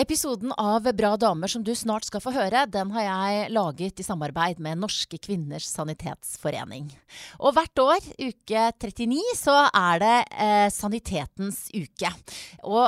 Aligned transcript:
Episoden 0.00 0.52
av 0.56 0.86
Bra 0.96 1.10
damer 1.20 1.50
som 1.50 1.64
du 1.64 1.74
snart 1.76 2.06
skal 2.08 2.22
få 2.24 2.30
høre, 2.32 2.62
den 2.72 2.88
har 2.94 3.02
jeg 3.04 3.50
laget 3.52 4.00
i 4.00 4.04
samarbeid 4.06 4.62
med 4.62 4.78
Norske 4.80 5.18
kvinners 5.20 5.66
sanitetsforening. 5.68 6.86
Og 7.36 7.52
hvert 7.52 7.82
år, 7.82 8.06
uke 8.16 8.62
39, 8.80 9.18
så 9.36 9.58
er 9.68 10.00
det 10.00 10.14
eh, 10.40 10.68
Sanitetens 10.72 11.66
uke. 11.74 12.14
Og 12.64 12.86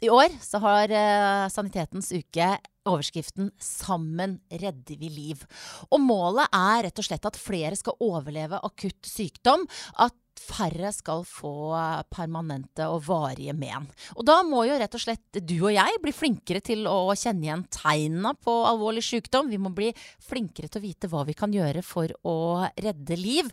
i 0.00 0.08
år 0.14 0.38
så 0.40 0.62
har 0.64 0.94
eh, 0.94 1.50
Sanitetens 1.52 2.08
uke 2.16 2.48
overskriften 2.88 3.50
'Sammen 3.60 4.38
redder 4.48 4.96
vi 4.96 5.10
liv'. 5.12 5.44
Og 5.92 6.00
målet 6.00 6.48
er 6.48 6.86
rett 6.86 7.02
og 7.02 7.04
slett 7.04 7.28
at 7.28 7.36
flere 7.36 7.76
skal 7.76 8.00
overleve 8.00 8.62
akutt 8.64 9.04
sykdom. 9.04 9.68
At 10.00 10.16
færre 10.40 10.90
skal 10.94 11.24
få 11.28 11.72
permanente 12.12 12.86
og 12.90 13.02
varige 13.08 13.54
men. 13.56 13.88
Og 14.16 14.26
da 14.28 14.40
må 14.46 14.64
jo 14.68 14.78
rett 14.80 14.94
og 14.94 15.02
slett 15.02 15.40
du 15.42 15.56
og 15.58 15.72
jeg 15.74 16.02
bli 16.02 16.14
flinkere 16.14 16.62
til 16.64 16.86
å 16.90 17.14
kjenne 17.14 17.46
igjen 17.46 17.64
tegnene 17.72 18.34
på 18.42 18.54
alvorlig 18.70 19.04
sykdom. 19.06 19.50
Vi 19.52 19.60
må 19.62 19.72
bli 19.74 19.90
flinkere 20.24 20.70
til 20.70 20.80
å 20.80 20.86
vite 20.86 21.10
hva 21.12 21.24
vi 21.28 21.36
kan 21.38 21.54
gjøre 21.54 21.84
for 21.86 22.12
å 22.28 22.38
redde 22.76 23.18
liv. 23.18 23.50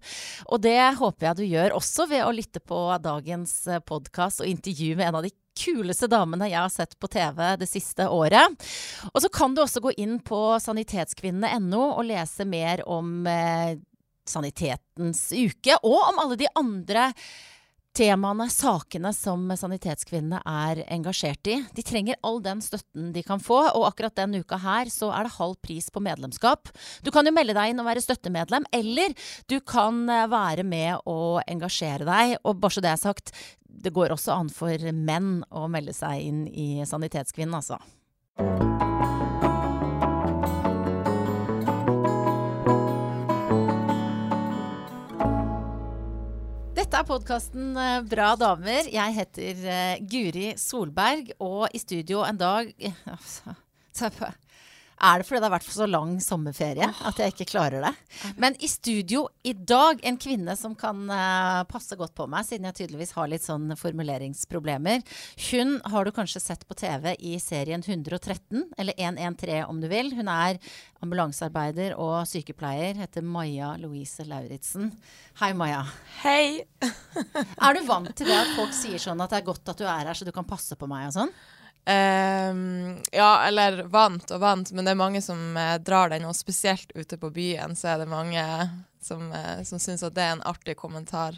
Og 0.49 0.61
det 0.65 0.79
håper 0.99 1.29
jeg 1.29 1.41
du 1.41 1.45
gjør 1.47 1.79
også 1.79 2.09
ved 2.11 2.25
å 2.25 2.35
lytte 2.35 2.63
på 2.63 2.85
dagens 3.03 3.57
podkast 3.87 4.43
og 4.43 4.51
intervju 4.51 4.95
med 4.95 5.09
en 5.09 5.19
av 5.21 5.27
de 5.27 5.33
kuleste 5.55 6.09
damene 6.11 6.49
jeg 6.49 6.59
har 6.59 6.71
sett 6.73 6.95
på 6.99 7.09
TV 7.11 7.41
det 7.59 7.67
siste 7.69 8.07
året. 8.11 8.67
Og 9.13 9.21
så 9.23 9.31
kan 9.31 9.55
du 9.55 9.63
også 9.63 9.83
gå 9.83 9.95
inn 10.01 10.19
på 10.25 10.39
sanitetskvinnene.no 10.61 11.83
og 11.95 12.07
lese 12.09 12.47
mer 12.47 12.83
om 12.91 13.27
eh, 13.29 13.77
Sanitetens 14.29 15.27
uke, 15.33 15.77
og 15.83 15.99
om 16.11 16.23
alle 16.23 16.39
de 16.39 16.49
andre 16.57 17.11
temaene, 17.95 18.47
sakene 18.51 19.11
som 19.15 19.47
Sanitetskvinnene 19.55 20.41
er 20.45 20.81
engasjert 20.91 21.47
i. 21.51 21.57
De 21.75 21.83
trenger 21.85 22.19
all 22.25 22.41
den 22.43 22.61
støtten 22.63 23.11
de 23.15 23.23
kan 23.25 23.41
få, 23.43 23.61
og 23.71 23.87
akkurat 23.89 24.17
den 24.19 24.41
uka 24.41 24.59
her 24.61 24.91
så 24.91 25.11
er 25.15 25.27
det 25.27 25.35
halv 25.37 25.55
pris 25.63 25.87
på 25.93 26.03
medlemskap. 26.03 26.71
Du 27.05 27.11
kan 27.15 27.27
jo 27.27 27.33
melde 27.35 27.55
deg 27.57 27.71
inn 27.71 27.81
og 27.83 27.87
være 27.87 28.03
støttemedlem, 28.03 28.67
eller 28.75 29.15
du 29.51 29.59
kan 29.63 30.03
eh, 30.11 30.27
være 30.31 30.67
med 30.67 31.05
og 31.07 31.41
engasjere 31.47 32.07
deg. 32.07 32.37
Og 32.43 32.59
bare 32.59 32.75
så 32.77 32.83
det 32.83 32.91
er 32.91 33.01
sagt, 33.01 33.35
det 33.63 33.93
går 33.95 34.15
også 34.15 34.35
an 34.35 34.51
for 34.53 34.91
menn 34.91 35.37
å 35.51 35.67
melde 35.71 35.95
seg 35.95 36.27
inn 36.27 36.45
i 36.51 36.83
Sanitetskvinnen, 36.87 37.61
altså. 37.61 37.79
Dette 46.75 46.99
er 46.99 47.05
podkasten 47.07 47.69
eh, 47.79 48.01
Bra 48.03 48.33
damer. 48.35 48.89
Jeg 48.91 49.13
heter 49.15 49.61
uh, 49.63 49.93
Guri 50.11 50.49
Solberg, 50.59 51.29
og 51.39 51.69
i 51.71 51.79
studio 51.79 52.19
en 52.27 52.35
dag 52.35 52.73
Er 54.95 55.19
det 55.19 55.27
fordi 55.27 55.41
det 55.41 55.47
har 55.49 55.53
vært 55.57 55.65
for 55.67 55.75
så 55.75 55.87
lang 55.89 56.13
sommerferie 56.23 56.87
at 56.87 57.17
jeg 57.19 57.33
ikke 57.33 57.49
klarer 57.51 57.83
det? 57.83 57.91
Men 58.39 58.55
i 58.63 58.69
studio 58.71 59.25
i 59.43 59.51
dag 59.53 59.99
en 60.07 60.19
kvinne 60.21 60.55
som 60.55 60.75
kan 60.77 61.01
uh, 61.11 61.65
passe 61.67 61.97
godt 61.99 62.15
på 62.15 62.27
meg, 62.31 62.47
siden 62.47 62.69
jeg 62.69 62.77
tydeligvis 62.79 63.11
har 63.17 63.27
litt 63.31 63.43
sånn 63.43 63.75
formuleringsproblemer. 63.79 65.03
Hun 65.49 65.77
har 65.91 66.07
du 66.07 66.13
kanskje 66.15 66.43
sett 66.43 66.63
på 66.67 66.77
TV 66.79 67.11
i 67.19 67.35
serien 67.43 67.83
113, 67.83 68.63
eller 68.77 68.95
113 68.95 69.65
om 69.67 69.81
du 69.83 69.89
vil. 69.91 70.13
Hun 70.15 70.31
er 70.31 70.61
ambulansearbeider 71.03 71.97
og 71.99 72.23
sykepleier, 72.29 72.95
heter 73.03 73.25
Maja 73.25 73.73
Louise 73.81 74.23
Lauritzen. 74.25 74.93
Hei, 75.41 75.51
Maja. 75.57 75.83
Hei. 76.23 76.63
er 76.85 77.75
du 77.75 77.83
vant 77.89 78.15
til 78.15 78.31
det 78.31 78.39
at 78.39 78.55
folk 78.55 78.73
sier 78.75 79.01
sånn 79.01 79.21
at 79.21 79.33
det 79.33 79.43
er 79.43 79.49
godt 79.51 79.75
at 79.75 79.81
du 79.81 79.85
er 79.85 80.07
her, 80.07 80.15
så 80.15 80.27
du 80.27 80.33
kan 80.35 80.47
passe 80.47 80.79
på 80.79 80.89
meg 80.89 81.09
og 81.11 81.17
sånn? 81.19 81.35
Um, 81.85 82.97
ja, 83.13 83.45
eller 83.45 83.83
vant 83.93 84.31
og 84.33 84.39
vant, 84.41 84.71
men 84.73 84.87
det 84.87 84.95
er 84.95 84.97
mange 84.97 85.21
som 85.21 85.57
eh, 85.57 85.75
drar 85.85 86.09
den, 86.09 86.25
og 86.25 86.33
spesielt 86.33 86.89
ute 86.97 87.19
på 87.21 87.29
byen 87.29 87.75
så 87.77 87.91
er 87.91 88.01
det 88.01 88.07
mange 88.09 88.41
som, 89.05 89.27
eh, 89.29 89.61
som 89.63 89.81
syns 89.81 90.01
at 90.03 90.15
det 90.15 90.23
er 90.25 90.33
en 90.33 90.41
artig 90.49 90.73
kommentar. 90.79 91.37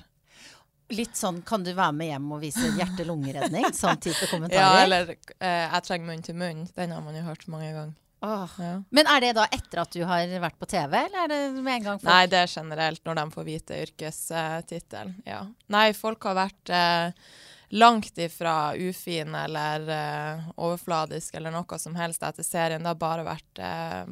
Litt 0.96 1.20
sånn 1.20 1.42
kan 1.44 1.66
du 1.68 1.74
være 1.76 1.92
med 1.98 2.14
hjem 2.14 2.30
og 2.32 2.46
vise 2.46 2.72
hjerte-lungeredning? 2.78 3.68
sånn 3.82 4.00
type 4.00 4.30
kommentarer? 4.32 4.64
Ja, 4.64 4.86
eller 4.86 5.12
eh, 5.12 5.66
jeg 5.66 5.84
trenger 5.90 6.14
munn 6.14 6.24
til 6.24 6.40
munn. 6.40 6.64
Den 6.78 6.96
har 6.96 7.04
man 7.04 7.20
jo 7.20 7.26
hørt 7.28 7.44
mange 7.52 7.74
ganger. 7.74 7.98
Oh. 8.24 8.54
Ja. 8.58 8.78
Men 8.90 9.12
er 9.12 9.22
det 9.22 9.34
da 9.38 9.44
etter 9.52 9.84
at 9.84 9.92
du 9.94 10.00
har 10.08 10.32
vært 10.42 10.58
på 10.58 10.66
TV, 10.72 10.96
eller 11.04 11.26
er 11.26 11.34
det 11.34 11.42
med 11.60 11.74
en 11.76 11.84
gang 11.90 12.00
folk 12.00 12.08
Nei, 12.08 12.24
det 12.32 12.40
er 12.40 12.56
generelt 12.56 13.04
når 13.06 13.20
de 13.20 13.26
får 13.36 13.46
vite 13.52 13.82
yrkestittelen. 13.84 15.20
ja. 15.28 15.44
Nei, 15.76 15.92
folk 15.94 16.24
har 16.32 16.40
vært 16.40 16.72
eh, 16.74 17.28
langt 17.70 18.18
ifra 18.18 18.76
ufin 18.76 19.36
eller 19.36 19.90
uh, 19.90 20.50
overfladisk 20.56 21.36
eller 21.36 21.52
noe 21.52 21.80
som 21.80 21.96
helst 22.00 22.24
etter 22.24 22.46
serien. 22.46 22.84
Det 22.84 22.94
har 22.94 23.02
bare 23.02 23.26
vært 23.28 23.64
uh, 23.64 24.06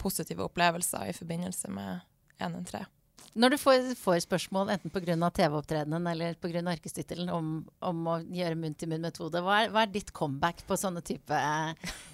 positive 0.00 0.44
opplevelser 0.44 1.08
i 1.08 1.16
forbindelse 1.16 1.70
med 1.72 2.04
113. 2.38 2.90
Når 3.34 3.50
du 3.50 3.56
får, 3.58 3.86
får 3.98 4.20
spørsmål 4.22 4.68
enten 4.70 4.92
pga. 4.94 5.30
TV-opptredenen 5.34 6.06
eller 6.06 6.36
pga. 6.38 6.60
yrkestittelen 6.60 7.32
om, 7.34 7.64
om, 7.82 8.04
å 8.06 8.20
gjøre 8.22 8.58
munn-til-munn-metode, 8.60 9.42
hva, 9.42 9.64
hva, 9.72 9.82
er 9.82 9.90
ditt 9.90 10.12
comeback 10.14 10.62
på 10.68 10.78
sånne 10.78 11.02
type 11.02 11.40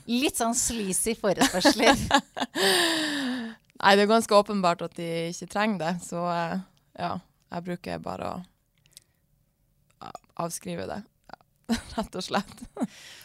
litt 0.08 0.40
sånn 0.40 0.56
sleazy 0.56 1.12
forespørsler? 1.20 1.92
Nei, 3.80 3.92
det 3.96 4.06
er 4.06 4.08
ganske 4.08 4.36
åpenbart 4.36 4.86
at 4.86 4.96
de 4.96 5.10
ikke 5.34 5.50
trenger 5.52 5.82
det. 5.84 5.92
Så 6.06 6.24
uh, 6.24 6.56
ja, 6.96 7.12
jeg 7.52 7.66
bruker 7.68 8.02
bare 8.04 8.32
å 8.32 8.40
avskrive 10.40 10.88
det. 10.88 11.02
Ja, 11.30 11.38
rett 11.98 12.18
og 12.18 12.26
slett. 12.26 12.66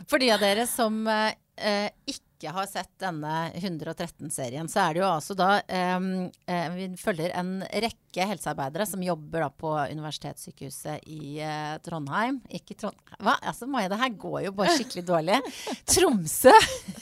For 0.10 0.22
de 0.22 0.32
av 0.36 0.44
dere 0.44 0.68
som 0.70 1.04
eh, 1.08 1.90
ikke 2.10 2.52
har 2.54 2.68
sett 2.70 2.92
denne 3.02 3.50
113-serien, 3.56 4.68
så 4.70 4.84
er 4.84 4.96
det 4.96 5.02
jo 5.02 5.08
altså 5.08 5.38
da 5.40 5.50
eh, 5.66 6.68
Vi 6.76 6.90
følger 7.00 7.34
en 7.40 7.58
rekke 7.64 8.28
helsearbeidere 8.30 8.86
som 8.90 9.04
jobber 9.04 9.46
da 9.46 9.50
på 9.50 9.72
Universitetssykehuset 9.96 11.08
i 11.10 11.40
eh, 11.40 11.74
Trondheim. 11.86 12.42
Ikke 12.50 12.78
Trondheim 12.78 13.24
Hva? 13.24 13.40
Altså, 13.42 13.70
Maja, 13.72 13.90
det 13.94 14.02
her 14.04 14.14
går 14.28 14.40
jo 14.50 14.54
bare 14.60 14.78
skikkelig 14.78 15.08
dårlig. 15.08 15.42
Tromsø! 15.96 16.54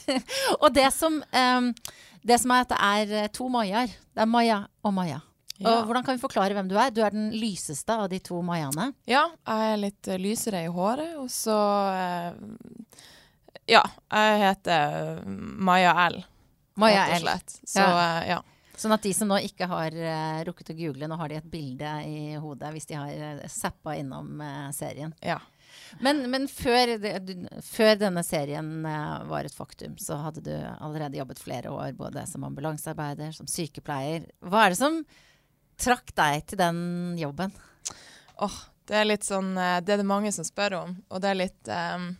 og 0.62 0.70
det 0.74 0.88
som, 0.94 1.20
det 2.24 2.40
som 2.40 2.56
er 2.56 2.66
at 2.66 2.74
det 2.74 2.82
er 3.20 3.30
to 3.34 3.50
Majaer. 3.52 3.92
Det 4.14 4.24
er 4.24 4.30
Maja 4.30 4.64
og 4.86 4.96
Maja. 4.96 5.20
Ja. 5.58 5.70
Og 5.70 5.86
hvordan 5.86 6.02
kan 6.02 6.16
vi 6.16 6.22
forklare 6.22 6.56
hvem 6.56 6.68
du 6.70 6.74
er? 6.80 6.90
Du 6.90 7.00
er 7.06 7.14
den 7.14 7.28
lyseste 7.34 7.94
av 7.94 8.08
de 8.10 8.18
to 8.24 8.40
Mayaene. 8.42 8.90
Ja, 9.06 9.28
jeg 9.46 9.74
er 9.74 9.82
litt 9.84 10.10
uh, 10.10 10.18
lysere 10.18 10.64
i 10.66 10.72
håret, 10.72 11.14
og 11.20 11.30
så 11.30 11.58
uh, 11.94 13.04
Ja, 13.70 13.84
jeg 14.10 14.40
heter 14.42 15.22
Maja 15.24 15.94
L. 16.08 16.18
Maja 16.80 17.06
L. 17.20 17.30
Så 17.62 17.84
ja. 17.84 18.18
Ja. 18.34 18.42
Sånn 18.74 18.92
at 18.96 19.04
de 19.06 19.12
som 19.14 19.30
nå 19.30 19.36
ikke 19.46 19.68
har 19.70 19.94
rukket 20.48 20.72
å 20.72 20.74
google, 20.74 21.06
nå 21.06 21.14
har 21.20 21.30
de 21.30 21.36
et 21.38 21.46
bilde 21.46 21.90
i 22.10 22.34
hodet 22.42 22.72
hvis 22.74 22.88
de 22.90 22.96
har 22.98 23.44
zappa 23.46 23.94
innom 23.94 24.42
serien. 24.74 25.12
Ja. 25.22 25.36
Men, 26.02 26.24
men 26.32 26.48
før, 26.50 26.96
før, 27.62 27.92
denne 28.00 28.24
serien 28.26 28.82
var 28.82 29.46
et 29.46 29.54
faktum, 29.54 29.94
så 30.02 30.18
hadde 30.24 30.42
du 30.42 30.50
allerede 30.58 31.20
jobbet 31.20 31.38
flere 31.38 31.70
år 31.70 31.94
både 31.94 32.26
som 32.26 32.48
ambulansearbeider, 32.50 33.30
som 33.38 33.46
sykepleier. 33.46 34.26
Hva 34.42 34.66
er 34.66 34.74
det 34.74 34.80
som 34.82 34.98
trakk 35.80 36.14
deg 36.16 36.46
til 36.50 36.60
den 36.60 36.78
jobben? 37.18 37.54
Oh, 38.42 38.56
det 38.88 38.98
er 38.98 39.08
litt 39.08 39.24
sånn 39.26 39.54
eh, 39.56 39.80
Det 39.84 39.94
er 39.94 40.02
det 40.02 40.08
mange 40.08 40.32
som 40.34 40.46
spør 40.46 40.78
om. 40.82 40.96
Og 41.08 41.22
det 41.22 41.30
er 41.30 41.40
litt 41.40 41.70
um, 41.70 42.10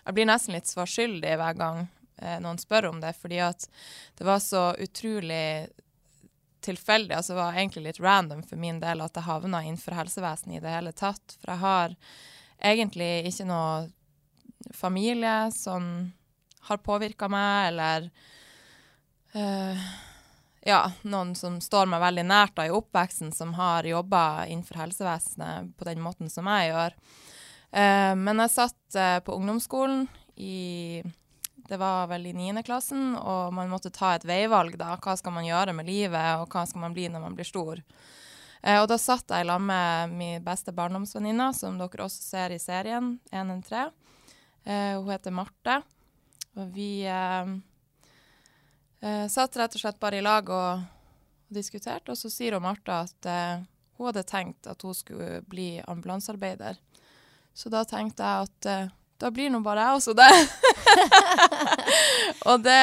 Jeg 0.00 0.16
blir 0.16 0.28
nesten 0.28 0.56
litt 0.56 0.70
svarskyldig 0.70 1.36
hver 1.40 1.58
gang 1.58 1.86
eh, 2.20 2.38
noen 2.42 2.60
spør 2.60 2.90
om 2.92 3.00
det, 3.02 3.14
fordi 3.18 3.40
at 3.44 3.66
det 4.18 4.28
var 4.28 4.42
så 4.42 4.70
utrolig 4.80 5.68
tilfeldig, 6.64 7.12
altså 7.12 7.34
det 7.34 7.42
var 7.42 7.56
egentlig 7.58 7.82
litt 7.84 8.00
random 8.00 8.40
for 8.48 8.56
min 8.56 8.78
del 8.80 9.02
at 9.04 9.18
jeg 9.18 9.26
havna 9.26 9.58
innenfor 9.66 9.98
helsevesenet 9.98 10.56
i 10.56 10.62
det 10.64 10.72
hele 10.72 10.94
tatt. 10.96 11.36
For 11.42 11.52
jeg 11.52 11.60
har 11.60 11.96
egentlig 12.64 13.10
ikke 13.28 13.44
noe 13.50 14.72
familie 14.72 15.50
som 15.52 15.90
har 16.64 16.80
påvirka 16.80 17.28
meg, 17.28 17.68
eller 17.68 18.08
uh, 19.36 19.84
ja, 20.64 20.80
noen 21.02 21.34
som 21.36 21.58
står 21.60 21.88
meg 21.92 22.00
veldig 22.00 22.24
nært 22.24 22.54
da, 22.56 22.64
i 22.66 22.72
oppveksten, 22.72 23.32
som 23.36 23.52
har 23.58 23.84
jobba 23.84 24.46
innenfor 24.48 24.80
helsevesenet 24.80 25.74
på 25.76 25.88
den 25.88 26.00
måten 26.00 26.32
som 26.32 26.48
jeg 26.48 26.70
gjør. 26.70 26.96
Eh, 27.74 28.12
men 28.16 28.40
jeg 28.44 28.54
satt 28.54 28.96
eh, 28.96 29.18
på 29.24 29.36
ungdomsskolen 29.36 30.06
i 30.36 31.02
Det 31.64 31.78
var 31.80 32.08
vel 32.10 32.26
i 32.28 32.34
niendeklassen, 32.36 33.14
og 33.16 33.54
man 33.56 33.70
måtte 33.72 33.92
ta 33.92 34.14
et 34.14 34.26
veivalg, 34.28 34.76
da. 34.76 34.98
Hva 35.00 35.14
skal 35.16 35.32
man 35.32 35.46
gjøre 35.46 35.72
med 35.72 35.88
livet, 35.88 36.40
og 36.40 36.52
hva 36.52 36.66
skal 36.68 36.82
man 36.82 36.96
bli 36.96 37.06
når 37.08 37.22
man 37.24 37.36
blir 37.36 37.48
stor? 37.48 37.80
Eh, 38.60 38.80
og 38.80 38.88
da 38.88 38.98
satt 39.00 39.32
jeg 39.32 39.48
sammen 39.48 39.68
med 39.68 40.16
min 40.16 40.44
beste 40.44 40.72
barndomsvenninne, 40.76 41.52
som 41.56 41.76
dere 41.80 42.04
også 42.04 42.24
ser 42.24 42.56
i 42.56 42.60
serien, 42.60 43.18
113. 43.32 43.92
Eh, 44.64 44.96
hun 44.96 45.12
heter 45.12 45.32
Marte. 45.32 45.82
Og 46.54 46.68
vi 46.72 47.02
eh, 49.04 49.26
satt 49.30 49.56
rett 49.60 49.76
og 49.76 49.84
slett 49.84 50.00
bare 50.02 50.18
i 50.18 50.24
lag 50.24 50.48
og 50.50 50.82
diskuterte, 51.54 52.12
og 52.12 52.18
så 52.18 52.30
sier 52.32 52.56
hun 52.56 52.64
Martha 52.64 53.02
at 53.04 53.28
eh, 53.30 53.62
hun 53.98 54.10
hadde 54.10 54.26
tenkt 54.26 54.66
at 54.66 54.82
hun 54.82 54.96
skulle 54.96 55.42
bli 55.46 55.78
ambulansearbeider. 55.86 56.80
Så 57.54 57.70
da 57.70 57.84
tenkte 57.86 58.26
jeg 58.26 58.48
at 58.48 58.70
eh, 58.70 58.92
da 59.22 59.30
blir 59.30 59.52
nå 59.52 59.60
bare 59.64 59.84
jeg 59.86 59.98
også 60.00 60.14
det. 60.18 60.30
og 62.50 62.64
det, 62.64 62.78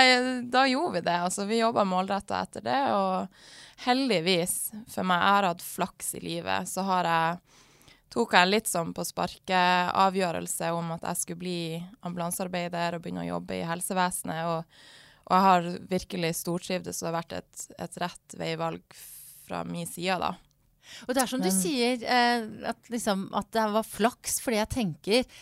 da 0.54 0.64
gjorde 0.70 0.94
vi 0.96 1.02
det. 1.06 1.18
Altså, 1.28 1.46
vi 1.46 1.60
jobba 1.60 1.84
målretta 1.86 2.40
etter 2.46 2.64
det. 2.66 2.80
Og 2.96 3.84
heldigvis 3.86 4.56
for 4.90 5.06
meg, 5.06 5.20
jeg 5.20 5.36
har 5.36 5.50
hatt 5.50 5.66
flaks 5.66 6.14
i 6.18 6.24
livet, 6.24 6.70
så 6.72 6.86
har 6.88 7.10
jeg 7.10 7.60
tok 8.12 8.34
jeg 8.36 8.50
litt 8.50 8.68
sånn 8.68 8.90
på 8.96 9.06
sparket 9.08 9.92
avgjørelse 9.96 10.72
om 10.76 10.90
at 10.98 11.06
jeg 11.08 11.20
skulle 11.20 11.44
bli 11.44 11.60
ambulansearbeider 12.04 12.98
og 12.98 13.04
begynne 13.04 13.24
å 13.24 13.30
jobbe 13.30 13.60
i 13.60 13.68
helsevesenet. 13.68 14.50
Og, 14.52 14.82
og 15.32 15.38
jeg 15.38 15.48
har 15.48 15.68
virkelig 15.88 16.34
stortrivdes, 16.42 17.00
og 17.00 17.06
det 17.06 17.10
har 17.10 17.20
vært 17.22 17.36
et, 17.38 17.66
et 17.80 18.00
rett 18.04 18.36
veivalg 18.36 18.98
fra 19.48 19.62
min 19.68 19.88
side, 19.88 20.18
da. 20.20 20.34
Og 21.08 21.16
det 21.16 21.24
er 21.24 21.32
som 21.32 21.40
Men, 21.40 21.48
du 21.48 21.56
sier, 21.56 22.04
eh, 22.04 22.44
at, 22.68 22.92
liksom, 22.92 23.30
at 23.38 23.48
det 23.56 23.64
var 23.78 23.88
flaks, 23.88 24.42
fordi 24.44 24.60
jeg 24.60 24.72
tenker 24.76 25.42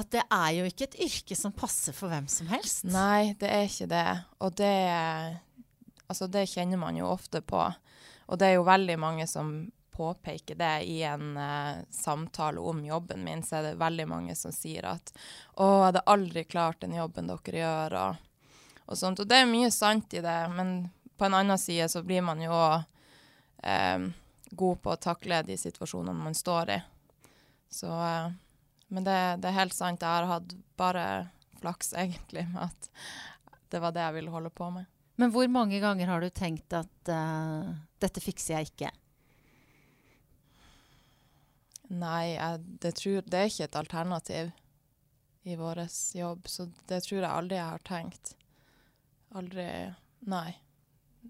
at 0.00 0.08
det 0.14 0.22
er 0.32 0.48
jo 0.56 0.64
ikke 0.70 0.88
et 0.88 0.98
yrke 1.04 1.36
som 1.36 1.52
passer 1.52 1.92
for 1.92 2.08
hvem 2.08 2.24
som 2.32 2.48
helst. 2.48 2.86
Nei, 2.88 3.34
det 3.36 3.50
er 3.52 3.68
ikke 3.68 3.90
det. 3.90 4.08
Og 4.40 4.56
det, 4.56 4.72
altså 6.06 6.30
det 6.32 6.48
kjenner 6.48 6.80
man 6.80 6.96
jo 6.96 7.10
ofte 7.12 7.42
på. 7.44 7.60
Og 8.32 8.40
det 8.40 8.48
er 8.48 8.56
jo 8.56 8.64
veldig 8.64 8.96
mange 9.02 9.28
som 9.28 9.52
påpeker 9.92 10.56
det 10.56 10.86
i 10.88 11.02
en 11.04 11.36
uh, 11.36 11.84
samtale 11.92 12.60
om 12.64 12.80
jobben 12.86 13.20
min, 13.26 13.42
så 13.44 13.58
er 13.58 13.66
det 13.66 13.80
veldig 13.82 14.06
mange 14.08 14.36
som 14.38 14.54
sier 14.56 14.88
at 14.88 15.12
'Å, 15.12 15.66
jeg 15.68 15.84
hadde 15.90 16.06
aldri 16.14 16.44
klart 16.48 16.80
den 16.80 16.96
jobben 16.96 17.28
dere 17.28 17.58
gjør', 17.60 17.96
og, 18.00 18.30
og 18.86 18.98
sånt. 18.98 19.22
Og 19.22 19.28
det 19.28 19.42
er 19.42 19.50
mye 19.50 19.70
sant 19.74 20.14
i 20.14 20.22
det, 20.24 20.38
men 20.56 20.90
på 21.16 21.26
en 21.28 21.38
annen 21.38 21.58
side 21.60 21.88
så 21.92 22.02
blir 22.06 22.24
man 22.26 22.40
jo 22.42 22.52
òg 22.52 22.80
eh, 23.62 24.08
god 24.52 24.80
på 24.84 24.92
å 24.92 25.00
takle 25.00 25.42
de 25.46 25.56
situasjonene 25.58 26.24
man 26.24 26.36
står 26.36 26.74
i. 26.76 26.80
Så 27.72 27.88
eh, 27.88 28.32
men 28.92 29.04
det, 29.04 29.18
det, 29.40 29.48
er 29.48 29.56
helt 29.56 29.72
sant. 29.72 30.02
Jeg 30.04 30.20
har 30.20 30.28
hatt 30.28 30.50
bare 30.76 31.04
flaks, 31.62 31.94
egentlig, 32.02 32.44
med 32.52 32.66
at 32.68 32.90
det 33.72 33.80
var 33.80 33.94
det 33.96 34.04
jeg 34.04 34.18
ville 34.18 34.34
holde 34.34 34.52
på 34.52 34.68
med. 34.74 34.88
Men 35.20 35.32
hvor 35.32 35.48
mange 35.52 35.78
ganger 35.80 36.10
har 36.10 36.20
du 36.20 36.28
tenkt 36.28 36.74
at 36.76 37.12
uh, 37.12 37.72
dette 38.02 38.20
fikser 38.20 38.58
jeg 38.58 38.68
ikke? 38.72 38.90
Nei, 41.92 42.34
jeg, 42.34 42.60
det, 42.84 42.92
tror, 43.00 43.24
det, 43.24 43.38
er 43.38 43.48
ikke 43.48 43.68
et 43.68 43.80
alternativ 43.80 44.52
i 45.48 45.56
vår 45.56 45.82
jobb, 46.16 46.46
så 46.48 46.68
det 46.88 47.02
tror 47.04 47.18
jeg 47.18 47.30
aldri 47.30 47.58
jeg 47.58 47.68
har 47.68 47.84
tenkt. 47.88 48.34
Aldri 49.38 49.66
Nei 50.30 50.62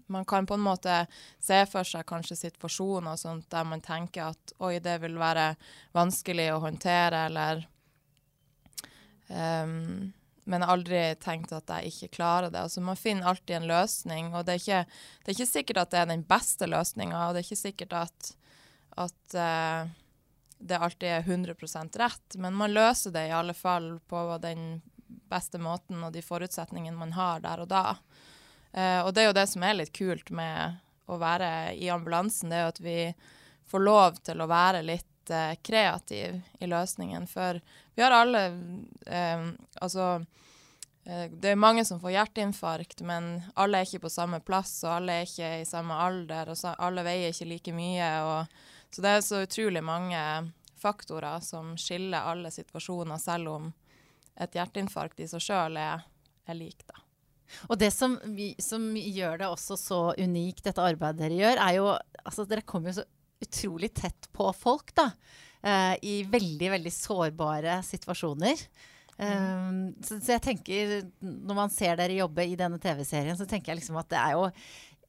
man 0.05 0.25
kan 0.25 0.45
på 0.45 0.53
en 0.53 0.59
måte 0.59 1.05
se 1.39 1.59
for 1.69 1.87
seg 1.87 2.05
kanskje 2.09 2.37
situasjoner 2.37 3.17
sånt, 3.19 3.49
der 3.51 3.65
man 3.67 3.81
tenker 3.83 4.31
at 4.33 4.53
oi, 4.63 4.77
det 4.83 4.97
vil 5.03 5.17
være 5.21 5.53
vanskelig 5.95 6.49
å 6.53 6.61
håndtere, 6.63 7.27
eller 7.29 7.63
um, 9.29 10.11
Men 10.43 10.63
aldri 10.67 11.13
tenkt 11.23 11.53
at 11.55 11.69
jeg 11.71 11.87
ikke 11.93 12.15
klarer 12.17 12.49
det. 12.51 12.59
Altså, 12.59 12.81
man 12.83 12.97
finner 12.99 13.29
alltid 13.31 13.55
en 13.55 13.67
løsning, 13.69 14.33
og 14.35 14.43
det 14.43 14.57
er 14.57 14.59
ikke, 14.59 14.79
det 15.21 15.29
er 15.29 15.37
ikke 15.37 15.53
sikkert 15.53 15.77
at 15.79 15.91
det 15.93 15.99
er 16.01 16.09
den 16.09 16.25
beste 16.27 16.67
løsninga, 16.67 17.21
og 17.21 17.31
det 17.31 17.39
er 17.39 17.47
ikke 17.47 17.61
sikkert 17.61 17.95
at, 18.01 18.33
at 19.05 19.37
uh, 19.39 19.93
det 20.59 20.81
alltid 20.83 21.07
er 21.13 21.23
100% 21.23 21.95
rett, 22.01 22.35
men 22.43 22.59
man 22.59 22.75
løser 22.75 23.15
det 23.15 23.29
i 23.29 23.37
alle 23.37 23.55
fall 23.55 23.93
på 24.09 24.25
den 24.43 24.81
beste 25.33 25.59
måten 25.61 26.03
og 26.05 26.13
de 26.13 26.23
forutsetningene 26.23 26.97
man 26.97 27.15
har 27.17 27.41
der 27.43 27.63
og 27.63 27.71
da. 27.71 27.85
Uh, 28.73 29.01
og 29.05 29.13
det 29.13 29.23
er 29.23 29.31
jo 29.31 29.37
det 29.37 29.47
som 29.51 29.65
er 29.65 29.77
litt 29.77 29.93
kult 29.95 30.31
med 30.33 30.79
å 31.11 31.17
være 31.21 31.73
i 31.77 31.89
ambulansen, 31.93 32.49
det 32.49 32.59
er 32.59 32.63
jo 32.63 32.73
at 32.73 32.83
vi 32.83 32.99
får 33.69 33.83
lov 33.83 34.21
til 34.25 34.41
å 34.41 34.49
være 34.49 34.83
litt 34.85 35.33
uh, 35.33 35.53
kreativ 35.61 36.39
i 36.59 36.69
løsningen. 36.69 37.27
For 37.29 37.59
vi 37.93 38.05
har 38.05 38.15
alle 38.15 38.47
uh, 39.09 39.51
Altså 39.81 40.15
det 41.03 41.49
er 41.51 41.59
mange 41.59 41.83
som 41.83 41.97
får 41.99 42.13
hjerteinfarkt, 42.13 43.01
men 43.03 43.41
alle 43.59 43.81
er 43.81 43.87
ikke 43.89 44.05
på 44.05 44.11
samme 44.13 44.37
plass, 44.39 44.77
og 44.85 45.01
alle 45.01 45.17
er 45.17 45.25
ikke 45.27 45.49
i 45.59 45.65
samme 45.67 45.97
alder, 45.99 46.53
og 46.53 46.55
så, 46.55 46.71
alle 46.79 47.03
veier 47.03 47.33
ikke 47.33 47.47
like 47.49 47.73
mye. 47.75 48.07
Og, 48.23 48.53
så 48.87 49.03
det 49.03 49.11
er 49.11 49.25
så 49.25 49.41
utrolig 49.43 49.81
mange 49.83 50.21
faktorer 50.79 51.43
som 51.43 51.73
skiller 51.75 52.23
alle 52.31 52.51
situasjoner, 52.55 53.19
selv 53.19 53.51
om 53.51 53.67
et 54.41 54.57
hjerteinfarkt 54.57 55.21
i 55.21 55.29
seg 55.29 55.43
sjøl 55.43 55.77
er, 55.79 56.05
er 56.49 56.57
lik, 56.57 56.85
da. 56.89 57.01
Og 57.69 57.77
det 57.77 57.91
som, 57.93 58.15
som, 58.61 58.85
gjør 58.97 59.41
det 59.43 59.49
også 59.49 59.77
så 59.77 59.99
unikt, 60.17 60.63
dette 60.65 60.81
arbeidet 60.81 61.21
dere 61.21 61.37
gjør, 61.37 61.59
er 61.61 61.75
jo 61.77 61.89
altså 62.23 62.45
Dere 62.47 62.63
kommer 62.65 62.89
jo 62.89 63.01
så 63.01 63.03
utrolig 63.43 63.91
tett 63.93 64.29
på 64.33 64.47
folk, 64.55 64.93
da. 64.95 65.09
Eh, 65.61 65.95
I 66.07 66.15
veldig, 66.31 66.69
veldig 66.77 66.93
sårbare 66.95 67.77
situasjoner. 67.85 68.63
Um, 69.13 69.91
så, 70.01 70.17
så, 70.17 70.31
jeg 70.33 70.41
tenker, 70.41 70.93
når 71.21 71.57
man 71.57 71.71
ser 71.71 71.99
dere 71.99 72.15
jobbe 72.17 72.47
i 72.49 72.55
denne 72.57 72.79
TV-serien, 72.81 73.37
så 73.37 73.45
tenker 73.45 73.71
jeg 73.71 73.83
liksom 73.83 73.99
at 74.01 74.09
det 74.09 74.17
er 74.17 74.33
jo 74.33 74.47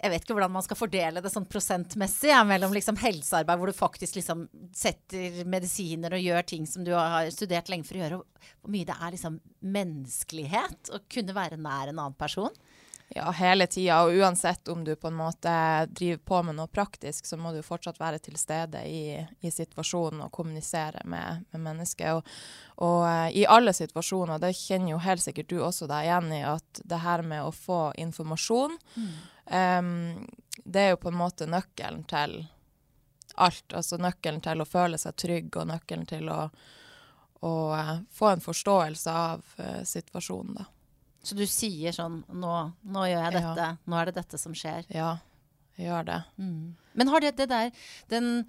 jeg 0.05 0.12
vet 0.12 0.25
ikke 0.27 0.35
hvordan 0.37 0.53
man 0.53 0.65
skal 0.67 0.77
fordele 0.77 1.23
det 1.25 1.33
sånn 1.33 1.47
prosentmessig 1.49 2.29
ja, 2.29 2.43
mellom 2.45 2.75
liksom 2.77 2.99
helsearbeid, 3.01 3.56
hvor 3.61 3.71
du 3.71 3.77
faktisk 3.77 4.19
liksom 4.19 4.45
setter 4.77 5.41
medisiner 5.49 6.12
og 6.12 6.21
gjør 6.21 6.45
ting 6.51 6.69
som 6.69 6.85
du 6.85 6.93
har 6.93 7.31
studert 7.33 7.73
lenge 7.73 7.89
for 7.89 7.97
å 7.97 8.03
gjøre, 8.03 8.21
og 8.21 8.51
hvor 8.61 8.75
mye 8.75 8.89
det 8.91 8.99
er 9.01 9.17
liksom 9.17 9.41
menneskelighet 9.65 10.93
å 10.93 11.01
kunne 11.09 11.37
være 11.37 11.56
nær 11.56 11.89
en 11.89 11.97
annen 11.97 12.21
person. 12.21 12.53
Ja, 13.15 13.31
hele 13.37 13.67
tida. 13.71 14.03
Og 14.05 14.17
uansett 14.21 14.69
om 14.73 14.85
du 14.85 14.95
på 14.97 15.09
en 15.09 15.17
måte 15.17 15.51
driver 15.93 16.23
på 16.29 16.39
med 16.49 16.56
noe 16.59 16.69
praktisk, 16.73 17.25
så 17.29 17.37
må 17.41 17.53
du 17.55 17.61
fortsatt 17.65 18.01
være 18.01 18.21
til 18.25 18.37
stede 18.41 18.81
i, 18.89 19.21
i 19.41 19.53
situasjonen 19.53 20.25
og 20.25 20.33
kommunisere 20.35 21.05
med, 21.09 21.45
med 21.53 21.65
mennesket. 21.65 22.17
Og, 22.17 22.33
og 22.85 23.05
uh, 23.05 23.29
i 23.33 23.45
alle 23.49 23.77
situasjoner, 23.77 24.41
det 24.43 24.56
kjenner 24.59 24.97
jo 24.97 25.05
helt 25.05 25.25
sikkert 25.25 25.53
du 25.53 25.61
også 25.62 25.89
deg 25.89 26.09
igjen 26.09 26.33
i, 26.41 26.43
at 26.49 26.83
det 26.83 27.05
her 27.05 27.25
med 27.25 27.45
å 27.45 27.55
få 27.55 27.87
informasjon 28.05 28.77
mm 28.97 29.15
Um, 29.44 30.26
det 30.64 30.81
er 30.81 30.93
jo 30.94 31.02
på 31.02 31.11
en 31.12 31.19
måte 31.19 31.49
nøkkelen 31.50 32.05
til 32.11 32.38
alt. 33.35 33.67
Altså 33.75 33.99
nøkkelen 34.00 34.43
til 34.44 34.62
å 34.62 34.69
føle 34.69 35.00
seg 35.00 35.17
trygg, 35.20 35.50
og 35.61 35.69
nøkkelen 35.73 36.06
til 36.08 36.31
å, 36.32 36.41
å 37.44 37.55
uh, 37.75 37.96
få 38.14 38.35
en 38.35 38.44
forståelse 38.44 39.17
av 39.25 39.44
uh, 39.58 39.82
situasjonen, 39.88 40.61
da. 40.62 40.69
Så 41.25 41.37
du 41.38 41.46
sier 41.49 41.94
sånn 41.96 42.19
nå, 42.37 42.55
nå, 42.85 43.06
gjør 43.08 43.23
jeg 43.23 43.35
dette. 43.38 43.69
Ja. 43.70 43.76
Nå 43.88 43.96
er 43.96 44.11
det 44.11 44.19
dette 44.19 44.41
som 44.41 44.52
skjer. 44.56 44.85
Ja, 44.93 45.14
jeg 45.79 45.88
gjør 45.88 46.05
det. 46.11 46.20
Mm. 46.37 46.75
Men 47.00 47.11
har 47.11 47.25
det, 47.25 47.31
det 47.38 47.46
der 47.49 47.70
Den 48.12 48.44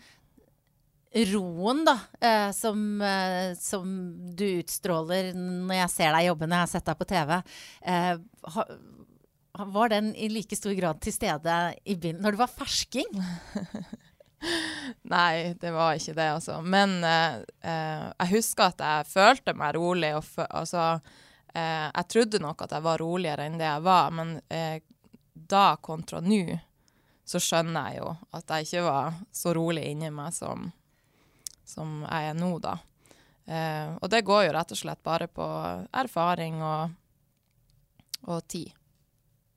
roen, 1.24 1.86
da, 1.86 2.00
eh, 2.19 2.51
som, 2.51 3.01
eh, 3.01 3.56
som, 3.56 3.88
du 4.36 4.45
utstråler 4.59 5.31
når 5.36 5.77
jeg 5.77 5.94
ser 5.94 6.12
deg 6.12 6.27
jobbe, 6.27 6.47
når 6.47 6.57
jeg 6.57 6.65
har 6.65 6.74
sett 6.74 6.89
deg 6.89 7.00
på 7.00 7.07
TV, 7.07 7.36
eh, 7.94 8.18
ha, 8.56 8.65
var 9.71 9.90
den 9.94 10.12
i 10.16 10.28
like 10.30 10.56
stor 10.57 10.74
grad 10.76 11.00
til 11.04 11.14
stede 11.16 11.59
i 11.85 11.95
bilen 11.95 12.21
når 12.24 12.35
du 12.35 12.42
var 12.42 12.52
fersking? 12.52 13.07
Nei, 15.16 15.56
det 15.62 15.71
var 15.74 15.95
ikke 15.95 16.16
det, 16.18 16.28
altså. 16.38 16.59
Men 16.62 16.97
eh, 17.06 17.38
eh, 17.66 18.07
jeg 18.19 18.31
husker 18.35 18.69
at 18.69 18.83
jeg 18.83 19.09
følte 19.09 19.56
meg 19.57 19.76
rolig. 19.78 20.12
Og 20.18 20.45
altså, 20.50 20.85
eh, 21.54 21.88
jeg 21.88 22.09
trodde 22.12 22.42
nok 22.44 22.66
at 22.66 22.76
jeg 22.76 22.85
var 22.85 23.02
roligere 23.02 23.47
enn 23.47 23.59
det 23.62 23.68
jeg 23.68 23.85
var, 23.85 24.14
men 24.16 24.35
eh, 24.54 24.80
da 25.35 25.66
kontra 25.81 26.21
nå, 26.24 26.44
så 27.26 27.42
skjønner 27.42 27.90
jeg 27.90 28.04
jo 28.04 28.12
at 28.38 28.52
jeg 28.54 28.68
ikke 28.68 28.83
var 28.85 29.16
så 29.33 29.54
rolig 29.57 29.88
inni 29.90 30.12
meg 30.14 30.33
som, 30.35 30.68
som 31.66 32.04
jeg 32.06 32.31
er 32.31 32.38
nå, 32.38 32.52
da. 32.62 32.78
Eh, 33.45 33.90
og 34.02 34.09
det 34.09 34.26
går 34.26 34.47
jo 34.47 34.56
rett 34.56 34.74
og 34.74 34.80
slett 34.80 35.02
bare 35.06 35.28
på 35.30 35.45
erfaring 35.94 36.62
og, 36.66 36.95
og 38.30 38.45
tid. 38.50 38.74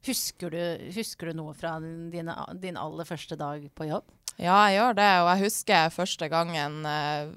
Husker 0.06 0.54
du, 0.54 0.60
husker 0.94 1.30
du 1.30 1.40
noe 1.40 1.54
fra 1.58 1.74
din, 1.82 2.30
din, 2.62 2.78
aller 2.78 3.08
første 3.08 3.36
dag 3.38 3.64
på 3.74 3.88
jobb? 3.88 4.06
Ja, 4.38 4.54
jeg 4.68 4.78
gjør 4.78 4.94
det. 5.00 5.10
Og 5.24 5.28
jeg 5.32 5.42
husker 5.48 5.90
første 5.90 6.28
gangen 6.30 6.86
uh, 6.86 7.32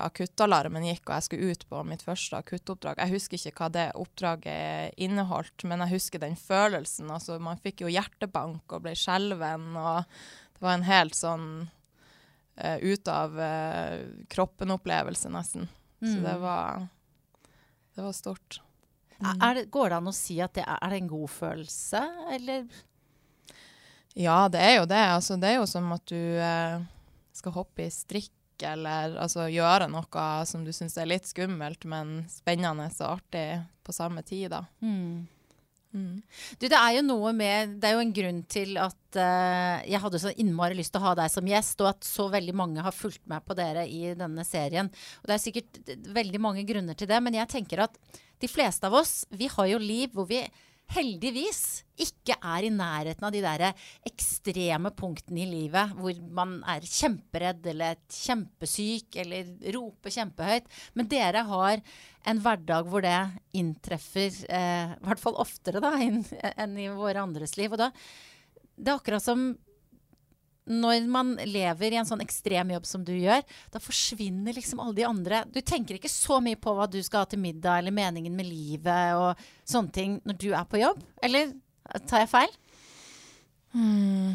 akuttalarmen 0.00 0.86
gikk 0.88 1.10
og 1.10 1.18
jeg 1.18 1.26
skulle 1.26 1.52
ut 1.52 1.66
på 1.68 1.82
mitt 1.84 2.04
første 2.06 2.40
akuttoppdrag. 2.40 3.02
Jeg 3.04 3.12
husker 3.18 3.36
ikke 3.36 3.66
hva 3.66 3.70
det 3.74 3.86
oppdraget 4.00 4.96
inneholdt, 4.96 5.66
men 5.68 5.84
jeg 5.84 5.98
husker 5.98 6.24
den 6.24 6.38
følelsen. 6.40 7.12
Altså, 7.12 7.36
man 7.42 7.60
fikk 7.60 7.84
jo 7.84 7.92
hjertebank 7.92 8.72
og 8.72 8.86
ble 8.88 8.96
skjelven, 8.96 9.74
og 9.76 10.08
det 10.56 10.64
var 10.64 10.78
en 10.78 10.88
helt 10.88 11.18
sånn 11.18 11.48
uh, 11.68 12.78
ut 12.80 13.12
av 13.12 13.36
uh, 13.36 14.00
kroppen-opplevelse, 14.32 15.32
nesten. 15.36 15.68
Mm. 16.00 16.08
Så 16.08 16.20
det 16.24 16.38
var, 16.40 16.86
det 17.92 18.08
var 18.08 18.16
stort. 18.16 18.62
Mm. 19.18 19.44
Det, 19.56 19.64
går 19.72 19.90
det 19.90 19.96
an 19.96 20.10
å 20.10 20.14
si 20.14 20.36
at 20.44 20.54
det 20.58 20.64
er, 20.66 20.78
er 20.80 20.92
det 20.92 21.00
en 21.02 21.12
god 21.12 21.32
følelse, 21.32 22.02
eller? 22.36 22.66
Ja, 24.16 24.46
det 24.48 24.62
er 24.64 24.74
jo 24.78 24.88
det. 24.88 25.04
Altså, 25.12 25.36
det 25.40 25.52
er 25.52 25.58
jo 25.60 25.68
som 25.68 25.88
at 25.92 26.04
du 26.08 26.40
eh, 26.40 26.82
skal 27.36 27.56
hoppe 27.56 27.84
i 27.84 27.92
strikk, 27.92 28.32
eller 28.64 29.18
altså, 29.20 29.44
gjøre 29.52 29.90
noe 29.92 30.26
som 30.48 30.64
du 30.64 30.72
syns 30.72 30.96
er 30.96 31.08
litt 31.10 31.28
skummelt, 31.28 31.84
men 31.88 32.22
spennende 32.32 32.88
og 32.88 33.08
artig 33.18 33.48
på 33.84 33.92
samme 33.92 34.24
tid. 34.24 34.50
da. 34.54 34.64
Mm. 34.80 35.26
Mm. 35.96 36.20
Du, 36.60 36.66
det 36.68 36.76
er 36.76 36.98
jo 36.98 37.04
noe 37.06 37.30
med 37.32 37.78
Det 37.80 37.88
er 37.88 37.94
jo 37.96 38.02
en 38.04 38.12
grunn 38.18 38.40
til 38.52 38.76
at 38.76 39.16
uh, 39.16 39.80
jeg 39.88 40.00
hadde 40.02 40.20
så 40.20 40.32
innmari 40.36 40.76
lyst 40.76 40.92
til 40.92 41.00
å 41.00 41.06
ha 41.08 41.14
deg 41.22 41.32
som 41.32 41.48
gjest, 41.48 41.80
og 41.80 41.90
at 41.94 42.04
så 42.04 42.28
veldig 42.32 42.54
mange 42.58 42.84
har 42.84 42.94
fulgt 42.94 43.24
med 43.30 43.44
på 43.46 43.56
dere 43.56 43.86
i 43.88 44.12
denne 44.18 44.44
serien. 44.44 44.90
Og 45.22 45.30
det 45.30 45.36
er 45.38 45.42
sikkert 45.42 45.80
eh, 45.86 46.00
veldig 46.18 46.42
mange 46.42 46.66
grunner 46.68 46.98
til 46.98 47.08
det, 47.08 47.20
men 47.24 47.38
jeg 47.38 47.52
tenker 47.54 47.86
at 47.86 47.96
de 48.42 48.50
fleste 48.50 48.88
av 48.88 48.98
oss, 48.98 49.22
vi 49.32 49.48
har 49.48 49.70
jo 49.70 49.80
liv 49.80 50.12
hvor 50.12 50.28
vi 50.28 50.42
heldigvis 50.94 51.60
ikke 52.00 52.36
er 52.36 52.66
i 52.66 52.72
nærheten 52.72 53.24
av 53.26 53.32
de 53.34 53.40
der 53.42 53.64
ekstreme 54.06 54.92
punktene 54.96 55.42
i 55.42 55.48
livet 55.48 55.94
hvor 55.98 56.20
man 56.38 56.58
er 56.68 56.84
kjemperedd 56.86 57.66
eller 57.72 57.98
kjempesyk 58.12 59.18
eller 59.22 59.50
roper 59.74 60.14
kjempehøyt. 60.14 60.68
Men 60.94 61.10
dere 61.10 61.44
har 61.48 61.82
en 62.26 62.42
hverdag 62.42 62.90
hvor 62.90 63.04
det 63.06 63.18
inntreffer, 63.56 64.30
eh, 64.50 64.96
i 64.96 65.06
hvert 65.08 65.22
fall 65.22 65.38
oftere 65.42 65.82
da, 65.82 65.94
enn 66.62 66.80
i 66.80 66.90
våre 66.92 67.22
andres 67.24 67.56
liv. 67.58 67.72
Og 67.72 67.80
da, 67.80 67.90
det 68.76 68.92
er 68.92 68.98
akkurat 68.98 69.24
som 69.24 69.50
når 70.66 71.06
man 71.10 71.34
lever 71.46 71.94
i 71.94 71.98
en 72.00 72.08
sånn 72.08 72.22
ekstrem 72.24 72.72
jobb 72.74 72.86
som 72.88 73.04
du 73.06 73.12
gjør, 73.14 73.44
da 73.72 73.82
forsvinner 73.82 74.56
liksom 74.56 74.80
alle 74.82 74.96
de 74.98 75.06
andre 75.06 75.44
Du 75.52 75.60
tenker 75.60 75.98
ikke 75.98 76.10
så 76.10 76.40
mye 76.42 76.58
på 76.58 76.74
hva 76.74 76.88
du 76.90 76.98
skal 77.06 77.22
ha 77.22 77.30
til 77.30 77.42
middag, 77.42 77.80
eller 77.80 77.94
meningen 77.94 78.34
med 78.36 78.48
livet 78.48 79.14
og 79.18 79.46
sånne 79.64 79.94
ting 79.94 80.18
når 80.26 80.40
du 80.42 80.50
er 80.50 80.66
på 80.66 80.82
jobb? 80.82 81.04
Eller 81.22 81.54
tar 82.10 82.24
jeg 82.24 82.32
feil? 82.32 82.58
Hmm. 83.76 84.34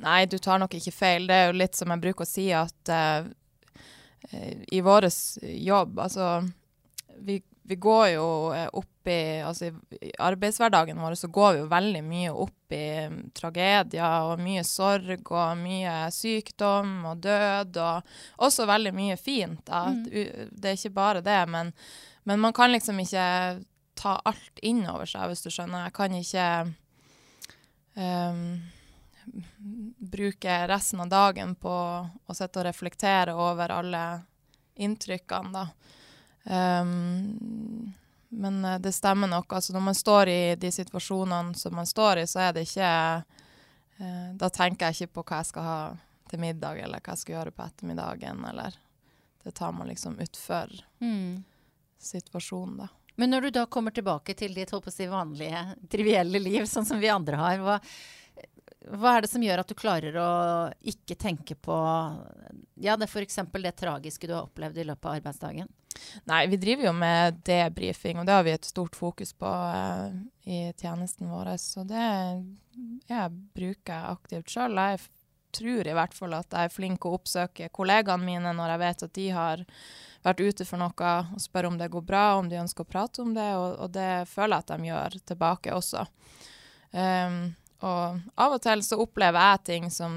Nei, 0.00 0.24
du 0.30 0.38
tar 0.38 0.60
nok 0.62 0.74
ikke 0.78 0.94
feil. 0.94 1.26
Det 1.28 1.36
er 1.36 1.50
jo 1.50 1.58
litt 1.58 1.76
som 1.76 1.90
jeg 1.92 2.02
bruker 2.04 2.24
å 2.24 2.30
si, 2.30 2.46
at 2.54 2.92
uh, 2.94 3.26
i 4.70 4.82
vår 4.84 5.08
jobb 5.42 5.98
Altså, 6.04 6.26
vi 7.24 7.40
vi 7.70 7.76
går 7.76 8.08
jo 8.08 8.52
eh, 8.54 8.68
opp 8.72 8.86
i 9.06 9.40
Altså 9.40 9.70
i 9.70 10.10
arbeidshverdagen 10.18 10.98
vår 11.00 11.14
så 11.14 11.28
går 11.32 11.52
vi 11.52 11.60
jo 11.62 11.68
veldig 11.70 12.00
mye 12.04 12.32
opp 12.44 12.74
i 12.74 12.86
mm, 13.08 13.20
tragedier 13.34 14.26
og 14.26 14.42
mye 14.42 14.64
sorg 14.66 15.30
og 15.30 15.60
mye 15.60 15.92
sykdom 16.12 17.06
og 17.12 17.22
død 17.24 17.78
og 17.80 18.10
også 18.44 18.66
veldig 18.68 18.92
mye 18.94 19.16
fint. 19.16 19.62
Da. 19.70 19.84
Mm. 19.94 20.50
Det 20.50 20.72
er 20.72 20.76
ikke 20.76 20.92
bare 20.98 21.22
det, 21.24 21.38
men, 21.48 21.70
men, 22.28 22.42
man 22.42 22.56
kan 22.56 22.74
liksom 22.74 22.98
ikke 23.00 23.24
ta 24.02 24.16
alt 24.28 24.60
inn 24.66 24.82
over 24.90 25.08
seg, 25.08 25.30
hvis 25.30 25.46
du 25.46 25.50
skjønner. 25.54 25.86
Jeg 25.86 25.96
kan 25.96 26.18
ikke 26.18 26.48
um, 27.94 28.44
bruke 30.12 30.58
resten 30.74 31.06
av 31.06 31.14
dagen 31.14 31.54
på 31.54 31.72
å 32.02 32.36
sitte 32.36 32.60
og 32.60 32.68
reflektere 32.68 33.38
over 33.38 33.78
alle 33.78 34.04
inntrykkene, 34.82 35.54
da. 35.54 35.96
Um, 36.44 37.92
men 38.28 38.64
uh, 38.64 38.78
det 38.78 38.92
stemmer 38.92 39.28
nok. 39.28 39.52
Altså 39.52 39.72
når 39.72 39.84
man 39.90 39.98
står 39.98 40.28
i 40.28 40.42
de 40.60 40.70
situasjonene 40.72 41.54
som 41.54 41.74
man 41.74 41.88
står 41.88 42.22
i, 42.22 42.28
så 42.30 42.46
er 42.46 42.54
det 42.56 42.66
ikke 42.68 42.92
uh, 44.00 44.30
Da 44.38 44.48
tenker 44.48 44.88
jeg 44.88 45.00
ikke 45.08 45.18
på 45.18 45.26
hva 45.30 45.42
jeg 45.42 45.50
skal 45.50 45.66
ha 45.66 45.80
til 46.30 46.40
middag, 46.40 46.78
eller 46.78 47.02
hva 47.02 47.16
jeg 47.16 47.24
skal 47.24 47.36
gjøre 47.38 47.56
på 47.56 47.66
ettermiddagen, 47.66 48.44
eller 48.52 48.78
Det 49.42 49.52
tar 49.56 49.72
man 49.72 49.88
liksom 49.88 50.18
utfor 50.20 50.72
mm. 51.00 51.42
situasjonen, 51.98 52.82
da. 52.84 52.88
Men 53.20 53.34
når 53.34 53.40
du 53.40 53.50
da 53.50 53.66
kommer 53.66 53.92
tilbake 53.92 54.32
til 54.34 54.54
ditt 54.54 54.70
si, 54.88 55.06
vanlige, 55.06 55.64
trivielle 55.92 56.38
liv, 56.38 56.64
sånn 56.64 56.86
som 56.88 57.00
vi 57.00 57.10
andre 57.12 57.36
har, 57.36 57.58
hva, 57.60 57.74
hva 58.96 59.16
er 59.16 59.26
det 59.26 59.30
som 59.32 59.42
gjør 59.44 59.60
at 59.60 59.68
du 59.68 59.74
klarer 59.76 60.16
å 60.16 60.30
ikke 60.80 61.18
tenke 61.20 61.56
på 61.56 61.76
ja, 62.80 62.96
det 62.96 63.10
f.eks. 63.10 63.42
det 63.52 63.74
tragiske 63.76 64.26
du 64.26 64.32
har 64.32 64.46
opplevd 64.46 64.80
i 64.80 64.86
løpet 64.88 65.04
av 65.04 65.18
arbeidsdagen? 65.18 65.68
Nei, 66.30 66.44
vi 66.50 66.58
driver 66.60 66.88
jo 66.88 66.92
med 66.96 67.40
debrifing, 67.46 68.20
og 68.20 68.28
det 68.28 68.34
har 68.36 68.44
vi 68.46 68.54
et 68.56 68.68
stort 68.68 68.96
fokus 68.98 69.32
på 69.36 69.48
uh, 69.50 70.10
i 70.48 70.68
tjenesten 70.80 71.30
vår. 71.30 71.54
Så 71.60 71.84
det 71.88 72.04
jeg 73.10 73.32
bruker 73.56 73.94
jeg 73.94 74.14
aktivt 74.14 74.52
sjøl. 74.52 74.78
Jeg 74.78 75.00
tror 75.56 75.88
i 75.88 75.96
hvert 75.96 76.14
fall 76.14 76.36
at 76.38 76.54
jeg 76.54 76.68
er 76.68 76.74
flink 76.74 77.06
å 77.06 77.16
oppsøke 77.18 77.70
kollegaene 77.74 78.26
mine 78.26 78.52
når 78.54 78.74
jeg 78.74 78.82
vet 78.84 79.04
at 79.06 79.14
de 79.18 79.26
har 79.34 79.64
vært 80.22 80.42
ute 80.44 80.66
for 80.68 80.80
noe, 80.80 81.14
og 81.34 81.40
spør 81.42 81.70
om 81.70 81.78
det 81.80 81.90
går 81.92 82.04
bra, 82.06 82.24
om 82.38 82.50
de 82.50 82.60
ønsker 82.60 82.84
å 82.84 82.90
prate 82.90 83.24
om 83.24 83.32
det, 83.34 83.48
og, 83.56 83.78
og 83.80 83.94
det 83.94 84.10
føler 84.30 84.56
jeg 84.56 84.66
at 84.66 84.72
de 84.74 84.90
gjør 84.90 85.18
tilbake 85.32 85.74
også. 85.74 86.04
Um, 86.92 87.40
og 87.86 88.20
av 88.36 88.56
og 88.56 88.62
til 88.62 88.82
så 88.84 88.98
opplever 89.00 89.52
jeg 89.52 89.64
ting 89.70 89.88
som 89.94 90.14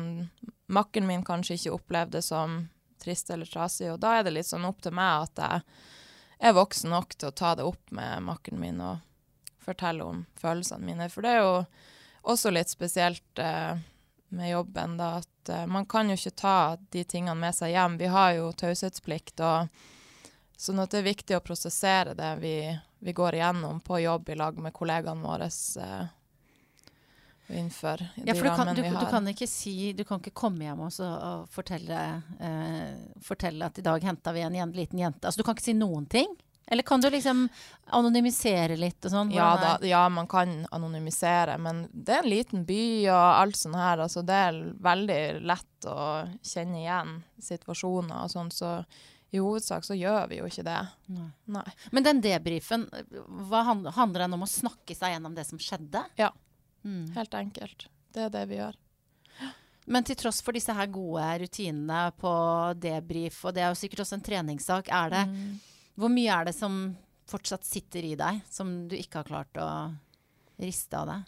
makken 0.73 1.07
min 1.07 1.23
kanskje 1.25 1.55
ikke 1.55 1.75
opplevde 1.77 2.21
som 2.25 2.63
trist 3.03 3.29
eller 3.33 3.49
trasig, 3.49 3.91
og 3.91 3.99
da 4.03 4.17
er 4.17 4.27
det 4.27 4.37
litt 4.37 4.49
sånn 4.49 4.67
opp 4.67 4.81
til 4.83 4.95
meg 4.95 5.27
at 5.27 5.43
jeg 5.43 6.49
er 6.49 6.55
voksen 6.57 6.91
nok 6.91 7.15
til 7.15 7.29
å 7.29 7.35
ta 7.35 7.53
det 7.55 7.67
opp 7.67 7.91
med 7.95 8.23
makken 8.25 8.59
min 8.59 8.81
og 8.83 9.03
fortelle 9.63 10.03
om 10.03 10.25
følelsene 10.39 10.85
mine. 10.85 11.09
For 11.11 11.23
det 11.23 11.35
er 11.37 11.43
jo 11.43 11.57
også 12.33 12.51
litt 12.51 12.71
spesielt 12.71 13.39
eh, 13.39 13.77
med 14.33 14.51
jobben, 14.51 14.97
da, 14.97 15.21
at 15.21 15.49
eh, 15.49 15.65
man 15.67 15.85
kan 15.85 16.09
jo 16.09 16.17
ikke 16.19 16.35
ta 16.43 16.57
de 16.91 17.03
tingene 17.03 17.39
med 17.39 17.55
seg 17.55 17.73
hjem. 17.75 17.97
Vi 18.01 18.11
har 18.11 18.33
jo 18.37 18.51
taushetsplikt, 18.59 19.39
og 19.39 19.71
sånn 20.59 20.81
at 20.83 20.91
det 20.91 21.03
er 21.03 21.09
viktig 21.11 21.37
å 21.37 21.43
prosessere 21.45 22.15
det 22.17 22.33
vi, 22.41 22.57
vi 22.99 23.15
går 23.15 23.39
igjennom 23.39 23.81
på 23.83 24.01
jobb 24.03 24.29
i 24.29 24.37
lag 24.39 24.59
med 24.59 24.75
kollegaene 24.75 25.23
våre. 25.23 25.49
Eh, 25.79 26.03
innenfor 27.47 28.01
ja, 28.15 28.33
rammene 28.33 28.81
vi 28.81 28.87
har. 28.87 29.03
Du 29.03 29.11
kan 29.11 29.27
ikke 29.27 29.47
si, 29.49 29.93
du 29.93 30.03
kan 30.07 30.21
ikke 30.21 30.35
komme 30.43 30.65
hjem 30.67 30.85
og, 30.85 30.95
og 30.99 31.45
fortelle, 31.53 31.99
eh, 32.39 32.95
fortelle, 33.23 33.67
at 33.67 33.79
i 33.79 33.85
dag 33.85 34.03
henta 34.03 34.33
vi 34.35 34.45
en, 34.45 34.55
en 34.55 34.73
liten 34.75 34.99
jente. 34.99 35.27
Altså, 35.27 35.41
du 35.41 35.47
kan 35.47 35.57
ikke 35.57 35.71
si 35.71 35.77
noen 35.77 36.07
ting? 36.09 36.31
Eller 36.65 36.83
kan 36.83 37.01
du 37.01 37.09
liksom 37.11 37.47
anonymisere 37.91 38.77
litt 38.79 39.03
og 39.05 39.11
sånn? 39.11 39.31
Ja, 39.35 39.49
da, 39.59 39.73
ja, 39.85 40.05
man 40.09 40.29
kan 40.31 40.61
anonymisere, 40.71 41.57
men 41.59 41.83
det 41.91 42.15
er 42.15 42.23
en 42.23 42.31
liten 42.31 42.63
by 42.67 42.83
og 43.11 43.23
alt 43.23 43.59
sånt 43.59 43.77
her. 43.77 44.05
Altså, 44.05 44.23
det 44.25 44.37
er 44.47 44.61
veldig 44.83 45.23
lett 45.43 45.89
å 45.91 45.97
kjenne 46.39 46.79
igjen 46.79 47.17
situasjoner 47.43 48.23
og 48.23 48.31
sånn, 48.31 48.53
så 48.53 48.77
i 49.33 49.41
hovedsak 49.41 49.85
så 49.85 49.95
gjør 49.97 50.27
vi 50.29 50.37
jo 50.39 50.47
ikke 50.47 50.63
det. 50.67 50.79
Nei. 51.11 51.27
Nei. 51.55 51.65
Men 51.91 52.05
den 52.05 52.19
debrifen, 52.21 52.85
handler 53.51 54.23
den 54.23 54.35
om 54.37 54.45
å 54.45 54.49
snakke 54.49 54.95
seg 54.95 55.15
gjennom 55.15 55.33
det 55.35 55.47
som 55.49 55.61
skjedde? 55.61 56.03
Ja. 56.19 56.29
Mm. 56.83 57.05
Helt 57.15 57.33
enkelt. 57.39 57.87
Det 58.13 58.27
er 58.27 58.33
det 58.33 58.45
vi 58.51 58.59
gjør. 58.59 58.79
Men 59.85 60.05
til 60.07 60.15
tross 60.19 60.39
for 60.43 60.55
disse 60.55 60.73
her 60.75 60.87
gode 60.91 61.25
rutinene 61.41 62.05
på 62.19 62.33
debrief, 62.79 63.41
og 63.43 63.55
det 63.55 63.65
er 63.65 63.73
jo 63.73 63.79
sikkert 63.79 64.05
også 64.05 64.17
en 64.19 64.25
treningssak, 64.25 64.91
er 64.91 65.13
det 65.13 65.27
mm. 65.29 65.53
Hvor 65.93 66.09
mye 66.09 66.33
er 66.33 66.47
det 66.47 66.55
som 66.57 66.77
fortsatt 67.29 67.67
sitter 67.67 68.01
i 68.07 68.15
deg, 68.17 68.39
som 68.49 68.71
du 68.89 68.95
ikke 68.97 69.19
har 69.19 69.27
klart 69.27 69.59
å 69.61 69.67
riste 70.57 70.97
av 70.97 71.11
deg? 71.11 71.27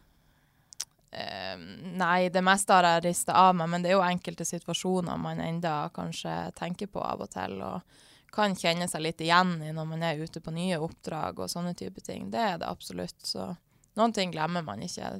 Um, 1.15 1.67
nei, 2.01 2.31
det 2.33 2.41
meste 2.43 2.73
har 2.73 2.87
jeg 2.87 3.03
rista 3.05 3.35
av 3.37 3.53
meg, 3.55 3.69
men 3.69 3.85
det 3.85 3.91
er 3.91 3.99
jo 3.99 4.07
enkelte 4.07 4.47
situasjoner 4.47 5.21
man 5.21 5.43
enda 5.43 5.75
kanskje 5.93 6.33
tenker 6.57 6.89
på 6.89 7.03
av 7.05 7.21
og 7.27 7.29
til, 7.35 7.59
og 7.61 8.33
kan 8.35 8.57
kjenne 8.57 8.87
seg 8.91 9.05
litt 9.05 9.21
igjen 9.23 9.53
i 9.63 9.71
når 9.71 9.87
man 9.87 10.03
er 10.03 10.19
ute 10.19 10.41
på 10.43 10.51
nye 10.51 10.81
oppdrag 10.81 11.39
og 11.39 11.51
sånne 11.51 11.75
type 11.77 12.01
ting. 12.03 12.27
Det 12.33 12.41
er 12.41 12.57
det 12.59 12.67
absolutt. 12.67 13.21
Så 13.23 13.47
noen 13.95 14.13
ting 14.13 14.33
glemmer 14.33 14.65
man 14.65 14.83
ikke. 14.83 15.13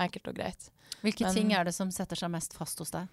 Enkelt 0.00 0.30
og 0.30 0.36
greit. 0.38 0.70
Hvilke 1.02 1.26
Men, 1.26 1.34
ting 1.34 1.52
er 1.52 1.66
det 1.66 1.74
som 1.74 1.90
setter 1.92 2.18
seg 2.18 2.30
mest 2.32 2.54
fast 2.56 2.78
hos 2.82 2.92
deg? 2.94 3.10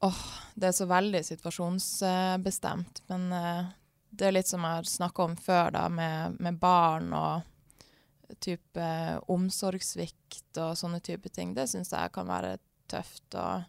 Åh, 0.00 0.08
oh, 0.08 0.24
Det 0.54 0.68
er 0.68 0.76
så 0.76 0.86
veldig 0.86 1.24
situasjonsbestemt. 1.24 3.02
Men 3.10 3.26
uh, 3.32 3.68
det 4.10 4.28
er 4.28 4.36
litt 4.36 4.48
som 4.48 4.64
jeg 4.64 4.80
har 4.80 4.88
snakka 4.90 5.26
om 5.26 5.36
før, 5.36 5.70
da, 5.74 5.86
med, 5.88 6.38
med 6.40 6.58
barn 6.60 7.12
og 7.16 8.36
type 8.42 8.82
uh, 8.82 9.18
omsorgssvikt 9.32 10.60
og 10.62 10.76
sånne 10.78 11.00
type 11.04 11.32
ting. 11.34 11.54
Det 11.56 11.68
syns 11.70 11.92
jeg 11.92 12.12
kan 12.14 12.28
være 12.30 12.56
tøft. 12.90 13.26
Og 13.34 13.64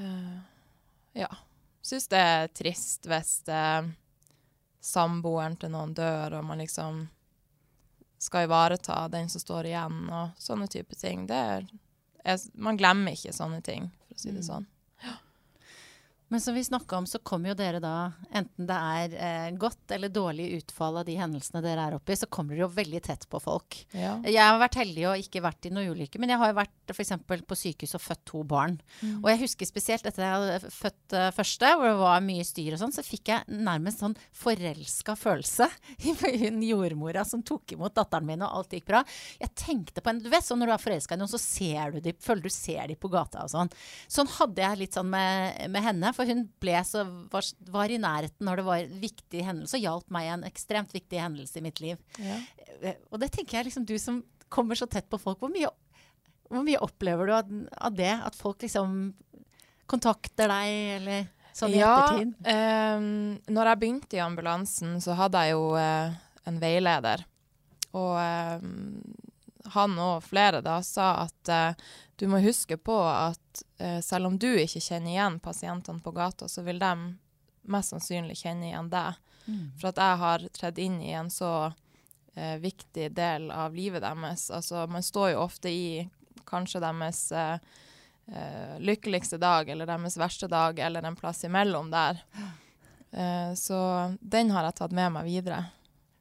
uh, 0.00 0.38
ja. 1.18 1.30
Syns 1.84 2.10
det 2.10 2.18
er 2.20 2.50
trist 2.52 3.06
hvis 3.08 3.38
samboeren 4.84 5.54
til 5.56 5.70
noen 5.72 5.94
dør, 5.96 6.40
og 6.40 6.44
man 6.44 6.60
liksom 6.60 7.06
skal 8.18 8.48
ivareta 8.48 9.08
den 9.08 9.28
som 9.30 9.42
står 9.42 9.70
igjen, 9.70 10.00
og 10.10 10.40
sånne 10.42 10.66
type 10.70 10.96
ting. 10.98 11.26
Er, 11.30 11.66
er, 12.24 12.40
man 12.54 12.78
glemmer 12.80 13.14
ikke 13.14 13.34
sånne 13.36 13.60
ting, 13.64 13.90
for 14.08 14.18
å 14.18 14.22
si 14.22 14.32
det 14.32 14.42
mm. 14.42 14.48
sånn. 14.48 14.68
Men 16.28 16.40
som 16.40 16.54
vi 16.54 16.64
snakka 16.64 16.96
om, 16.96 17.06
så 17.06 17.18
kommer 17.18 17.52
jo 17.52 17.56
dere 17.56 17.80
da, 17.80 18.12
enten 18.36 18.68
det 18.68 18.76
er 18.76 19.14
eh, 19.16 19.50
godt 19.56 19.94
eller 19.96 20.12
dårlig 20.12 20.50
utfall 20.58 20.98
av 21.00 21.06
de 21.08 21.14
hendelsene 21.16 21.62
dere 21.64 21.86
er 21.88 21.96
oppe 21.96 22.12
i, 22.12 22.18
så 22.20 22.28
kommer 22.28 22.52
dere 22.52 22.66
jo 22.66 22.74
veldig 22.74 23.00
tett 23.06 23.24
på 23.32 23.40
folk. 23.40 23.78
Ja. 23.96 24.18
Jeg 24.26 24.42
har 24.42 24.60
vært 24.60 24.76
heldig 24.76 25.06
og 25.08 25.22
ikke 25.24 25.42
vært 25.44 25.68
i 25.68 25.72
noen 25.72 25.94
ulykke, 25.96 26.20
men 26.20 26.34
jeg 26.34 26.40
har 26.42 26.52
jo 26.52 26.58
vært 26.58 26.92
f.eks. 26.92 27.14
på 27.24 27.58
sykehus 27.62 27.96
og 27.96 28.04
født 28.04 28.24
to 28.28 28.42
barn. 28.48 28.76
Mm. 29.00 29.22
Og 29.22 29.30
jeg 29.32 29.42
husker 29.46 29.70
spesielt 29.70 30.08
etter 30.08 30.26
jeg 30.26 30.34
hadde 30.34 30.72
født 30.74 31.16
uh, 31.16 31.30
første, 31.36 31.72
hvor 31.80 31.88
det 31.88 31.96
var 32.02 32.26
mye 32.28 32.44
styr 32.44 32.76
og 32.76 32.82
sånn, 32.82 32.94
så 32.98 33.06
fikk 33.06 33.32
jeg 33.32 33.58
nærmest 33.68 34.04
sånn 34.04 34.18
forelska 34.36 35.16
følelse 35.16 35.70
i 36.08 36.14
hun 36.44 36.60
jordmora 36.66 37.24
som 37.28 37.44
tok 37.46 37.78
imot 37.78 37.96
datteren 37.96 38.28
min, 38.28 38.44
og 38.44 38.60
alt 38.60 38.76
gikk 38.76 38.88
bra. 38.90 39.00
Jeg 39.40 39.54
tenkte 39.56 40.04
på 40.04 40.12
en 40.12 40.20
Du 40.20 40.28
vet 40.32 40.44
sånn 40.44 40.60
når 40.60 40.74
du 40.74 40.76
er 40.76 40.84
forelska 40.84 41.16
i 41.16 41.22
noen, 41.22 41.32
så 41.32 41.40
ser 41.40 41.96
du 41.96 42.02
de, 42.04 42.12
føler 42.20 42.44
du 42.44 42.52
ser 42.52 42.84
de 42.92 43.00
på 43.00 43.08
gata 43.12 43.48
og 43.48 43.52
sånn. 43.54 43.72
Sånn 44.12 44.28
hadde 44.36 44.64
jeg 44.64 44.82
litt 44.84 45.00
sånn 45.00 45.08
med, 45.08 45.64
med 45.72 45.84
henne 45.88 46.12
for 46.18 46.26
hun 46.26 46.46
ble 46.58 46.78
så, 46.86 47.04
var, 47.30 47.46
var, 47.70 47.92
i 47.94 48.00
nærheten 48.02 48.48
når 48.48 48.60
det 48.60 48.66
var 48.66 48.82
en 48.82 49.02
viktig 49.04 49.44
hendelse, 49.46 49.78
og 49.78 49.84
hjalp 49.84 50.08
meg 50.14 50.26
i 50.26 50.32
en 50.34 50.46
ekstremt 50.48 50.94
viktig 50.94 51.20
hendelse 51.22 51.60
i 51.60 51.64
mitt 51.64 51.78
liv. 51.84 52.00
Ja. 52.18 52.40
Eh, 52.82 52.98
og 53.12 53.22
det 53.22 53.30
tenker 53.36 53.60
jeg 53.60 53.68
liksom 53.68 53.86
du 53.86 53.94
som 54.02 54.24
kommer 54.50 54.78
så 54.78 54.88
tett 54.90 55.06
på 55.10 55.20
folk. 55.22 55.38
Hvor 55.38 55.52
mye, 55.52 55.70
hvor 56.50 56.66
mye 56.66 56.82
opplever 56.82 57.30
du 57.30 57.34
av, 57.36 57.52
av 57.86 57.94
det? 57.94 58.10
At 58.26 58.38
folk 58.38 58.64
liksom 58.66 59.12
kontakter 59.88 60.50
deg, 60.50 60.74
eller 60.98 61.28
sånn 61.56 61.76
i 61.76 61.80
ja, 61.80 61.94
ettertid? 61.94 62.34
Um, 62.44 63.54
når 63.54 63.72
jeg 63.72 63.82
begynte 63.84 64.18
i 64.18 64.24
ambulansen, 64.24 64.98
så 65.04 65.16
hadde 65.18 65.44
jeg 65.46 65.54
jo 65.54 65.70
uh, 65.78 66.18
en 66.50 66.60
veileder. 66.62 67.24
Og 67.96 68.18
um, 68.58 68.98
han 69.74 69.96
og 70.02 70.24
flere 70.26 70.62
da 70.64 70.78
sa 70.86 71.10
at 71.24 71.52
uh, 71.52 71.88
du 72.18 72.26
må 72.30 72.40
huske 72.42 72.78
på 72.80 72.96
at 73.08 73.62
uh, 73.82 74.00
selv 74.04 74.30
om 74.30 74.38
du 74.38 74.50
ikke 74.50 74.82
kjenner 74.82 75.12
igjen 75.14 75.40
pasientene 75.42 76.02
på 76.04 76.12
gata, 76.16 76.48
så 76.48 76.64
vil 76.66 76.80
de 76.82 76.92
mest 77.68 77.94
sannsynlig 77.94 78.38
kjenne 78.42 78.70
igjen 78.70 78.90
deg. 78.92 79.18
Mm. 79.48 79.66
For 79.80 79.90
at 79.90 80.00
jeg 80.02 80.22
har 80.22 80.46
tredd 80.56 80.80
inn 80.82 81.02
i 81.02 81.12
en 81.16 81.30
så 81.32 81.72
viktig 82.38 83.08
del 83.16 83.48
av 83.50 83.74
livet 83.74 84.04
deres. 84.04 84.44
Altså, 84.54 84.84
man 84.86 85.02
står 85.02 85.32
jo 85.32 85.40
ofte 85.42 85.72
i 85.74 86.04
kanskje 86.46 86.78
deres 86.84 87.22
uh, 87.34 87.58
lykkeligste 88.78 89.40
dag 89.42 89.68
eller 89.68 89.88
deres 89.90 90.18
verste 90.20 90.46
dag, 90.46 90.78
eller 90.78 91.02
en 91.02 91.16
plass 91.18 91.42
imellom 91.48 91.90
der. 91.90 92.22
Uh, 93.10 93.54
så 93.58 93.80
den 94.20 94.52
har 94.54 94.68
jeg 94.68 94.78
tatt 94.80 94.94
med 94.96 95.16
meg 95.16 95.28
videre. 95.28 95.64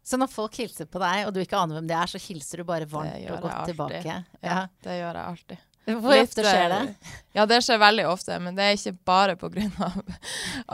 Så 0.08 0.16
når 0.20 0.32
folk 0.32 0.56
hilser 0.56 0.88
på 0.88 1.02
deg, 1.04 1.26
og 1.28 1.34
du 1.36 1.42
ikke 1.44 1.60
aner 1.60 1.82
hvem 1.82 1.88
det 1.90 1.98
er, 2.00 2.08
så 2.08 2.22
hilser 2.22 2.62
du 2.62 2.68
bare 2.68 2.88
varmt 2.88 3.18
og 3.28 3.42
godt 3.44 3.74
tilbake? 3.74 4.22
Ja. 4.40 4.62
det 4.86 5.02
gjør 5.02 5.20
jeg 5.20 5.26
alltid. 5.34 5.66
Hvor 5.88 6.12
Litt, 6.12 6.28
ofte 6.28 6.44
skjer 6.44 6.68
det? 6.74 7.12
Ja, 7.38 7.46
det 7.48 7.62
skjer 7.64 7.78
veldig 7.80 8.06
ofte. 8.10 8.38
Men 8.44 8.58
det 8.58 8.66
er 8.66 8.74
ikke 8.76 8.92
bare 9.08 9.36
pga. 9.40 9.68
Av, 9.88 10.00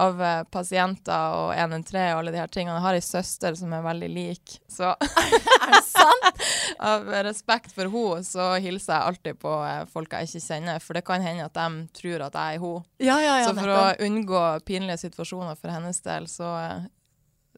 av 0.06 0.22
uh, 0.22 0.40
pasienter 0.50 1.36
og 1.38 1.52
113 1.54 2.00
og 2.00 2.22
alle 2.22 2.34
de 2.34 2.40
her 2.42 2.50
tingene. 2.50 2.80
Jeg 2.80 2.86
har 2.88 2.98
ei 2.98 3.04
søster 3.06 3.58
som 3.60 3.76
er 3.78 3.84
veldig 3.86 4.10
lik, 4.10 4.56
så 4.72 4.96
Er 5.64 5.76
det 5.76 5.84
sant? 5.86 6.42
av 6.94 7.06
respekt 7.28 7.76
for 7.76 7.94
henne 7.94 8.26
så 8.26 8.48
hilser 8.64 8.96
jeg 8.96 9.12
alltid 9.12 9.40
på 9.44 9.54
uh, 9.54 9.84
folk 9.94 10.18
jeg 10.18 10.32
ikke 10.32 10.46
kjenner. 10.48 10.82
For 10.82 10.98
det 10.98 11.06
kan 11.06 11.26
hende 11.26 11.46
at 11.46 11.58
de 11.58 11.86
tror 12.02 12.26
at 12.26 12.40
jeg 12.40 12.58
er 12.58 12.66
henne. 12.66 12.90
Ja, 13.04 13.20
ja, 13.22 13.38
ja, 13.44 13.46
så 13.46 13.54
for 13.54 13.70
nettopp. 13.70 14.02
å 14.02 14.10
unngå 14.10 14.44
pinlige 14.66 15.02
situasjoner 15.06 15.60
for 15.60 15.74
hennes 15.76 16.02
del, 16.06 16.26
så 16.32 16.56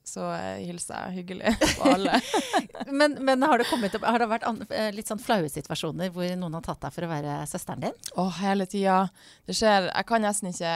så 0.05 0.27
hilser 0.61 1.07
jeg 1.07 1.19
hyggelig 1.19 1.55
på 1.79 1.89
alle. 1.89 2.19
men, 2.99 3.17
men, 3.25 3.43
har, 3.43 3.57
det 3.57 3.67
kommet 3.69 3.95
har 4.01 4.21
det 4.21 4.27
vært 4.29 4.45
an, 4.47 4.61
eh, 4.69 4.91
litt 4.93 5.09
sånn 5.09 5.21
flaue 5.21 5.49
situasjoner 5.49 6.11
hvor 6.13 6.29
noen 6.37 6.59
har 6.59 6.65
tatt 6.67 6.83
deg 6.85 6.93
for 6.93 7.07
å 7.07 7.09
være 7.09 7.39
søsteren 7.49 7.87
din? 7.87 7.97
Å, 8.13 8.27
hele 8.39 8.67
tida. 8.69 8.99
Det 9.49 9.57
skjer. 9.57 9.89
Jeg 9.89 10.09
kan 10.11 10.25
nesten 10.25 10.51
ikke 10.51 10.75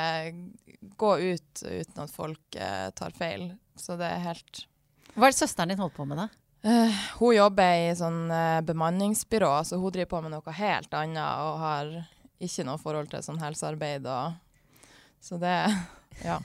gå 1.00 1.12
ut 1.30 1.64
uten 1.64 2.04
at 2.04 2.14
folk 2.14 2.58
eh, 2.58 2.90
tar 2.98 3.16
feil. 3.16 3.52
Så 3.80 3.96
det 4.00 4.10
er 4.10 4.26
helt 4.26 4.66
Hva 5.14 5.30
er 5.30 5.34
det 5.34 5.40
søsteren 5.40 5.72
din 5.72 5.82
holder 5.82 5.96
på 5.96 6.08
med, 6.10 6.24
da? 6.26 6.30
Uh, 6.60 6.92
hun 7.22 7.38
jobber 7.38 7.86
i 7.86 7.92
sånn 7.96 8.26
uh, 8.28 8.60
bemanningsbyrå, 8.68 9.54
så 9.64 9.78
hun 9.80 9.94
driver 9.96 10.10
på 10.12 10.20
med 10.26 10.34
noe 10.34 10.56
helt 10.58 10.92
annet 10.98 11.46
og 11.46 11.62
har 11.62 11.94
ikke 12.44 12.66
noe 12.68 12.82
forhold 12.82 13.14
til 13.14 13.24
sånn 13.24 13.40
helsearbeid. 13.40 14.10
Og, 14.10 14.84
så 15.24 15.40
det 15.40 15.56
ja. 16.26 16.40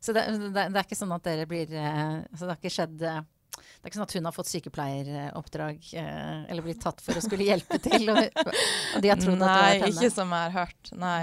Så 0.00 0.14
det, 0.16 0.24
det, 0.32 0.52
det, 0.54 0.70
er 0.70 0.86
ikke 0.86 0.98
sånn 0.98 1.12
at 1.14 1.26
dere 1.26 1.46
blir 1.48 1.70
uh, 1.76 2.22
altså 2.30 2.46
Det 2.46 2.54
har 2.54 2.60
ikke 2.60 2.72
skjedd 2.74 3.04
uh, 3.04 3.20
det 3.60 3.86
er 3.86 3.90
ikke 3.90 3.98
sånn 3.98 4.06
at 4.06 4.14
hun 4.16 4.28
har 4.28 4.34
fått 4.36 4.48
sykepleieroppdrag 4.50 5.86
eh, 5.96 6.40
eller 6.52 6.64
blitt 6.64 6.82
tatt 6.84 7.00
for 7.00 7.16
å 7.16 7.22
skulle 7.24 7.46
hjelpe 7.48 7.78
til, 7.82 8.10
og, 8.12 8.18
og 8.44 9.02
de 9.02 9.10
har 9.10 9.20
trodd 9.20 9.40
Nei, 9.40 9.46
at 9.48 9.56
det 9.56 9.62
var 9.64 9.72
henne? 9.72 9.88
ikke 9.94 10.10
som 10.12 10.34
jeg 10.36 10.44
har 10.44 10.54
hørt. 10.54 10.90
Nei. 11.00 11.22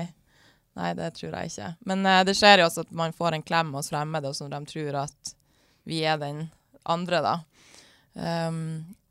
Nei, 0.78 0.90
det 0.98 1.12
tror 1.18 1.38
jeg 1.38 1.52
ikke. 1.52 1.70
Men 1.90 2.06
uh, 2.06 2.22
det 2.28 2.36
skjer 2.38 2.62
jo 2.62 2.68
også 2.68 2.86
at 2.86 2.96
man 2.98 3.14
får 3.16 3.38
en 3.38 3.46
klem 3.46 3.72
hos 3.78 3.92
fremmede, 3.94 4.30
og 4.30 4.38
som 4.38 4.50
de 4.50 4.62
tror 4.70 5.00
at 5.06 5.34
vi 5.88 6.02
er 6.06 6.20
den 6.22 6.44
andre, 6.90 7.22
da. 7.26 7.36
Um, 8.18 8.60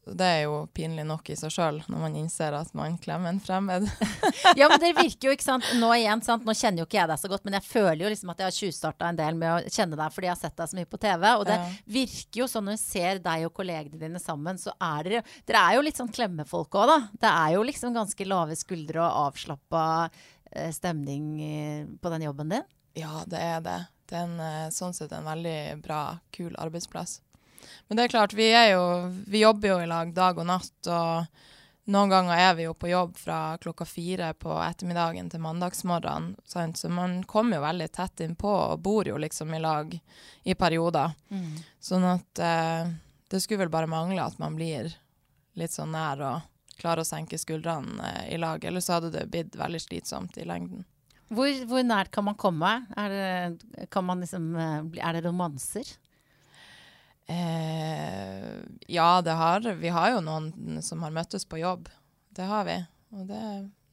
det 0.07 0.27
er 0.27 0.41
jo 0.45 0.59
pinlig 0.71 1.03
nok 1.07 1.33
i 1.33 1.37
seg 1.39 1.51
sjøl, 1.51 1.81
når 1.91 1.99
man 1.99 2.17
innser 2.19 2.55
at 2.55 2.69
man 2.79 2.95
klemmer 3.03 3.33
en 3.33 3.41
fremmed. 3.43 3.89
ja, 4.61 4.69
men 4.71 4.79
det 4.79 4.93
virker 4.95 5.29
jo, 5.29 5.33
ikke 5.35 5.47
sant. 5.47 5.67
Nå 5.81 5.89
igjen, 5.97 6.23
sant? 6.23 6.45
Nå 6.47 6.55
kjenner 6.55 6.85
jo 6.85 6.87
ikke 6.87 7.01
jeg 7.01 7.11
deg 7.11 7.19
så 7.19 7.31
godt, 7.33 7.43
men 7.47 7.57
jeg 7.59 7.67
føler 7.67 8.05
jo 8.05 8.13
liksom 8.13 8.31
at 8.31 8.43
jeg 8.43 8.47
har 8.47 8.57
tjuvstarta 8.57 9.09
en 9.11 9.19
del 9.19 9.41
med 9.41 9.51
å 9.51 9.73
kjenne 9.75 9.99
deg 9.99 10.15
fordi 10.15 10.31
jeg 10.31 10.35
har 10.37 10.41
sett 10.45 10.63
deg 10.63 10.71
så 10.71 10.79
mye 10.79 10.91
på 10.93 11.01
TV. 11.03 11.27
Og 11.33 11.43
det 11.49 11.59
ja. 11.59 11.67
virker 11.97 12.43
jo 12.43 12.49
sånn 12.53 12.69
når 12.71 12.79
du 12.79 12.85
ser 12.85 13.21
deg 13.27 13.49
og 13.49 13.55
kollegene 13.59 14.01
dine 14.05 14.23
sammen, 14.23 14.63
så 14.63 14.77
er 14.79 15.11
dere 15.11 15.25
Dere 15.47 15.65
er 15.65 15.77
jo 15.77 15.83
litt 15.89 15.99
sånn 15.99 16.15
klemmefolk 16.15 16.79
òg, 16.79 16.93
da. 16.93 16.99
Det 17.27 17.35
er 17.43 17.57
jo 17.57 17.67
liksom 17.67 17.99
ganske 17.99 18.31
lave 18.31 18.57
skuldre 18.59 19.03
og 19.03 19.21
avslappa 19.27 19.85
eh, 20.07 20.71
stemning 20.75 21.29
eh, 21.43 21.85
på 21.99 22.15
den 22.15 22.29
jobben 22.29 22.55
din. 22.55 22.73
Ja, 22.97 23.25
det 23.27 23.43
er 23.43 23.61
det. 23.65 23.81
Det 24.07 24.17
er 24.17 24.29
en, 24.29 24.39
eh, 24.41 24.71
sånn 24.71 24.95
sett 24.95 25.11
en 25.13 25.27
veldig 25.27 25.83
bra, 25.83 26.19
kul 26.31 26.55
arbeidsplass. 26.63 27.19
Men 27.89 27.99
det 27.99 28.07
er 28.07 28.15
klart, 28.15 28.37
vi, 28.37 28.51
er 28.55 28.73
jo, 28.75 28.87
vi 29.27 29.43
jobber 29.43 29.75
jo 29.75 29.83
i 29.83 29.91
lag 29.91 30.15
dag 30.17 30.39
og 30.39 30.49
natt. 30.49 30.75
og 30.87 31.27
noen 31.87 32.11
ganger 32.11 32.41
er 32.43 32.55
vi 32.59 32.65
jo 32.65 32.73
på 32.75 32.89
jobb 32.91 33.15
fra 33.19 33.39
klokka 33.63 33.87
fire 33.87 34.33
på 34.35 34.51
ettermiddagen 34.59 35.29
til 35.31 35.43
mandagsmorgenen. 35.45 36.35
Så 36.45 36.91
man 36.91 37.21
kommer 37.31 37.61
jo 37.61 37.63
veldig 37.63 37.87
tett 37.95 38.25
innpå 38.27 38.51
og 38.51 38.81
bor 38.83 39.07
jo 39.07 39.19
liksom 39.23 39.55
i 39.55 39.61
lag 39.63 39.95
i 40.43 40.57
perioder. 40.59 41.15
Mm. 41.31 41.53
Sånn 41.79 42.09
at 42.11 42.43
eh, 42.43 42.91
det 43.31 43.43
skulle 43.43 43.63
vel 43.63 43.71
bare 43.71 43.91
mangle 43.91 44.25
at 44.25 44.39
man 44.43 44.59
blir 44.59 44.91
litt 45.55 45.75
sånn 45.77 45.95
nær 45.95 46.25
og 46.27 46.75
klarer 46.81 47.05
å 47.05 47.09
senke 47.09 47.39
skuldrene 47.39 48.03
eh, 48.03 48.35
i 48.35 48.41
lag. 48.43 48.67
Ellers 48.67 48.91
hadde 48.91 49.13
det 49.15 49.29
blitt 49.31 49.55
veldig 49.55 49.85
slitsomt 49.87 50.43
i 50.43 50.49
lengden. 50.49 50.83
Hvor, 51.31 51.51
hvor 51.71 51.87
nært 51.87 52.11
kan 52.15 52.27
man 52.27 52.39
komme? 52.39 52.81
Er 52.99 53.15
det, 53.15 53.87
kan 53.95 54.07
man 54.11 54.27
liksom, 54.27 54.51
eh, 54.59 55.07
er 55.07 55.15
det 55.15 55.23
romanser? 55.29 55.95
Eh, 57.27 58.53
ja, 58.93 59.11
det 59.23 59.35
har 59.39 59.67
vi. 59.67 59.89
har 59.89 60.13
jo 60.15 60.23
noen 60.25 60.83
som 60.83 61.03
har 61.03 61.15
møttes 61.15 61.47
på 61.49 61.59
jobb. 61.63 61.89
Det 62.37 62.47
har 62.47 62.67
vi. 62.69 62.79
Og 63.17 63.27
det 63.29 63.43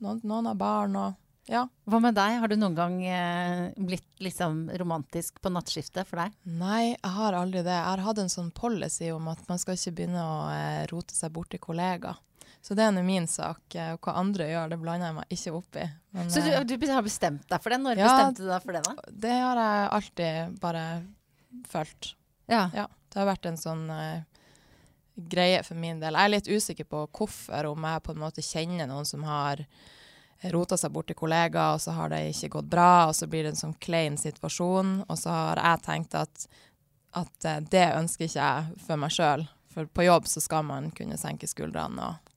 noen, 0.03 0.19
noen 0.27 0.49
har 0.51 0.57
barn 0.59 0.97
og 0.99 1.19
ja. 1.51 1.65
Hva 1.91 1.99
med 1.99 2.15
deg? 2.15 2.37
Har 2.39 2.47
du 2.47 2.55
noen 2.55 2.75
gang 2.77 2.93
eh, 3.03 3.63
blitt 3.75 4.21
liksom 4.23 4.69
romantisk 4.79 5.41
på 5.43 5.51
nattskiftet 5.51 6.07
for 6.07 6.21
deg? 6.21 6.37
Nei, 6.47 6.93
jeg 6.93 7.11
har 7.17 7.35
aldri 7.35 7.65
det. 7.65 7.73
Jeg 7.73 7.89
har 7.89 8.03
hatt 8.05 8.21
en 8.23 8.31
sånn 8.31 8.53
policy 8.55 9.09
om 9.11 9.27
at 9.31 9.41
man 9.49 9.59
skal 9.59 9.75
ikke 9.75 9.97
begynne 9.97 10.23
å 10.23 10.37
eh, 10.53 10.85
rote 10.91 11.17
seg 11.17 11.33
bort 11.35 11.51
til 11.51 11.59
kollegaer. 11.63 12.21
Så 12.63 12.77
det 12.79 12.85
er 12.85 12.93
nå 12.95 13.03
min 13.03 13.27
sak. 13.27 13.75
Eh, 13.75 13.91
hva 13.99 14.15
andre 14.21 14.47
gjør, 14.47 14.71
det 14.71 14.79
blander 14.79 15.09
jeg 15.09 15.17
meg 15.17 15.35
ikke 15.35 15.55
opp 15.57 15.79
i. 15.83 15.87
Men, 16.15 16.31
så 16.31 16.45
du, 16.45 16.47
eh, 16.53 16.63
du, 16.63 16.77
har 16.93 17.03
bestemt 17.03 17.43
deg 17.51 17.65
for 17.65 17.75
det? 17.75 17.81
Når 17.83 17.99
ja, 17.99 18.07
bestemte 18.07 18.45
du 18.45 18.47
deg 18.47 18.63
for 18.63 18.77
det, 18.77 18.83
da? 18.87 19.15
Det 19.27 19.35
har 19.35 19.63
jeg 19.65 19.89
alltid 19.99 20.59
bare 20.63 20.85
følt. 21.75 22.13
Ja. 22.47 22.69
ja. 22.71 22.87
Det 23.13 23.21
har 23.21 23.29
vært 23.29 23.45
en 23.45 23.59
sånn 23.59 23.83
uh, 23.93 24.23
greie 25.13 25.61
for 25.63 25.77
min 25.77 26.01
del. 26.01 26.17
Jeg 26.17 26.29
er 26.29 26.33
litt 26.33 26.49
usikker 26.49 26.87
på 26.89 27.05
hvorfor, 27.13 27.69
om 27.69 27.85
jeg 27.85 28.03
på 28.05 28.15
en 28.15 28.23
måte 28.23 28.45
kjenner 28.45 28.89
noen 28.89 29.05
som 29.05 29.25
har 29.27 29.61
rota 30.51 30.75
seg 30.75 30.91
bort 30.91 31.07
til 31.07 31.15
kollegaer, 31.15 31.77
og 31.77 31.83
så 31.83 31.93
har 31.95 32.09
det 32.11 32.23
ikke 32.33 32.55
gått 32.57 32.71
bra, 32.73 33.05
og 33.07 33.15
så 33.15 33.29
blir 33.31 33.45
det 33.45 33.53
en 33.53 33.61
sånn 33.61 33.77
klein 33.79 34.17
situasjon. 34.19 35.03
Og 35.05 35.19
så 35.21 35.31
har 35.31 35.61
jeg 35.61 35.85
tenkt 35.85 36.17
at, 36.17 36.47
at 37.21 37.49
uh, 37.49 37.59
det 37.61 37.85
ønsker 38.01 38.27
ikke 38.27 38.49
jeg 38.49 38.83
for 38.87 39.05
meg 39.05 39.13
sjøl. 39.13 39.45
For 39.73 39.89
på 39.89 40.05
jobb 40.05 40.27
så 40.29 40.41
skal 40.43 40.65
man 40.67 40.91
kunne 40.97 41.17
senke 41.21 41.49
skuldrene 41.49 42.09
og 42.09 42.33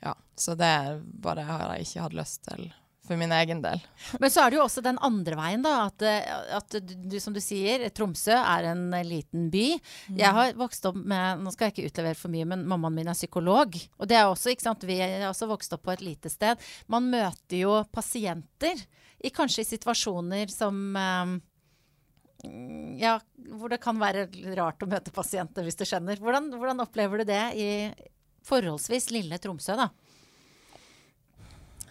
ja. 0.00 0.14
Så 0.34 0.54
det 0.56 1.02
bare 1.04 1.44
har 1.44 1.74
jeg 1.74 1.86
ikke 1.86 2.04
hatt 2.06 2.14
lyst 2.16 2.46
til 2.46 2.70
for 3.10 3.18
min 3.18 3.32
egen 3.34 3.58
del. 3.64 3.80
Men 4.22 4.30
så 4.30 4.44
er 4.44 4.52
det 4.52 4.60
jo 4.60 4.64
også 4.68 4.84
den 4.86 4.98
andre 5.02 5.34
veien, 5.34 5.64
da. 5.66 5.88
At, 5.88 6.04
eh, 6.06 6.54
at 6.60 6.76
du, 6.86 7.16
som 7.22 7.34
du 7.34 7.40
sier, 7.42 7.88
Tromsø 7.90 8.36
er 8.38 8.70
en 8.70 8.86
liten 9.06 9.48
by. 9.50 9.66
Mm. 10.12 10.20
Jeg 10.20 10.36
har 10.36 10.54
vokst 10.60 10.86
opp 10.86 11.00
med 11.00 11.42
Nå 11.42 11.50
skal 11.54 11.68
jeg 11.68 11.74
ikke 11.74 11.90
utlevere 11.90 12.18
for 12.20 12.30
mye, 12.30 12.46
men 12.52 12.62
mammaen 12.70 13.00
min 13.00 13.10
er 13.10 13.18
psykolog. 13.18 13.74
Og 13.98 14.10
det 14.10 14.20
er 14.20 14.28
også, 14.30 14.52
ikke 14.54 14.68
sant, 14.68 14.86
vi 14.86 15.00
har 15.02 15.26
også 15.26 15.50
vokst 15.50 15.74
opp 15.74 15.82
på 15.88 15.94
et 15.96 16.06
lite 16.06 16.30
sted. 16.30 16.60
Man 16.92 17.10
møter 17.10 17.64
jo 17.64 17.80
pasienter 17.90 18.78
i 19.20 19.32
kanskje 19.34 19.64
i 19.64 19.70
situasjoner 19.72 20.52
som 20.52 20.78
um, 20.94 21.34
ja, 23.00 23.18
hvor 23.58 23.72
det 23.72 23.82
kan 23.82 23.98
være 24.00 24.28
rart 24.56 24.86
å 24.86 24.88
møte 24.88 25.12
pasienter, 25.12 25.66
hvis 25.66 25.76
du 25.76 25.84
skjønner. 25.88 26.22
Hvordan, 26.22 26.52
hvordan 26.54 26.86
opplever 26.86 27.20
du 27.20 27.32
det 27.32 27.42
i 27.58 27.68
forholdsvis 28.46 29.10
lille 29.12 29.36
Tromsø, 29.42 29.76
da? 29.76 29.90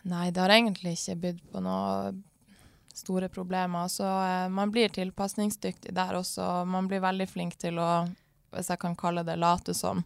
Nei, 0.10 0.30
det 0.34 0.42
har 0.42 0.54
egentlig 0.54 0.96
ikke 0.98 1.18
bydd 1.24 1.42
på 1.54 1.62
noen 1.64 2.24
store 2.96 3.30
problemer. 3.32 3.88
Så 3.92 4.06
eh, 4.06 4.48
man 4.52 4.72
blir 4.74 4.92
tilpasningsdyktig 4.94 5.94
der 5.96 6.18
også. 6.20 6.66
Man 6.66 6.90
blir 6.90 7.04
veldig 7.04 7.28
flink 7.30 7.58
til 7.62 7.80
å, 7.82 8.08
hvis 8.56 8.72
jeg 8.74 8.82
kan 8.82 8.98
kalle 9.00 9.24
det, 9.28 9.38
late 9.40 9.76
som. 9.78 10.04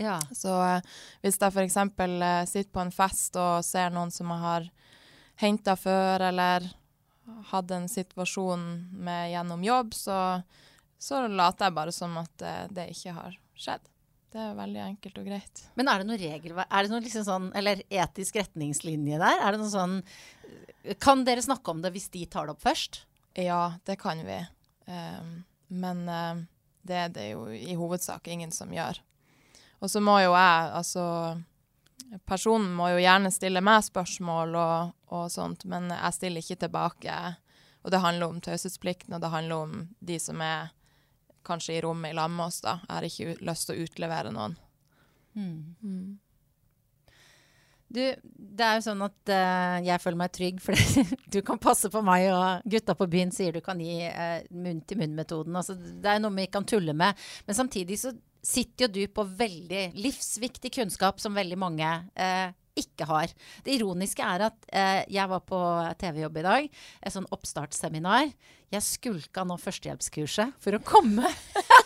Ja. 0.00 0.18
Så 0.36 0.52
eh, 0.64 0.82
hvis 1.24 1.40
jeg 1.40 1.52
f.eks. 1.54 1.76
Eh, 1.76 2.42
sitter 2.48 2.72
på 2.72 2.84
en 2.84 2.94
fest 2.94 3.38
og 3.40 3.64
ser 3.66 3.92
noen 3.94 4.12
som 4.14 4.30
jeg 4.32 4.44
har 4.44 4.68
henta 5.40 5.76
før, 5.76 6.28
eller 6.30 6.68
hadde 7.50 7.76
en 7.76 7.88
situasjon 7.88 8.66
med 9.04 9.30
gjennom 9.32 9.62
jobb, 9.64 9.94
så, 9.94 10.18
så 10.98 11.24
later 11.28 11.68
jeg 11.68 11.76
bare 11.78 11.94
som 11.94 12.16
at 12.20 12.44
eh, 12.44 12.66
det 12.72 12.90
ikke 12.94 13.16
har 13.16 13.38
skjedd. 13.56 13.86
Det 14.30 14.38
er 14.38 14.54
veldig 14.54 14.82
enkelt 14.84 15.18
og 15.18 15.26
greit. 15.26 15.62
Men 15.78 15.90
er 15.90 16.00
det 16.00 16.06
noe 16.06 16.20
regelverk 16.20 16.70
Er 16.70 16.86
det 16.86 16.92
noe 16.92 17.02
liksom 17.02 17.26
sånn, 17.26 17.48
eller 17.58 17.82
etisk 17.90 18.38
retningslinje 18.38 19.18
der? 19.18 19.42
Er 19.42 19.56
det 19.56 19.62
noe 19.62 19.72
sånn 19.72 19.96
Kan 21.02 21.24
dere 21.26 21.42
snakke 21.42 21.74
om 21.74 21.82
det 21.82 21.90
hvis 21.96 22.10
de 22.14 22.22
tar 22.30 22.46
det 22.46 22.54
opp 22.54 22.62
først? 22.62 23.02
Ja, 23.38 23.76
det 23.86 23.98
kan 24.00 24.22
vi. 24.26 24.38
Um, 24.90 25.42
men 25.70 26.02
uh, 26.10 26.40
det 26.86 26.96
er 26.98 27.12
det 27.14 27.28
jo 27.32 27.44
i 27.54 27.76
hovedsak 27.78 28.26
ingen 28.30 28.50
som 28.54 28.72
gjør. 28.74 28.98
Og 29.80 29.90
så 29.92 30.02
må 30.02 30.16
jo 30.20 30.32
jeg 30.34 30.72
altså 30.78 31.04
personen 32.26 32.72
må 32.74 32.88
jo 32.94 33.02
gjerne 33.02 33.30
stille 33.32 33.62
meg 33.64 33.84
spørsmål 33.86 34.56
og, 34.58 34.92
og, 35.12 35.28
sånt, 35.32 35.64
men 35.70 35.90
jeg 35.92 36.16
stiller 36.16 36.44
ikke 36.44 36.62
tilbake. 36.64 37.16
Og 37.84 37.94
det 37.94 38.02
handler 38.02 38.32
om 38.32 38.40
taushetsplikten, 38.44 39.14
og 39.14 39.22
det 39.22 39.32
handler 39.32 39.66
om 39.66 39.76
de 40.04 40.18
som 40.20 40.40
er 40.44 40.72
kanskje 41.46 41.76
i 41.76 41.84
rommet 41.84 42.12
i 42.12 42.16
lag 42.16 42.30
med 42.30 42.46
oss. 42.46 42.60
da. 42.64 42.78
Jeg 42.86 42.94
har 42.96 43.08
ikke 43.08 43.46
lyst 43.50 43.68
til 43.68 43.76
å 43.76 43.86
utlevere 43.86 44.34
noen. 44.34 44.56
Mm. 45.38 45.76
Mm. 45.82 46.18
Du, 47.90 48.00
det 48.24 48.62
er 48.62 48.76
jo 48.78 48.84
sånn 48.84 49.00
at 49.02 49.32
uh, 49.34 49.76
jeg 49.82 49.98
føler 50.02 50.18
meg 50.20 50.34
trygg, 50.34 50.60
for 50.64 50.78
du 51.34 51.40
kan 51.46 51.58
passe 51.62 51.90
på 51.90 52.02
meg, 52.06 52.28
og 52.30 52.70
gutta 52.70 52.94
på 52.98 53.08
byen 53.10 53.34
sier 53.34 53.56
du 53.56 53.62
kan 53.66 53.80
gi 53.82 54.04
uh, 54.06 54.38
munn-til-munn-metoden. 54.54 55.56
Altså, 55.58 55.74
det 55.74 56.12
er 56.12 56.22
noe 56.22 56.36
vi 56.38 56.46
kan 56.52 56.66
tulle 56.68 56.94
med. 56.96 57.18
Men 57.48 57.58
samtidig 57.58 57.98
så 58.02 58.14
sitter 58.46 58.86
jo 58.86 58.92
du 58.94 59.02
på 59.12 59.26
veldig 59.36 59.90
livsviktig 60.00 60.72
kunnskap 60.78 61.18
som 61.20 61.34
veldig 61.36 61.58
mange 61.60 61.88
uh, 62.14 62.54
ikke 62.80 63.08
har. 63.10 63.32
Det 63.66 63.76
ironiske 63.76 64.24
er 64.24 64.46
at 64.50 64.70
eh, 64.72 65.02
jeg 65.12 65.30
var 65.30 65.44
på 65.46 65.60
TV-jobb 66.00 66.40
i 66.40 66.46
dag, 66.46 66.70
et 67.00 67.14
sånn 67.14 67.28
oppstartsseminar. 67.34 68.32
Jeg 68.70 68.86
skulka 68.86 69.44
nå 69.46 69.56
førstehjelpskurset 69.58 70.58
for 70.62 70.76
å 70.76 70.82
komme 70.86 71.26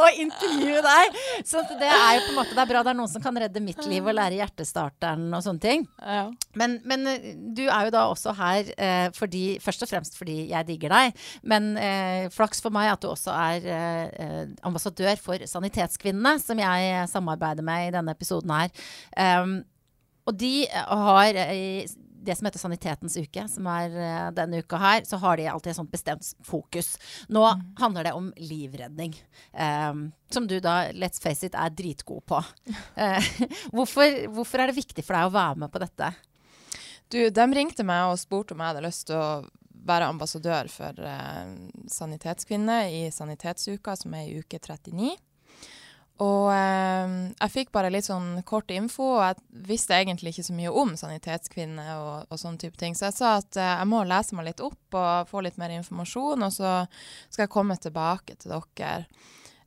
og 0.00 0.18
intervjue 0.20 0.82
deg. 0.84 1.18
Så 1.46 1.62
det 1.80 1.88
er 1.88 2.16
jo 2.16 2.24
på 2.26 2.32
en 2.32 2.38
måte 2.40 2.56
det 2.56 2.62
er 2.62 2.70
bra 2.70 2.82
det 2.84 2.92
er 2.92 2.98
noen 2.98 3.10
som 3.10 3.24
kan 3.24 3.38
redde 3.40 3.62
mitt 3.64 3.82
liv 3.88 4.06
og 4.06 4.16
lære 4.16 4.38
hjertestarteren 4.40 5.26
og 5.36 5.44
sånne 5.44 5.62
ting. 5.62 5.86
Ja. 6.00 6.26
Men, 6.58 6.78
men, 6.88 7.06
eh, 7.10 7.28
du 7.56 7.64
er 7.66 7.88
jo 7.88 7.94
da 7.94 8.06
også 8.10 8.34
her 8.38 8.72
eh, 8.74 9.06
fordi, 9.16 9.44
først 9.62 9.86
og 9.86 9.92
fremst 9.92 10.18
fordi 10.18 10.38
jeg 10.52 10.68
digger 10.68 10.94
deg. 10.96 11.22
Men 11.46 11.72
eh, 11.80 12.26
flaks 12.34 12.62
for 12.64 12.74
meg 12.74 12.92
at 12.92 13.04
du 13.04 13.10
også 13.12 13.34
er 13.34 13.70
eh, 13.76 14.42
ambassadør 14.66 15.16
for 15.22 15.46
Sanitetskvinnene, 15.48 16.36
som 16.42 16.60
jeg 16.60 17.08
samarbeider 17.12 17.66
med 17.66 17.88
i 17.88 17.96
denne 17.96 18.16
episoden 18.16 18.52
her. 18.56 18.74
Um, 19.16 19.60
og 20.26 20.34
de 20.40 20.66
har 20.72 21.38
eh, 21.38 21.86
det 22.26 22.36
som 22.38 22.48
heter 22.48 22.62
Sanitetens 22.62 23.16
uke, 23.16 23.46
som 23.50 23.68
er 23.70 23.96
uh, 23.96 24.28
denne 24.36 24.60
uka 24.62 24.80
her, 24.80 25.02
så 25.08 25.18
har 25.22 25.38
de 25.38 25.48
alltid 25.50 25.72
et 25.72 25.78
sånt 25.78 25.92
bestemt 25.92 26.30
fokus. 26.44 26.94
Nå 27.32 27.42
mm. 27.46 27.64
handler 27.80 28.08
det 28.08 28.14
om 28.18 28.30
livredning. 28.36 29.16
Um, 29.52 30.08
som 30.30 30.48
du 30.50 30.58
da, 30.60 30.90
let's 30.92 31.22
face 31.22 31.46
it, 31.46 31.54
er 31.54 31.74
dritgod 31.74 32.24
på. 32.26 32.42
Uh, 32.98 33.30
hvorfor, 33.74 34.26
hvorfor, 34.34 34.62
er 34.62 34.72
det 34.72 34.80
viktig 34.80 35.06
for 35.06 35.18
deg 35.18 35.28
å 35.28 35.36
være 35.36 35.62
med 35.64 35.72
på 35.72 35.82
dette? 35.82 36.10
Du, 37.12 37.20
de 37.30 37.46
ringte 37.54 37.86
meg 37.86 38.10
og 38.10 38.18
spurte 38.18 38.56
om 38.56 38.62
jeg 38.62 38.74
hadde 38.74 38.86
lyst 38.88 39.06
til 39.10 39.20
å 39.20 39.28
være 39.86 40.08
ambassadør 40.10 40.70
for 40.72 40.98
uh, 40.98 41.46
Sanitetskvinner 41.90 42.90
i 42.90 43.06
Sanitetsuka, 43.14 43.94
som 43.98 44.16
er 44.18 44.26
i 44.26 44.40
uke 44.42 44.58
39. 44.58 45.14
Og 46.24 46.48
eh, 46.48 47.14
jeg 47.34 47.52
fikk 47.52 47.72
bare 47.76 47.90
litt 47.92 48.06
sånn 48.08 48.40
kort 48.48 48.70
info, 48.72 49.18
og 49.18 49.24
jeg 49.26 49.64
visste 49.68 49.98
egentlig 49.98 50.32
ikke 50.32 50.46
så 50.46 50.56
mye 50.56 50.72
om 50.82 50.94
sanitetskvinner 50.96 51.90
og, 52.00 52.30
og 52.32 52.40
sånne 52.40 52.62
type 52.62 52.80
ting. 52.80 52.96
Så 52.96 53.10
jeg 53.10 53.18
sa 53.18 53.32
at 53.42 53.58
eh, 53.60 53.72
jeg 53.82 53.90
må 53.90 54.00
lese 54.08 54.38
meg 54.38 54.48
litt 54.48 54.62
opp 54.64 54.96
og 54.96 55.28
få 55.28 55.44
litt 55.44 55.58
mer 55.60 55.74
informasjon, 55.76 56.46
og 56.46 56.54
så 56.54 56.76
skal 57.28 57.44
jeg 57.44 57.52
komme 57.52 57.76
tilbake 57.80 58.38
til 58.40 58.54
dere. 58.56 59.04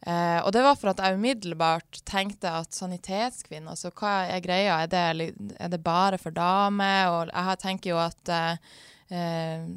Eh, 0.07 0.39
og 0.41 0.53
det 0.55 0.63
var 0.63 0.77
for 0.79 0.93
at 0.93 1.01
jeg 1.03 1.19
umiddelbart 1.19 1.99
tenkte 2.07 2.53
at 2.61 2.73
sanitetskvinner, 2.73 3.75
altså 3.75 3.91
hva 3.91 4.23
er 4.31 4.41
greia? 4.41 4.79
Er 4.85 4.89
det, 4.89 5.33
er 5.59 5.69
det 5.69 5.81
bare 5.85 6.17
for 6.21 6.33
damer? 6.33 7.11
Og 7.11 7.33
jeg 7.33 7.59
tenker 7.61 7.93
jo 7.93 7.99
at 8.01 8.33
eh, 8.33 9.67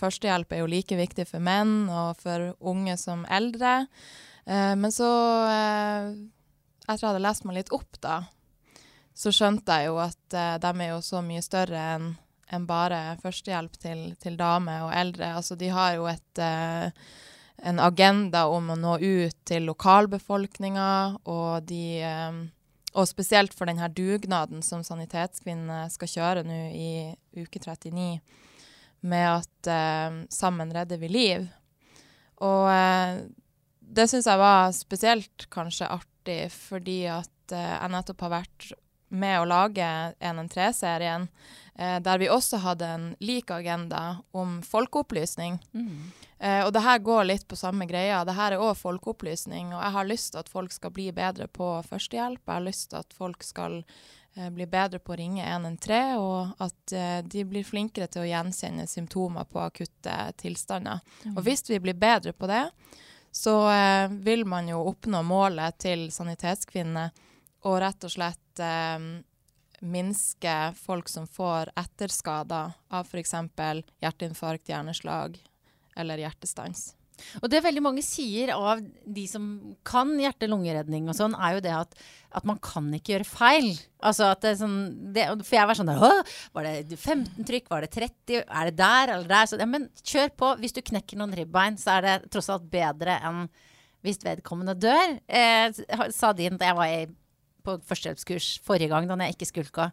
førstehjelp 0.00 0.56
er 0.56 0.64
jo 0.64 0.72
like 0.74 0.98
viktig 0.98 1.28
for 1.28 1.44
menn 1.44 1.86
og 1.86 2.18
for 2.22 2.54
unge 2.72 2.96
som 2.98 3.22
eldre. 3.30 3.84
Eh, 4.50 4.74
men 4.76 4.90
så, 4.92 5.10
eh, 5.46 6.10
etter 6.82 6.96
at 6.96 7.02
jeg 7.04 7.08
hadde 7.12 7.22
lest 7.22 7.46
meg 7.46 7.60
litt 7.60 7.70
opp, 7.74 8.00
da, 8.02 8.24
så 9.14 9.30
skjønte 9.34 9.78
jeg 9.78 9.90
jo 9.90 10.00
at 10.02 10.34
eh, 10.34 10.56
de 10.62 10.72
er 10.74 10.92
jo 10.94 11.00
så 11.06 11.22
mye 11.22 11.44
større 11.44 11.86
enn 11.94 12.10
en 12.50 12.66
bare 12.66 13.16
førstehjelp 13.22 13.76
til, 13.78 14.00
til 14.18 14.34
damer 14.38 14.88
og 14.88 14.94
eldre. 14.96 15.28
Altså, 15.38 15.54
de 15.54 15.68
har 15.70 15.94
jo 15.94 16.08
et, 16.10 16.40
eh, 16.42 16.90
en 17.70 17.82
agenda 17.82 18.48
om 18.50 18.72
å 18.72 18.78
nå 18.78 18.96
ut 18.98 19.36
til 19.46 19.68
lokalbefolkninga, 19.70 20.90
og 21.30 21.68
de 21.68 21.84
eh, 22.02 22.40
og 22.90 23.06
spesielt 23.06 23.54
for 23.54 23.70
denne 23.70 23.86
dugnaden 23.94 24.64
som 24.66 24.82
Sanitetskvinner 24.82 25.92
skal 25.94 26.10
kjøre 26.10 26.42
nå 26.42 26.56
i 26.74 26.90
uke 27.38 27.60
39, 27.62 28.18
med 29.06 29.26
at 29.30 29.70
eh, 29.70 30.16
sammen 30.34 30.74
redder 30.74 30.98
vi 30.98 31.12
liv. 31.14 31.46
Og 32.42 32.66
det 33.90 34.06
syns 34.10 34.28
jeg 34.30 34.40
var 34.40 34.70
spesielt 34.76 35.48
kanskje 35.52 35.90
artig, 35.90 36.44
fordi 36.54 37.02
at 37.10 37.54
eh, 37.56 37.74
jeg 37.74 37.92
nettopp 37.96 38.26
har 38.26 38.38
vært 38.40 38.70
med 39.10 39.40
å 39.40 39.48
lage 39.48 39.86
113-serien, 40.20 41.26
eh, 41.74 41.98
der 42.02 42.20
vi 42.22 42.30
også 42.30 42.60
hadde 42.62 42.86
en 42.86 43.06
lik 43.20 43.50
agenda 43.50 44.20
om 44.30 44.60
folkeopplysning. 44.62 45.58
Mm. 45.74 46.12
Eh, 46.38 46.62
og 46.64 46.72
det 46.72 46.84
her 46.84 47.02
går 47.04 47.26
litt 47.26 47.48
på 47.48 47.58
samme 47.58 47.84
greia. 47.90 48.22
Det 48.24 48.36
her 48.38 48.54
er 48.54 48.62
òg 48.62 48.78
folkeopplysning, 48.80 49.74
og 49.74 49.82
jeg 49.82 49.96
har 49.98 50.08
lyst 50.08 50.32
til 50.32 50.40
at 50.40 50.48
folk 50.52 50.72
skal 50.72 50.94
bli 50.96 51.10
bedre 51.12 51.50
på 51.52 51.74
førstehjelp. 51.90 52.40
Jeg 52.46 52.54
har 52.54 52.64
lyst 52.64 52.90
til 52.92 53.02
at 53.02 53.12
folk 53.16 53.44
skal 53.44 53.80
eh, 53.82 54.48
bli 54.54 54.68
bedre 54.70 55.02
på 55.02 55.12
å 55.12 55.20
ringe 55.20 55.44
113, 55.44 56.16
og 56.22 56.64
at 56.64 56.96
eh, 56.96 57.20
de 57.26 57.44
blir 57.50 57.66
flinkere 57.66 58.08
til 58.08 58.24
å 58.24 58.30
gjenkjenne 58.30 58.86
symptomer 58.88 59.50
på 59.50 59.60
akutte 59.66 60.16
tilstander. 60.40 61.02
Mm. 61.26 61.36
Og 61.36 61.44
hvis 61.44 61.66
vi 61.68 61.82
blir 61.82 61.98
bedre 61.98 62.32
på 62.32 62.48
det, 62.48 62.64
så 63.30 63.56
eh, 63.70 64.10
vil 64.10 64.44
man 64.48 64.68
jo 64.68 64.82
oppnå 64.90 65.22
målet 65.26 65.78
til 65.82 66.08
Sanitetskvinner 66.12 67.10
og 67.68 67.80
rett 67.82 68.06
og 68.06 68.14
slett 68.14 68.62
eh, 68.64 68.98
minske 69.80 70.56
folk 70.76 71.08
som 71.08 71.28
får 71.30 71.72
etterskader 71.78 72.74
av 72.90 73.06
f.eks. 73.06 73.34
hjerteinfarkt, 74.02 74.68
hjerneslag 74.68 75.38
eller 75.96 76.20
hjertestans. 76.20 76.90
Og 77.40 77.50
det 77.52 77.62
veldig 77.64 77.82
mange 77.84 78.04
sier 78.04 78.52
av 78.54 78.80
de 78.80 79.24
som 79.30 79.44
kan 79.86 80.12
hjerte-lungeredning 80.20 81.08
og 81.10 81.16
sånn, 81.18 81.36
er 81.36 81.56
jo 81.56 81.62
det 81.64 81.74
at, 81.76 81.96
at, 82.30 82.46
man 82.48 82.60
kan 82.64 82.88
ikke 82.96 83.14
gjøre 83.14 83.28
feil. 83.28 83.70
Altså 84.06 84.30
at 84.32 84.44
det 84.44 84.52
er 84.52 84.60
sånn 84.62 84.78
det, 85.14 85.26
For 85.44 85.58
jeg 85.58 85.68
var 85.68 85.76
sånn 85.76 85.90
der 85.90 86.22
Var 86.56 86.68
det 86.68 86.96
15 86.96 87.48
trykk? 87.48 87.68
Var 87.72 87.84
det 87.84 87.90
30? 87.96 88.44
Er 88.44 88.70
det 88.70 88.76
der 88.78 89.14
eller 89.16 89.28
der? 89.30 89.50
Så, 89.50 89.60
ja, 89.60 89.68
men 89.68 89.90
kjør 90.00 90.32
på. 90.40 90.54
Hvis 90.62 90.76
du 90.76 90.82
knekker 90.84 91.20
noen 91.20 91.36
ribbein, 91.36 91.76
så 91.80 91.98
er 91.98 92.06
det 92.06 92.16
tross 92.32 92.50
alt 92.52 92.70
bedre 92.72 93.18
enn 93.20 93.44
hvis 94.04 94.22
vedkommende 94.24 94.76
dør. 94.80 95.18
Eh, 95.28 96.08
sa 96.16 96.32
din 96.36 96.56
da 96.56 96.70
jeg 96.70 96.78
var 96.78 96.94
i, 96.94 97.04
på 97.66 97.76
førstehjelpskurs 97.88 98.54
forrige 98.64 98.88
gang, 98.92 99.08
da 99.08 99.18
jeg 99.26 99.36
ikke 99.36 99.50
skulka. 99.50 99.90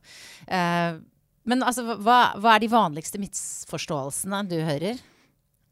Eh, 0.47 0.99
men 1.47 1.63
altså, 1.63 1.85
hva, 2.03 2.19
hva 2.39 2.55
er 2.55 2.63
de 2.63 2.71
vanligste 2.71 3.19
misforståelsene 3.21 4.43
du 4.51 4.57
hører? 4.67 4.99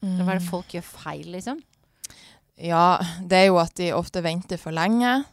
Mm. 0.03 0.19
Hva 0.21 0.33
er 0.33 0.41
det 0.41 0.49
folk 0.49 0.75
gjør 0.75 0.85
feil, 0.87 1.29
liksom? 1.35 1.61
Ja, 2.61 2.99
det 3.21 3.39
er 3.39 3.49
jo 3.49 3.59
at 3.59 3.75
de 3.79 3.91
ofte 3.95 4.23
venter 4.23 4.59
for 4.59 4.75
lenge. 4.75 5.23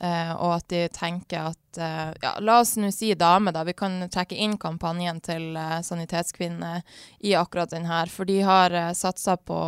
Eh, 0.00 0.32
og 0.34 0.58
at 0.58 0.66
de 0.68 0.82
tenker 0.92 1.54
at 1.54 1.78
eh, 1.80 2.10
ja, 2.20 2.34
La 2.44 2.58
oss 2.60 2.74
nå 2.76 2.90
si 2.92 3.14
dame, 3.16 3.52
da. 3.54 3.62
Vi 3.64 3.72
kan 3.76 3.96
trekke 4.12 4.36
inn 4.36 4.58
kampanjen 4.60 5.22
til 5.24 5.56
eh, 5.56 5.78
Sanitetskvinner 5.84 6.82
i 7.24 7.32
akkurat 7.38 7.72
den 7.72 7.88
her. 7.88 8.12
For 8.12 8.28
de 8.28 8.42
har 8.44 8.76
eh, 8.76 8.92
satsa 8.96 9.38
på 9.40 9.58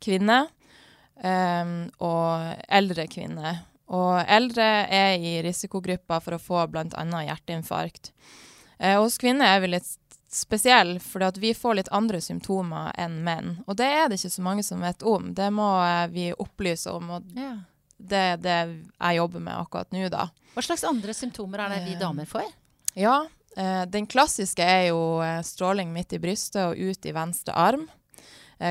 kvinner 0.00 0.48
eh, 1.20 1.76
og 2.00 2.64
eldre 2.80 3.04
kvinner. 3.12 3.66
Og 3.90 4.22
eldre 4.30 4.70
er 4.86 5.18
i 5.18 5.40
risikogrupper 5.44 6.22
for 6.24 6.38
å 6.38 6.40
få 6.40 6.64
bl.a. 6.70 7.04
hjerteinfarkt. 7.26 8.14
Eh, 8.78 8.96
hos 8.96 9.20
kvinner 9.20 9.50
er 9.50 9.60
vi 9.60 9.74
litt 9.74 9.96
spesiell, 10.32 11.00
fordi 11.00 11.40
vi 11.40 11.54
får 11.54 11.74
litt 11.74 11.88
andre 11.94 12.20
symptomer 12.22 12.92
enn 12.98 13.18
menn. 13.26 13.56
Og 13.66 13.76
det 13.80 13.88
er 13.90 14.08
det 14.08 14.20
ikke 14.20 14.32
så 14.36 14.44
mange 14.46 14.62
som 14.66 14.82
vet 14.82 15.02
om. 15.02 15.32
Det 15.34 15.48
må 15.54 15.68
eh, 15.82 16.06
vi 16.12 16.28
opplyse 16.32 16.92
om. 16.94 17.10
og 17.16 17.34
ja. 17.34 17.56
Det 18.00 18.20
er 18.34 18.38
det 18.40 18.58
jeg 18.62 19.18
jobber 19.18 19.42
med 19.44 19.58
akkurat 19.58 19.90
nå, 19.92 20.06
da. 20.08 20.28
Hva 20.54 20.62
slags 20.64 20.86
andre 20.88 21.12
symptomer 21.14 21.66
er 21.66 21.74
det 21.74 21.82
vi 21.88 21.98
damer 22.00 22.30
får? 22.30 22.46
Ja, 22.96 23.18
eh, 23.56 23.82
Den 23.90 24.06
klassiske 24.10 24.64
er 24.64 24.86
jo 24.92 25.20
eh, 25.24 25.42
stråling 25.44 25.92
midt 25.92 26.14
i 26.16 26.22
brystet 26.22 26.62
og 26.62 26.78
ut 26.78 27.06
i 27.06 27.16
venstre 27.16 27.56
arm. 27.56 27.88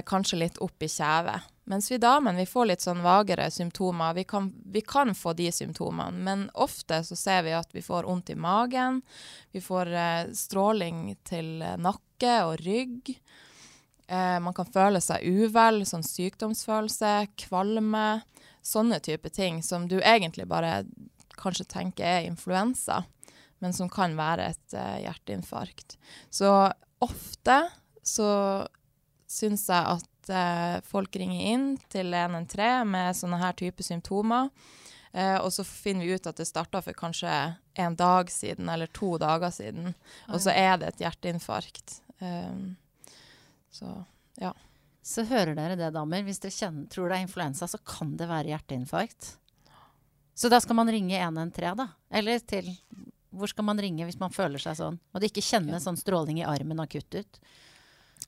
kanskje 0.05 0.37
litt 0.37 0.57
opp 0.61 0.83
i 0.85 0.87
kjevet. 0.87 1.45
Mens 1.69 1.91
vi 1.91 1.99
damer 2.01 2.34
vi 2.34 2.47
får 2.49 2.65
litt 2.65 2.82
sånn 2.82 3.03
vagere 3.05 3.45
symptomer. 3.53 4.15
Vi 4.17 4.23
kan, 4.25 4.47
vi 4.73 4.82
kan, 4.82 5.13
få 5.13 5.36
de 5.38 5.51
symptomene, 5.53 6.17
men 6.25 6.47
ofte 6.58 7.03
så 7.05 7.17
ser 7.19 7.43
vi 7.45 7.53
at 7.53 7.69
vi 7.75 7.84
får 7.86 8.08
vondt 8.10 8.32
i 8.34 8.38
magen. 8.39 9.03
Vi 9.53 9.62
får 9.62 9.91
eh, 9.93 10.32
stråling 10.34 11.03
til 11.29 11.62
nakke 11.77 12.34
og 12.47 12.55
rygg. 12.65 13.13
Eh, 14.10 14.39
man 14.41 14.55
kan 14.58 14.65
føle 14.73 14.97
seg 15.03 15.21
uvel, 15.29 15.84
sånn 15.86 16.05
sykdomsfølelse, 16.05 17.13
kvalme. 17.45 18.23
Sånne 18.65 18.97
type 19.05 19.29
ting 19.29 19.62
som 19.62 19.86
du 19.91 19.99
egentlig 19.99 20.49
bare 20.49 20.82
kanskje 21.38 21.69
tenker 21.69 22.05
er 22.17 22.25
influensa, 22.27 23.03
men 23.62 23.77
som 23.77 23.93
kan 23.93 24.17
være 24.17 24.49
et 24.55 24.73
eh, 24.73 25.03
hjerteinfarkt. 25.05 25.99
Så 26.34 26.49
ofte 27.05 27.62
så 28.01 28.32
syns 29.29 29.69
jeg 29.69 29.99
at 29.99 30.10
eh, 30.27 30.75
folk 30.84 31.15
ringer 31.15 31.53
inn 31.53 31.65
til 31.88 32.12
113 32.13 32.89
med 32.89 33.15
sånne 33.15 33.39
her 33.39 33.55
type 33.60 33.86
symptomer. 33.86 34.51
Uh, 35.10 35.39
og 35.41 35.49
så 35.49 35.63
finner 35.65 36.05
vi 36.05 36.13
ut 36.19 36.27
at 36.29 36.38
det 36.38 36.45
starta 36.45 36.84
for 36.86 36.93
kanskje 36.93 37.32
en 37.82 37.95
dag 37.97 38.29
siden 38.29 38.69
eller 38.69 38.91
to 38.93 39.15
dager 39.17 39.49
siden. 39.49 39.95
Og 40.29 40.43
så 40.43 40.53
er 40.53 40.75
det 40.77 40.91
et 40.91 41.01
hjerteinfarkt. 41.01 41.95
Um, 42.21 42.75
så 43.73 43.89
ja. 44.38 44.53
Så 45.01 45.25
hører 45.25 45.55
dere 45.58 45.77
det, 45.79 45.89
damer. 45.95 46.21
Hvis 46.27 46.41
dere 46.43 46.53
kjenner, 46.53 46.89
tror 46.91 47.10
det 47.10 47.17
er 47.17 47.25
influensa, 47.25 47.65
så 47.71 47.79
kan 47.82 48.13
det 48.19 48.27
være 48.29 48.51
hjerteinfarkt. 48.51 49.32
Så 50.38 50.51
da 50.51 50.60
skal 50.62 50.77
man 50.77 50.91
ringe 50.91 51.17
113, 51.17 51.79
da? 51.79 51.89
Eller 52.13 52.39
til 52.39 52.69
Hvor 53.29 53.49
skal 53.49 53.65
man 53.65 53.77
ringe 53.82 54.05
hvis 54.08 54.17
man 54.21 54.34
føler 54.34 54.62
seg 54.62 54.77
sånn? 54.77 54.95
Og 55.13 55.21
det 55.21 55.29
ikke 55.29 55.45
kjennes 55.45 55.84
sånn 55.86 55.97
stråling 55.99 56.39
i 56.41 56.47
armen 56.47 56.82
akutt 56.82 57.17
ut? 57.17 57.41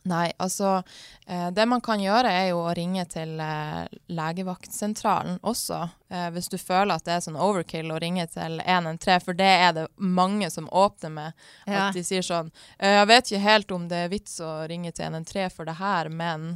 Nei, 0.04 0.32
altså 0.42 0.82
eh, 1.28 1.52
Det 1.54 1.66
man 1.70 1.82
kan 1.82 2.02
gjøre, 2.02 2.30
er 2.34 2.48
jo 2.50 2.64
å 2.64 2.74
ringe 2.74 3.04
til 3.10 3.36
eh, 3.44 3.84
legevaktsentralen 4.10 5.38
også. 5.46 5.82
Eh, 6.10 6.30
hvis 6.34 6.50
du 6.50 6.58
føler 6.58 6.96
at 6.96 7.06
det 7.06 7.14
er 7.16 7.22
sånn 7.28 7.38
overkill 7.38 7.94
å 7.94 8.00
ringe 8.02 8.26
til 8.34 8.58
113, 8.66 9.22
for 9.28 9.38
det 9.38 9.52
er 9.68 9.76
det 9.78 9.86
mange 10.02 10.50
som 10.50 10.70
åpner 10.74 11.14
med. 11.14 11.46
Ja. 11.68 11.88
At 11.88 12.00
de 12.00 12.06
sier 12.08 12.26
sånn 12.26 12.50
«Eh, 12.80 12.98
Jeg 12.98 13.12
vet 13.14 13.30
ikke 13.30 13.46
helt 13.46 13.78
om 13.78 13.88
det 13.92 14.04
er 14.08 14.14
vits 14.16 14.40
å 14.42 14.52
ringe 14.72 14.92
til 14.92 15.06
113 15.12 15.54
for 15.54 15.70
det 15.70 15.78
her, 15.78 16.10
men 16.10 16.50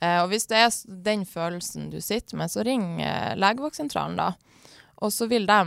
eh, 0.00 0.22
Og 0.22 0.30
hvis 0.30 0.46
det 0.46 0.62
er 0.62 0.70
den 1.10 1.26
følelsen 1.26 1.90
du 1.90 1.98
sitter 2.00 2.38
med, 2.38 2.54
så 2.54 2.62
ring 2.66 3.00
legevaktsentralen, 3.34 4.16
da. 4.20 4.32
Og 5.02 5.10
så 5.12 5.26
vil 5.28 5.44
de 5.50 5.58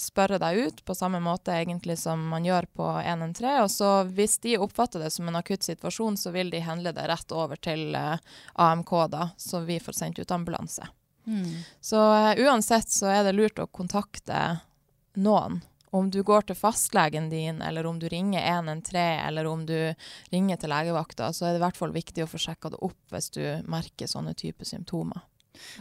spørre 0.00 0.38
deg 0.42 0.58
ut 0.66 0.82
på 0.86 0.94
samme 0.96 1.20
måte 1.22 1.54
egentlig 1.54 1.96
som 2.00 2.20
man 2.28 2.44
gjør 2.46 2.66
på 2.76 2.88
113. 3.00 3.62
Og 3.62 3.70
så 3.72 3.90
hvis 4.16 4.38
de 4.44 4.56
oppfatter 4.58 5.04
det 5.04 5.10
som 5.14 5.28
en 5.28 5.38
akutt 5.40 5.66
situasjon, 5.66 6.16
så 6.20 6.32
vil 6.34 6.52
de 6.52 6.62
henle 6.64 6.94
det 6.96 7.06
rett 7.10 7.34
over 7.34 7.60
til 7.60 7.94
uh, 7.96 8.16
AMK, 8.54 8.94
da, 9.12 9.28
så 9.36 9.62
vi 9.66 9.80
får 9.82 9.98
sendt 10.00 10.18
ut 10.18 10.34
ambulanse. 10.34 10.88
Så 11.80 12.00
uh, 12.00 12.32
uansett 12.44 12.90
så 12.92 13.12
er 13.12 13.24
det 13.24 13.36
lurt 13.36 13.62
å 13.62 13.70
kontakte 13.70 14.58
noen. 15.14 15.62
Om 15.94 16.08
du 16.10 16.24
går 16.26 16.48
til 16.48 16.58
fastlegen 16.58 17.28
din, 17.30 17.60
eller 17.62 17.86
om 17.86 18.00
du 18.02 18.08
ringer 18.10 18.42
113, 18.42 18.98
eller 19.28 19.46
om 19.46 19.62
du 19.66 19.94
ringer 20.34 20.58
til 20.58 20.72
legevakta, 20.74 21.28
så 21.30 21.46
er 21.46 21.54
det 21.54 21.60
i 21.60 21.64
hvert 21.68 21.78
fall 21.78 21.94
viktig 21.94 22.24
å 22.24 22.30
få 22.32 22.40
sjekka 22.42 22.72
det 22.74 22.80
opp 22.82 23.14
hvis 23.14 23.30
du 23.36 23.44
merker 23.70 24.10
sånne 24.10 24.34
typer 24.34 24.66
symptomer. 24.66 25.22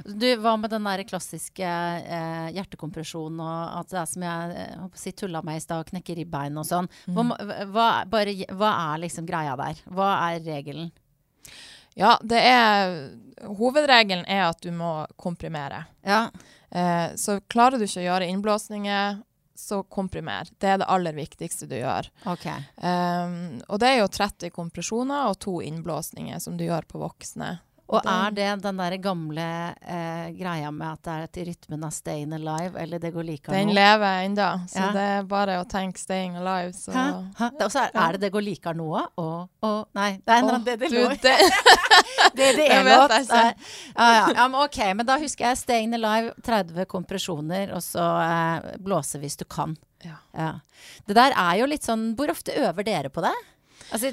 Du, 0.05 0.25
Hva 0.43 0.55
med 0.61 0.69
den 0.73 0.83
der 0.87 1.03
klassiske 1.09 1.65
eh, 1.67 2.49
hjertekompresjonen 2.55 3.39
og 3.43 3.79
at 3.81 3.89
det 3.93 3.99
er 4.03 4.09
som 4.11 4.25
jeg 4.27 4.57
eh, 4.63 4.81
å 4.85 4.89
si, 4.99 5.13
tulla 5.17 5.41
med 5.45 5.57
i 5.59 5.63
stad, 5.63 5.87
knekke 5.89 6.15
ribbein 6.21 6.57
og 6.61 6.67
sånn. 6.69 6.89
Hva, 7.07 7.25
må- 7.31 7.39
hva, 7.73 7.87
bare, 8.09 8.35
hva 8.53 8.71
er 8.93 9.03
liksom 9.05 9.25
greia 9.29 9.55
der? 9.59 9.81
Hva 9.89 10.11
er 10.29 10.43
regelen? 10.45 10.91
Ja, 11.99 12.15
det 12.25 12.39
er 12.41 12.93
Hovedregelen 13.43 14.23
er 14.25 14.47
at 14.47 14.61
du 14.63 14.71
må 14.73 15.03
komprimere. 15.19 15.83
Ja. 16.07 16.23
Eh, 16.73 17.11
så 17.19 17.39
klarer 17.51 17.77
du 17.77 17.85
ikke 17.85 18.01
å 18.01 18.07
gjøre 18.07 18.29
innblåsninger, 18.31 19.19
så 19.63 19.83
komprimer. 19.85 20.49
Det 20.59 20.71
er 20.73 20.79
det 20.81 20.87
aller 20.89 21.13
viktigste 21.13 21.67
du 21.69 21.75
gjør. 21.77 22.07
OK. 22.31 22.47
Um, 22.81 23.35
og 23.69 23.77
det 23.83 23.91
er 23.91 23.99
jo 24.01 24.07
30 24.11 24.49
kompresjoner 24.55 25.29
og 25.29 25.37
to 25.45 25.59
innblåsninger 25.63 26.41
som 26.41 26.57
du 26.57 26.65
gjør 26.65 26.87
på 26.89 26.99
voksne. 27.03 27.51
Og 27.89 28.05
er 28.07 28.31
det 28.31 28.45
den 28.63 28.77
der 28.79 28.93
gamle 28.97 29.43
eh, 29.83 30.29
greia 30.39 30.69
med 30.71 30.87
at 30.87 31.01
det 31.03 31.11
er 31.13 31.23
at 31.27 31.37
rytmen 31.49 31.83
av 31.83 31.91
'staying 31.91 32.31
Alive', 32.33 32.77
eller 32.79 32.97
'Det 32.99 33.11
går 33.13 33.23
like 33.25 33.51
Den 33.51 33.67
nå'? 33.69 33.73
lever 33.73 34.23
ennå, 34.25 34.67
så 34.69 34.79
Ja. 34.79 34.91
det 34.93 35.01
er 35.01 35.23
bare 35.23 35.57
å 35.61 35.67
tenke 35.67 35.99
'staying 35.99 36.35
alive', 36.39 36.71
så 36.73 36.91
Hæ? 36.93 37.33
Hæ? 37.37 37.49
Og 37.65 37.71
så 37.71 37.79
er, 37.83 37.91
Ja. 37.93 38.07
er 38.07 38.11
det 38.13 38.21
'Det 38.21 38.31
går 38.31 38.41
like 38.43 38.73
nå'? 38.73 39.07
òg? 39.17 39.49
å 39.61 39.85
Nei, 39.93 40.11
det 40.25 40.27
er 40.27 40.37
en 40.37 40.43
eller 40.43 40.53
annen 40.53 40.65
det 40.79 40.91
lå. 40.91 41.09
det, 41.09 41.19
Det 42.35 42.43
er 42.49 42.55
det 42.55 42.71
er 42.71 42.83
låt. 42.83 43.29
Ja, 43.29 43.53
ja. 43.97 44.33
ja, 44.33 44.47
men 44.47 44.61
OK. 44.63 44.77
Men 44.95 45.05
da 45.05 45.17
husker 45.19 45.45
jeg 45.45 45.57
'Staying 45.57 45.93
Alive', 45.93 46.33
30 46.41 46.85
kompresjoner, 46.85 47.73
og 47.75 47.81
så 47.81 47.99
eh, 48.23 48.77
blåse 48.79 49.19
hvis 49.19 49.35
du 49.37 49.43
kan. 49.45 49.75
Ja. 50.03 50.15
Ja. 50.35 50.53
Det 51.05 51.15
der 51.15 51.31
er 51.35 51.57
jo 51.59 51.65
litt 51.65 51.83
sånn 51.83 52.15
Hvor 52.15 52.29
ofte 52.29 52.51
øver 52.55 52.83
dere 52.83 53.09
på 53.09 53.21
det? 53.21 53.33
Altså, 53.91 54.11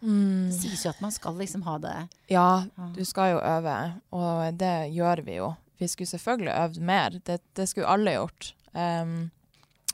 det 0.00 0.12
mm, 0.12 0.50
sies 0.52 0.82
jo 0.84 0.90
at 0.92 1.00
man 1.00 1.14
skal 1.14 1.38
liksom 1.40 1.62
ha 1.64 1.78
det 1.80 1.94
ja, 2.28 2.66
du 2.94 3.00
skal 3.08 3.32
jo 3.32 3.38
øve, 3.40 3.76
og 4.12 4.58
det 4.60 4.92
gjør 4.92 5.22
vi 5.24 5.38
jo. 5.38 5.54
Vi 5.80 5.88
skulle 5.88 6.08
selvfølgelig 6.08 6.52
øvd 6.52 6.80
mer, 6.80 7.16
det, 7.26 7.40
det 7.56 7.68
skulle 7.68 7.88
alle 7.88 8.12
gjort. 8.16 8.54
Um, 8.72 9.30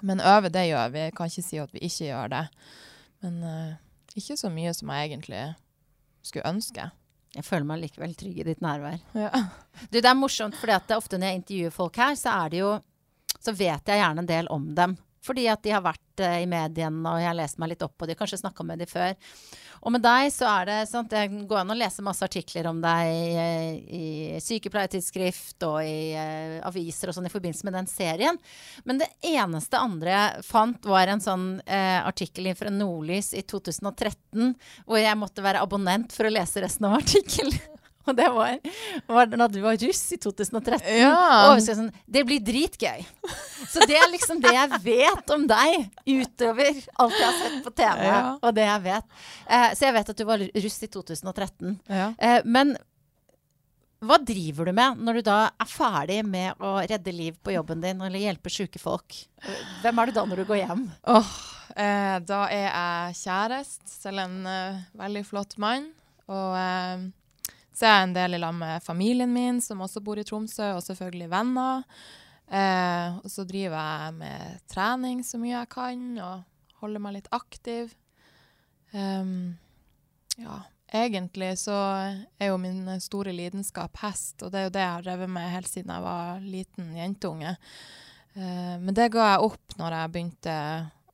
men 0.02 0.20
øve, 0.20 0.50
det 0.50 0.66
gjør 0.68 0.88
vi. 0.88 0.98
Jeg 0.98 1.14
kan 1.16 1.30
ikke 1.30 1.46
si 1.46 1.60
at 1.62 1.74
vi 1.74 1.84
ikke 1.86 2.08
gjør 2.08 2.32
det. 2.34 2.42
Men 3.22 3.38
uh, 3.46 3.74
ikke 4.18 4.36
så 4.36 4.50
mye 4.50 4.74
som 4.74 4.90
jeg 4.90 5.10
egentlig 5.10 5.44
skulle 6.22 6.48
ønske. 6.50 6.88
Jeg 7.32 7.46
føler 7.46 7.66
meg 7.66 7.80
likevel 7.84 8.14
trygg 8.18 8.42
i 8.42 8.46
ditt 8.50 8.64
nærvær. 8.64 8.98
Ja. 9.16 9.30
Du, 9.88 9.96
det 9.96 10.04
er 10.04 10.18
morsomt, 10.18 10.56
for 10.60 10.68
ofte 10.94 11.16
når 11.16 11.30
jeg 11.30 11.38
intervjuer 11.40 11.72
folk 11.72 11.96
her, 11.96 12.16
så 12.18 12.34
er 12.44 12.50
det 12.52 12.58
jo 12.60 12.72
Så 13.42 13.54
vet 13.56 13.88
jeg 13.88 13.98
gjerne 13.98 14.22
en 14.22 14.28
del 14.28 14.48
om 14.52 14.66
dem. 14.76 14.92
Fordi 15.22 15.46
at 15.50 15.62
de 15.62 15.70
har 15.70 15.84
vært 15.84 16.22
eh, 16.22 16.40
i 16.42 16.48
mediene, 16.50 17.02
og 17.06 17.20
jeg 17.20 17.28
har 17.30 17.38
lest 17.38 17.60
meg 17.62 17.72
litt 17.72 17.84
opp 17.86 17.94
på 18.00 18.08
de, 18.10 18.16
kanskje 18.18 18.40
snakka 18.40 18.66
med 18.66 18.82
de 18.82 18.88
før. 18.90 19.14
Og 19.82 19.94
med 19.94 20.02
deg 20.02 20.28
så 20.34 20.46
er 20.50 20.68
det 20.68 20.78
sånn 20.90 21.06
at 21.06 21.14
det 21.14 21.46
går 21.50 21.60
an 21.60 21.74
å 21.74 21.76
lese 21.78 22.04
masse 22.06 22.22
artikler 22.26 22.68
om 22.70 22.78
deg 22.82 23.10
i, 23.10 23.98
i 23.98 24.42
sykepleiertidsskrift 24.42 25.66
og 25.66 25.78
i 25.82 26.14
uh, 26.14 26.60
aviser 26.68 27.10
og 27.10 27.16
sånn 27.16 27.26
i 27.26 27.32
forbindelse 27.32 27.66
med 27.66 27.74
den 27.80 27.90
serien. 27.90 28.38
Men 28.86 29.02
det 29.02 29.10
eneste 29.26 29.82
andre 29.82 30.14
jeg 30.14 30.46
fant, 30.46 30.86
var 30.86 31.10
en 31.10 31.22
sånn 31.22 31.46
uh, 31.66 32.00
artikkel 32.06 32.52
fra 32.58 32.70
Nordlys 32.70 33.32
i 33.34 33.42
2013, 33.42 34.54
hvor 34.86 35.02
jeg 35.02 35.18
måtte 35.18 35.42
være 35.44 35.62
abonnent 35.66 36.14
for 36.14 36.30
å 36.30 36.34
lese 36.34 36.62
resten 36.62 36.86
av 36.90 37.00
artikkelen. 37.02 37.58
Og 38.08 38.16
det 38.18 38.28
var, 38.34 38.58
var 39.06 39.30
da 39.30 39.48
du 39.48 39.60
var 39.62 39.78
russ 39.78 40.02
i 40.14 40.18
2013. 40.18 40.82
Ja. 40.98 41.14
Og 41.52 41.62
sånn, 41.62 41.90
det 42.06 42.24
blir 42.26 42.42
dritgøy. 42.42 43.04
Så 43.70 43.86
det 43.86 43.98
er 43.98 44.08
liksom 44.10 44.40
det 44.42 44.54
jeg 44.56 44.80
vet 44.84 45.34
om 45.34 45.44
deg, 45.50 45.90
utover 46.08 46.80
alt 46.98 47.18
jeg 47.18 47.26
har 47.28 47.36
sett 47.38 47.58
på 47.66 47.74
TV. 47.78 48.06
Ja. 48.08 48.22
Og 48.40 48.56
det 48.56 48.66
jeg 48.66 48.84
vet. 48.88 49.20
Eh, 49.46 49.68
så 49.78 49.86
jeg 49.88 49.96
vet 49.98 50.14
at 50.14 50.22
du 50.22 50.24
var 50.28 50.42
russ 50.66 50.80
i 50.82 50.90
2013. 50.90 51.76
Ja. 51.92 52.08
Eh, 52.18 52.40
men 52.44 52.74
hva 54.02 54.18
driver 54.18 54.66
du 54.66 54.74
med 54.74 54.98
når 54.98 55.20
du 55.20 55.26
da 55.30 55.38
er 55.62 55.70
ferdig 55.70 56.18
med 56.26 56.58
å 56.58 56.74
redde 56.82 57.14
liv 57.14 57.36
på 57.38 57.54
jobben 57.54 57.84
din, 57.84 58.02
eller 58.02 58.18
hjelpe 58.18 58.50
syke 58.50 58.82
folk? 58.82 59.14
Hvem 59.84 60.02
er 60.02 60.10
du 60.10 60.16
da 60.18 60.24
når 60.26 60.42
du 60.42 60.48
går 60.48 60.62
hjem? 60.64 60.86
Åh, 61.14 61.32
eh, 61.76 62.16
da 62.26 62.40
er 62.50 62.66
jeg 62.66 63.20
kjæreste 63.22 63.98
til 64.02 64.18
en 64.24 64.38
eh, 64.50 64.80
veldig 64.98 65.22
flott 65.28 65.54
mann. 65.62 65.92
Og 66.32 66.56
så 67.72 67.86
er 67.86 67.94
jeg 67.94 68.08
en 68.08 68.16
del 68.16 68.36
i 68.36 68.42
lag 68.42 68.54
med 68.56 68.84
familien 68.84 69.32
min, 69.32 69.60
som 69.64 69.80
også 69.84 70.02
bor 70.04 70.20
i 70.20 70.24
Tromsø, 70.28 70.74
og 70.76 70.84
selvfølgelig 70.84 71.30
venner. 71.32 71.86
Eh, 72.52 73.16
og 73.22 73.30
så 73.32 73.46
driver 73.48 73.78
jeg 73.78 74.16
med 74.18 74.60
trening 74.68 75.22
så 75.24 75.40
mye 75.40 75.56
jeg 75.56 75.72
kan, 75.72 76.04
og 76.20 76.82
holder 76.82 77.02
meg 77.02 77.16
litt 77.16 77.30
aktiv. 77.32 77.94
Um, 78.92 79.54
ja, 80.36 80.58
egentlig 80.92 81.54
så 81.62 81.76
er 82.36 82.50
jo 82.50 82.58
min 82.60 82.84
store 83.00 83.32
lidenskap 83.32 83.96
hest, 84.02 84.42
og 84.42 84.52
det 84.52 84.60
er 84.60 84.68
jo 84.68 84.74
det 84.74 84.84
jeg 84.84 84.94
har 84.98 85.06
drevet 85.06 85.32
med 85.32 85.52
helt 85.54 85.70
siden 85.70 85.94
jeg 85.94 86.04
var 86.04 86.44
liten 86.44 86.92
jentunge. 86.98 87.56
Eh, 88.34 88.76
men 88.82 88.92
det 88.96 89.10
ga 89.14 89.30
jeg 89.32 89.48
opp 89.48 89.78
når 89.80 89.96
jeg 89.96 90.12
begynte 90.12 90.56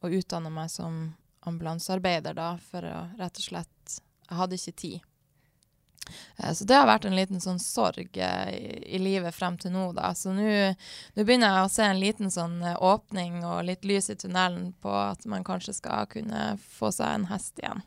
å 0.03 0.11
utdanne 0.11 0.53
meg 0.55 0.73
som 0.75 1.01
ambulansearbeider, 1.49 2.35
da, 2.37 2.53
for 2.59 2.87
å 2.87 3.05
rett 3.19 3.39
og 3.39 3.47
slett 3.47 4.01
Jeg 4.29 4.37
hadde 4.37 4.57
ikke 4.59 4.77
tid. 4.77 5.08
Eh, 6.39 6.53
Så 6.55 6.65
det 6.65 6.77
har 6.79 6.87
vært 6.89 7.05
en 7.09 7.17
liten 7.17 7.41
sånn 7.41 7.59
sorg 7.63 8.17
eh, 8.17 8.51
i, 8.55 8.97
i 8.97 8.99
livet 9.03 9.35
frem 9.35 9.59
til 9.59 9.73
nå, 9.75 9.91
da. 9.97 10.13
Så 10.15 10.33
nå 10.37 10.47
begynner 11.19 11.55
jeg 11.59 11.67
å 11.67 11.73
se 11.73 11.85
en 11.89 12.01
liten 12.01 12.31
sånn 12.35 12.59
eh, 12.63 12.77
åpning 12.81 13.43
og 13.45 13.65
litt 13.69 13.85
lys 13.89 14.11
i 14.11 14.17
tunnelen 14.19 14.73
på 14.83 14.93
at 14.93 15.27
man 15.27 15.45
kanskje 15.47 15.77
skal 15.79 16.07
kunne 16.11 16.57
få 16.79 16.91
seg 16.95 17.15
en 17.21 17.29
hest 17.33 17.59
igjen. 17.63 17.85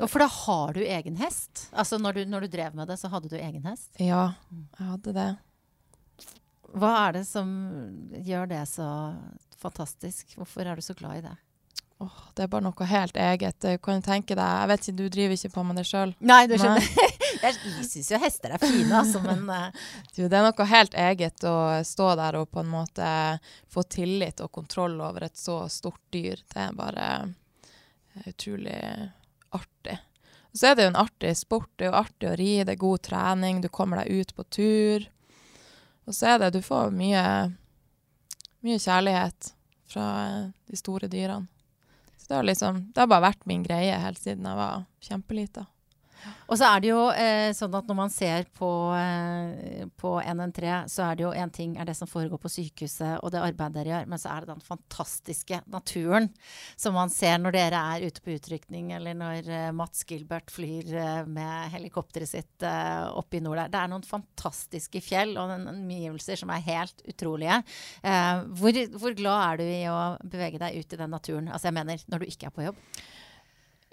Og 0.00 0.08
for 0.10 0.24
da 0.24 0.26
har 0.32 0.72
du 0.74 0.80
egen 0.82 1.16
hest. 1.20 1.68
Altså 1.72 1.98
når 2.02 2.12
du, 2.20 2.24
når 2.30 2.46
du 2.46 2.52
drev 2.56 2.74
med 2.74 2.88
det, 2.90 2.96
så 2.98 3.10
hadde 3.12 3.28
du 3.30 3.36
egen 3.38 3.64
hest. 3.68 3.90
Ja, 4.02 4.32
jeg 4.78 4.86
hadde 4.90 5.12
det. 5.14 5.28
Hva 6.74 6.90
er 7.06 7.12
det 7.20 7.24
som 7.28 7.50
gjør 8.26 8.48
det 8.50 8.64
så 8.66 8.86
fantastisk? 9.62 10.34
Hvorfor 10.38 10.66
er 10.66 10.74
du 10.74 10.82
så 10.82 10.96
glad 10.98 11.20
i 11.20 11.26
det? 11.28 11.34
Åh, 12.02 12.16
det 12.34 12.42
er 12.42 12.50
bare 12.50 12.66
noe 12.66 12.86
helt 12.90 13.16
eget. 13.16 13.60
Du 13.62 13.78
kan 13.78 14.02
tenke 14.02 14.34
deg 14.34 14.42
Jeg 14.42 14.70
vet 14.72 14.82
ikke, 14.88 14.96
du 14.98 15.04
driver 15.14 15.36
ikke 15.38 15.52
på 15.54 15.62
med 15.68 15.78
det 15.78 15.84
sjøl. 15.86 16.14
Nei, 16.26 16.40
du 16.50 16.56
skjønner. 16.58 16.88
Jeg 17.44 17.86
syns 17.88 18.10
jo 18.12 18.20
hester 18.22 18.54
er 18.54 18.62
fine, 18.62 18.90
altså, 19.00 19.20
men 19.24 19.44
uh. 19.50 19.68
Du, 20.14 20.22
det 20.22 20.38
er 20.38 20.46
noe 20.46 20.68
helt 20.70 20.94
eget 20.94 21.44
å 21.48 21.56
stå 21.86 22.14
der 22.20 22.38
og 22.40 22.50
på 22.54 22.62
en 22.62 22.70
måte 22.72 23.08
få 23.72 23.84
tillit 23.90 24.40
og 24.44 24.52
kontroll 24.54 24.96
over 25.02 25.26
et 25.28 25.38
så 25.38 25.64
stort 25.72 26.02
dyr. 26.14 26.40
Det 26.50 26.66
er 26.68 26.76
bare 26.78 27.08
eh, 27.20 28.28
utrolig 28.30 28.80
artig. 29.54 29.98
Og 30.52 30.60
så 30.60 30.70
er 30.70 30.76
det 30.76 30.86
jo 30.86 30.92
en 30.92 31.02
artig 31.02 31.32
sport. 31.38 31.70
Det 31.74 31.88
er 31.88 31.90
jo 31.90 31.98
artig 31.98 32.30
å 32.30 32.36
ri, 32.38 32.52
det 32.62 32.76
er 32.76 32.84
god 32.84 33.02
trening, 33.02 33.60
du 33.60 33.68
kommer 33.72 34.02
deg 34.02 34.22
ut 34.22 34.34
på 34.36 34.46
tur. 34.54 35.08
Og 36.06 36.14
så 36.14 36.34
er 36.34 36.44
det 36.44 36.54
Du 36.54 36.62
får 36.62 36.94
mye, 36.94 37.24
mye 38.62 38.78
kjærlighet 38.78 39.54
fra 39.90 40.06
de 40.70 40.78
store 40.78 41.10
dyrene. 41.10 41.48
Så 42.16 42.30
det 42.30 42.36
har 42.36 42.46
liksom 42.46 42.92
Det 42.94 43.02
har 43.02 43.10
bare 43.10 43.26
vært 43.26 43.46
min 43.50 43.62
greie 43.66 43.98
helt 44.00 44.18
siden 44.18 44.46
jeg 44.48 44.56
var 44.56 44.84
kjempelita. 45.04 45.66
Og 46.48 46.58
så 46.60 46.68
er 46.68 46.82
det 46.82 46.90
jo 46.90 47.02
eh, 47.10 47.50
sånn 47.56 47.74
at 47.76 47.88
når 47.88 47.96
man 47.98 48.12
ser 48.12 48.46
på, 48.56 48.68
eh, 48.98 49.84
på 50.00 50.12
NN3, 50.20 50.74
så 50.92 51.06
er 51.08 51.18
det 51.18 51.24
jo 51.24 51.32
én 51.32 51.52
ting 51.54 51.76
er 51.80 51.88
det 51.88 51.96
som 51.98 52.10
foregår 52.10 52.40
på 52.42 52.52
sykehuset 52.52 53.22
og 53.24 53.32
det 53.32 53.42
arbeidet 53.42 53.78
dere 53.78 53.92
gjør, 53.94 54.10
men 54.12 54.20
så 54.20 54.34
er 54.34 54.44
det 54.44 54.52
den 54.52 54.64
fantastiske 54.64 55.60
naturen 55.72 56.28
som 56.76 56.96
man 56.96 57.12
ser 57.12 57.38
når 57.40 57.56
dere 57.56 57.80
er 57.94 58.06
ute 58.08 58.24
på 58.24 58.36
utrykning, 58.36 58.92
eller 58.96 59.16
når 59.18 59.50
eh, 59.50 59.70
Mats 59.76 60.04
Gilbert 60.08 60.52
flyr 60.52 60.92
eh, 61.00 61.22
med 61.26 61.72
helikopteret 61.74 62.30
sitt 62.30 62.66
eh, 62.66 63.04
oppe 63.08 63.40
i 63.40 63.42
nord 63.44 63.62
der. 63.62 63.72
Det 63.72 63.80
er 63.80 63.92
noen 63.94 64.06
fantastiske 64.08 65.02
fjell 65.04 65.36
og 65.40 65.56
omgivelser 65.56 66.40
som 66.40 66.52
er 66.54 66.64
helt 66.68 67.04
utrolige. 67.08 67.60
Eh, 68.04 68.44
hvor, 68.60 68.84
hvor 69.00 69.16
glad 69.16 69.42
er 69.48 69.60
du 69.60 69.66
i 69.66 69.82
å 69.90 70.00
bevege 70.22 70.60
deg 70.62 70.80
ut 70.80 70.96
i 70.96 71.00
den 71.00 71.14
naturen? 71.14 71.50
Altså 71.50 71.70
jeg 71.70 71.78
mener 71.80 72.08
når 72.10 72.24
du 72.24 72.30
ikke 72.30 72.50
er 72.50 72.54
på 72.54 72.68
jobb? 72.68 72.80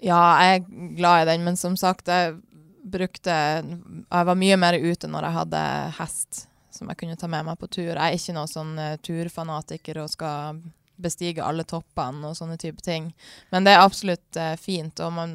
Ja, 0.02 0.22
jeg 0.42 0.62
er 0.62 0.94
glad 0.98 1.22
i 1.22 1.28
den, 1.30 1.44
men 1.46 1.58
som 1.58 1.76
sagt, 1.78 2.10
jeg 2.10 2.34
brukte 2.82 3.30
Jeg 3.32 4.26
var 4.26 4.34
mye 4.34 4.56
mer 4.58 4.74
ute 4.74 5.06
når 5.06 5.28
jeg 5.28 5.36
hadde 5.36 5.60
hest 6.00 6.46
som 6.72 6.88
jeg 6.90 7.02
kunne 7.02 7.16
ta 7.20 7.28
med 7.30 7.46
meg 7.46 7.58
på 7.60 7.68
tur. 7.70 7.92
Jeg 7.92 8.00
er 8.00 8.16
ikke 8.16 8.34
noen 8.36 8.50
sånn 8.50 8.72
uh, 8.80 8.96
turfanatiker 9.04 10.02
og 10.02 10.10
skal 10.12 10.62
bestige 11.02 11.44
alle 11.44 11.66
toppene 11.68 12.30
og 12.30 12.38
sånne 12.38 12.58
type 12.60 12.82
ting. 12.84 13.10
Men 13.52 13.66
det 13.66 13.74
er 13.74 13.84
absolutt 13.84 14.40
uh, 14.40 14.54
fint, 14.60 15.02
og 15.04 15.12
man 15.14 15.34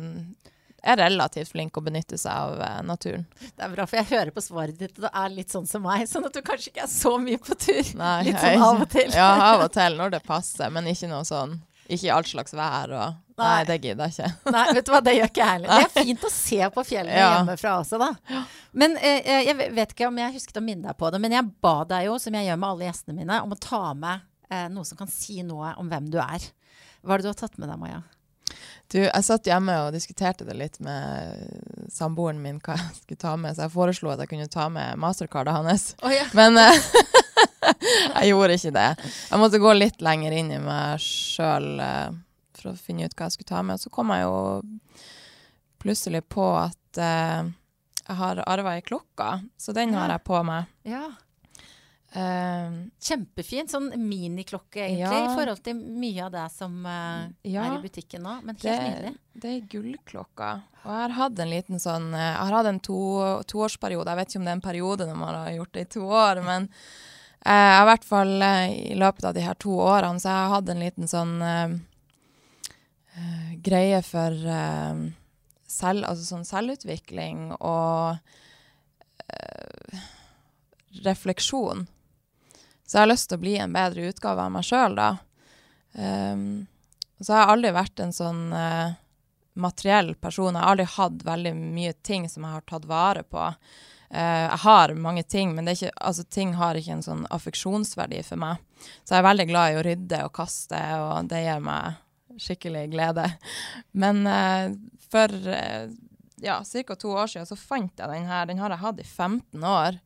er 0.88 1.00
relativt 1.02 1.52
flink 1.52 1.78
å 1.78 1.84
benytte 1.84 2.20
seg 2.20 2.32
av 2.32 2.58
uh, 2.62 2.80
naturen. 2.88 3.28
Det 3.44 3.66
er 3.68 3.74
bra, 3.74 3.86
for 3.86 4.00
jeg 4.02 4.10
hører 4.12 4.34
på 4.34 4.44
svaret 4.44 4.82
ditt, 4.82 4.96
og 4.98 5.08
det 5.08 5.14
er 5.22 5.36
litt 5.36 5.54
sånn 5.54 5.70
som 5.70 5.86
meg. 5.86 6.08
Sånn 6.10 6.28
at 6.28 6.36
du 6.36 6.42
kanskje 6.46 6.74
ikke 6.74 6.86
er 6.88 6.92
så 6.92 7.14
mye 7.22 7.42
på 7.42 7.58
tur. 7.60 7.94
Nei, 8.02 8.18
litt 8.32 8.42
sånn 8.42 8.68
av 8.68 8.84
og 8.84 8.92
til. 8.98 9.14
ja, 9.14 9.30
av 9.52 9.68
og 9.68 9.72
til 9.78 10.02
når 10.02 10.18
det 10.18 10.24
passer, 10.28 10.74
men 10.74 10.90
ikke 10.92 11.12
noe 11.12 11.24
sånn 11.28 11.60
Ikke 11.88 12.10
i 12.10 12.14
alt 12.14 12.28
slags 12.28 12.56
vær 12.58 12.92
og 12.98 13.27
Nei, 13.38 13.46
Nei 13.46 13.66
det 13.70 13.78
gidder 13.84 14.10
jeg 14.10 14.16
ikke. 14.16 14.52
Nei, 14.56 14.64
vet 14.74 14.88
du 14.88 14.92
hva, 14.94 15.02
det 15.06 15.14
gjør 15.14 15.30
ikke 15.30 15.44
jeg 15.44 15.54
heller. 15.54 15.70
Det 15.70 15.86
er 15.86 16.06
fint 16.08 16.24
å 16.26 16.32
se 16.34 16.70
på 16.74 16.84
fjellene 16.88 17.20
ja. 17.20 17.30
hjemmefra 17.36 17.76
også, 17.84 18.00
da. 18.02 18.42
Men 18.78 18.98
eh, 18.98 19.46
jeg 19.46 19.58
vet 19.78 19.94
ikke 19.94 20.10
om 20.10 20.18
jeg 20.24 20.38
husket 20.40 20.58
å 20.58 20.66
minne 20.66 20.90
deg 20.90 20.98
på 20.98 21.12
det, 21.14 21.22
men 21.22 21.38
jeg 21.38 21.46
ba 21.62 21.76
deg 21.90 22.08
jo, 22.08 22.18
som 22.22 22.38
jeg 22.38 22.50
gjør 22.50 22.60
med 22.64 22.70
alle 22.72 22.90
gjestene 22.90 23.18
mine, 23.20 23.40
om 23.46 23.54
å 23.54 23.60
ta 23.62 23.84
med 23.94 24.26
eh, 24.50 24.68
noe 24.74 24.90
som 24.90 24.98
kan 24.98 25.12
si 25.12 25.44
noe 25.46 25.76
om 25.78 25.92
hvem 25.92 26.10
du 26.14 26.18
er. 26.24 26.50
Hva 27.06 27.14
er 27.14 27.22
det 27.22 27.30
du 27.30 27.34
har 27.36 27.42
tatt 27.46 27.62
med 27.62 27.70
deg, 27.70 27.78
Maja? 27.82 28.02
Du, 28.90 29.02
jeg 29.04 29.26
satt 29.28 29.48
hjemme 29.50 29.74
og 29.84 29.94
diskuterte 29.94 30.46
det 30.48 30.56
litt 30.58 30.78
med 30.82 31.90
samboeren 31.94 32.40
min 32.42 32.62
hva 32.64 32.78
jeg 32.80 33.02
skulle 33.04 33.22
ta 33.22 33.34
med, 33.38 33.54
så 33.54 33.68
jeg 33.68 33.74
foreslo 33.76 34.14
at 34.14 34.24
jeg 34.24 34.32
kunne 34.32 34.50
ta 34.50 34.70
med 34.72 34.98
mastercardet 34.98 35.54
hans. 35.54 35.92
Oh, 36.02 36.10
ja. 36.10 36.26
Men 36.38 36.58
eh, 36.58 36.88
jeg 38.24 38.32
gjorde 38.32 38.58
ikke 38.58 38.78
det. 38.80 38.92
Jeg 39.28 39.42
måtte 39.44 39.62
gå 39.62 39.76
litt 39.78 40.02
lenger 40.02 40.38
inn 40.40 40.56
i 40.56 40.64
meg 40.64 41.04
sjøl 41.04 41.76
for 42.58 42.72
å 42.72 42.80
finne 42.80 43.08
ut 43.08 43.16
hva 43.16 43.30
jeg 43.30 43.38
skulle 43.38 43.54
ta 43.54 43.62
med. 43.64 43.78
Og 43.78 43.86
så 43.86 43.94
kom 43.94 44.12
jeg 44.14 44.26
jo 44.26 44.36
plutselig 45.82 46.24
på 46.32 46.50
at 46.58 47.00
uh, 47.02 47.48
jeg 48.08 48.20
har 48.22 48.44
arva 48.48 48.78
ei 48.78 48.84
klokke, 48.86 49.32
så 49.60 49.76
den 49.76 49.96
har 49.98 50.14
jeg 50.14 50.24
på 50.28 50.42
meg. 50.48 50.70
Ja. 50.88 51.06
Uh, 52.16 52.88
Kjempefin. 53.04 53.68
Sånn 53.68 53.90
miniklokke, 54.00 54.80
egentlig, 54.86 55.20
ja. 55.20 55.26
i 55.28 55.36
forhold 55.36 55.60
til 55.66 55.76
mye 55.76 56.24
av 56.26 56.32
det 56.34 56.46
som 56.54 56.78
uh, 56.88 57.28
ja, 57.44 57.66
er 57.66 57.76
i 57.76 57.84
butikken 57.84 58.24
nå. 58.24 58.38
Men 58.48 58.56
helt 58.56 58.68
det, 58.68 58.78
nydelig. 58.86 59.12
Det 59.44 59.52
er 59.52 59.68
gullklokka. 59.74 60.54
Og 60.86 60.88
jeg 60.88 61.04
har 61.04 61.18
hatt 61.18 61.44
en 61.44 61.52
liten 61.52 61.84
sånn 61.84 62.10
uh, 62.16 62.24
Jeg 62.24 62.40
har 62.40 62.58
hatt 62.62 62.72
en 62.72 62.82
to, 62.88 63.02
toårsperiode. 63.52 64.10
Jeg 64.10 64.22
vet 64.22 64.34
ikke 64.34 64.42
om 64.42 64.48
det 64.48 64.56
er 64.56 64.60
en 64.62 64.66
periode 64.70 65.10
når 65.10 65.20
man 65.20 65.40
har 65.42 65.54
gjort 65.58 65.76
det 65.76 65.86
i 65.86 65.92
to 65.98 66.08
år, 66.08 66.44
men 66.48 66.72
har 67.48 67.86
i 67.86 67.88
hvert 67.88 68.04
fall 68.04 68.32
i 68.44 68.96
løpet 68.98 69.24
av 69.30 69.36
de 69.38 69.44
her 69.46 69.56
to 69.62 69.72
årene 69.80 70.20
så 70.20 70.28
jeg 70.28 70.36
har 70.36 70.50
hatt 70.52 70.72
en 70.74 70.82
liten 70.82 71.08
sånn 71.08 71.36
greie 73.66 74.02
for 74.06 74.36
selv, 75.68 76.06
altså 76.08 76.24
sånn 76.24 76.46
selvutvikling 76.48 77.52
og 77.58 78.18
refleksjon. 81.04 81.88
Så 82.88 82.98
jeg 82.98 83.02
har 83.02 83.12
lyst 83.12 83.30
til 83.30 83.40
å 83.40 83.44
bli 83.44 83.58
en 83.60 83.74
bedre 83.76 84.08
utgave 84.08 84.46
av 84.46 84.54
meg 84.54 84.64
sjøl, 84.64 84.96
da. 84.96 85.10
Um, 85.98 86.68
så 87.20 87.34
jeg 87.34 87.52
aldri 87.52 87.74
vært 87.76 88.00
en 88.00 88.14
sånn 88.16 88.42
uh, 88.54 88.96
materiell 89.60 90.14
person. 90.16 90.56
Jeg 90.56 90.64
har 90.64 90.72
aldri 90.72 90.88
hatt 90.94 91.28
veldig 91.28 91.54
mye 91.58 91.94
ting 92.06 92.30
som 92.32 92.46
jeg 92.46 92.56
har 92.56 92.66
tatt 92.70 92.88
vare 92.88 93.26
på. 93.28 93.44
Uh, 94.08 94.46
jeg 94.46 94.62
har 94.64 94.96
mange 95.04 95.26
ting, 95.28 95.52
men 95.58 95.68
ikke, 95.74 95.92
altså, 96.00 96.24
ting 96.24 96.56
har 96.56 96.80
ikke 96.80 96.96
en 96.96 97.04
sånn 97.04 97.26
affeksjonsverdi 97.34 98.22
for 98.28 98.40
meg. 98.40 98.64
Så 99.04 99.16
jeg 99.16 99.20
er 99.20 99.30
veldig 99.32 99.48
glad 99.50 99.74
i 99.74 99.80
å 99.80 99.86
rydde 99.90 100.24
og 100.30 100.36
kaste, 100.38 100.84
og 101.04 101.32
det 101.32 101.44
gir 101.44 101.64
meg 101.66 102.00
skikkelig 102.42 102.88
glede. 102.94 103.26
Men 103.98 104.24
uh, 104.28 104.76
for 105.12 105.34
ja, 106.42 106.64
ca. 106.64 106.96
to 106.96 107.12
år 107.12 107.28
siden 107.28 107.48
så 107.50 107.56
fant 107.58 107.98
jeg 107.98 108.10
den 108.12 108.28
her. 108.30 108.46
Den 108.46 108.60
har 108.62 108.74
jeg 108.74 108.84
hatt 108.84 109.02
i 109.02 109.06
15 109.06 109.64
år. 109.64 109.98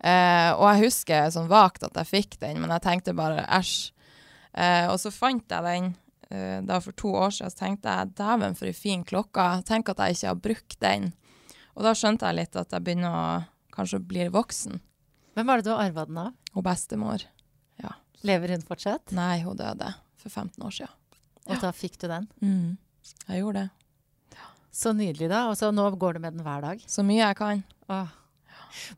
Eh, 0.00 0.50
og 0.56 0.66
jeg 0.68 0.86
husker 0.86 1.30
sånn 1.32 1.48
vagt 1.50 1.84
at 1.84 1.96
jeg 2.00 2.08
fikk 2.08 2.38
den, 2.40 2.60
men 2.60 2.72
jeg 2.74 2.84
tenkte 2.84 3.16
bare 3.16 3.46
æsj. 3.48 3.92
Eh, 4.52 4.86
og 4.90 4.98
så 5.00 5.12
fant 5.14 5.52
jeg 5.52 5.66
den 5.66 5.90
eh, 6.30 6.60
da 6.66 6.80
for 6.84 6.96
to 6.96 7.14
år 7.14 7.32
siden, 7.36 7.54
så 7.54 7.62
tenkte 7.64 7.96
jeg 7.96 8.14
dæven 8.20 8.58
for 8.58 8.68
ei 8.68 8.74
en 8.74 8.80
fin 8.82 9.06
klokke. 9.06 9.48
Tenk 9.68 9.92
at 9.92 10.04
jeg 10.04 10.18
ikke 10.18 10.32
har 10.32 10.44
brukt 10.48 10.78
den. 10.84 11.10
Og 11.76 11.86
da 11.86 11.96
skjønte 11.96 12.28
jeg 12.28 12.40
litt 12.42 12.60
at 12.60 12.72
jeg 12.74 12.84
begynner 12.84 13.16
å 13.16 13.26
kanskje 13.72 14.02
bli 14.04 14.28
voksen. 14.32 14.80
Hvem 15.38 15.48
var 15.48 15.60
det 15.60 15.68
du 15.68 15.72
har 15.72 15.84
arva 15.86 16.04
den 16.08 16.18
av? 16.20 16.32
Hun 16.52 16.66
bestemor. 16.66 17.24
Ja. 17.80 17.94
Lever 18.26 18.56
hun 18.56 18.66
fortsatt? 18.66 19.14
Nei, 19.16 19.38
hun 19.46 19.56
døde 19.56 19.94
for 20.20 20.28
15 20.28 20.66
år 20.66 20.74
siden. 20.82 20.99
Og 21.48 21.60
da 21.62 21.70
fikk 21.74 21.96
du 22.02 22.08
den? 22.10 22.26
Mm. 22.42 22.76
Jeg 23.26 23.42
gjorde 23.42 23.64
det. 23.64 23.80
Så 24.70 24.92
nydelig, 24.94 25.28
da. 25.32 25.48
Og 25.50 25.58
så 25.58 25.70
nå 25.74 25.88
går 25.98 26.16
du 26.16 26.22
med 26.22 26.36
den 26.36 26.44
hver 26.46 26.62
dag? 26.62 26.82
Så 26.86 27.02
mye 27.06 27.24
jeg 27.24 27.38
kan. 27.38 27.62
Åh. 27.90 28.16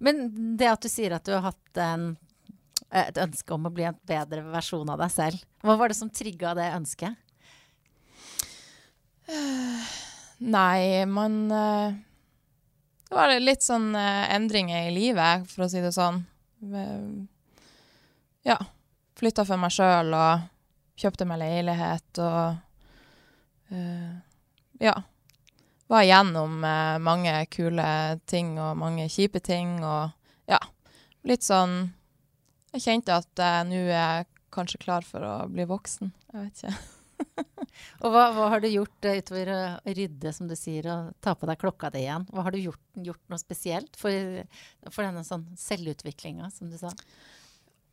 Men 0.05 0.27
det 0.61 0.69
at 0.69 0.85
du 0.85 0.91
sier 0.93 1.15
at 1.17 1.25
du 1.25 1.33
har 1.33 1.47
hatt 1.47 1.81
en, 1.81 2.11
et 2.93 3.19
ønske 3.23 3.57
om 3.57 3.67
å 3.69 3.73
bli 3.73 3.87
en 3.89 3.99
bedre 4.09 4.45
versjon 4.53 4.91
av 4.93 5.01
deg 5.01 5.15
selv, 5.15 5.45
hva 5.65 5.79
var 5.81 5.93
det 5.93 5.97
som 5.97 6.13
trigga 6.13 6.53
det 6.59 6.69
ønsket? 6.77 7.17
Uh, 9.33 9.91
nei, 10.43 11.07
man 11.09 11.37
uh, 11.49 11.95
Det 13.07 13.15
var 13.17 13.33
litt 13.39 13.63
sånn 13.65 13.93
uh, 13.95 14.29
endringer 14.35 14.91
i 14.91 14.95
livet, 14.95 15.47
for 15.49 15.65
å 15.65 15.71
si 15.73 15.81
det 15.81 15.95
sånn. 15.97 16.25
ja. 18.45 18.61
Flytta 19.17 19.45
for 19.47 19.61
meg 19.61 19.71
sjøl 19.71 20.13
og 20.17 20.52
kjøpte 21.03 21.29
meg 21.29 21.43
leilighet 21.43 22.23
og 22.23 22.61
Ja 24.83 24.95
var 25.93 26.07
igjennom 26.07 26.63
uh, 26.65 26.99
mange 27.03 27.35
kule 27.53 27.89
ting 28.29 28.55
og 28.61 28.79
mange 28.81 29.09
kjipe 29.13 29.43
ting. 29.45 29.77
Og 29.85 30.13
ja, 30.51 30.61
litt 31.29 31.45
sånn 31.47 31.93
Jeg 32.73 32.87
kjente 32.87 33.19
at 33.21 33.37
jeg 33.37 33.69
nå 33.69 33.83
er 33.93 34.25
kanskje 34.53 34.81
klar 34.81 35.05
for 35.05 35.25
å 35.25 35.35
bli 35.53 35.67
voksen. 35.69 36.09
Jeg 36.33 36.47
vet 36.47 36.63
ikke. 36.63 36.79
og 38.03 38.15
hva, 38.15 38.23
hva, 38.33 38.47
har 38.55 38.63
du 38.65 38.71
gjort 38.73 39.09
uh, 39.09 39.19
utover 39.21 39.51
å 39.53 39.61
rydde, 39.85 40.33
som 40.33 40.49
du 40.49 40.57
sier, 40.57 40.89
og 40.89 41.13
ta 41.21 41.37
på 41.37 41.49
deg 41.51 41.61
klokka 41.61 41.93
di 41.93 42.07
igjen? 42.07 42.25
Hva 42.33 42.47
Har 42.47 42.57
du 42.57 42.63
gjort, 42.63 42.83
gjort 42.97 43.23
noe 43.29 43.43
spesielt 43.43 44.01
for, 44.01 44.41
for 44.89 45.05
denne 45.05 45.25
sånn 45.29 45.45
selvutviklinga, 45.61 46.49
som 46.57 46.73
du 46.73 46.81
sa? 46.81 46.95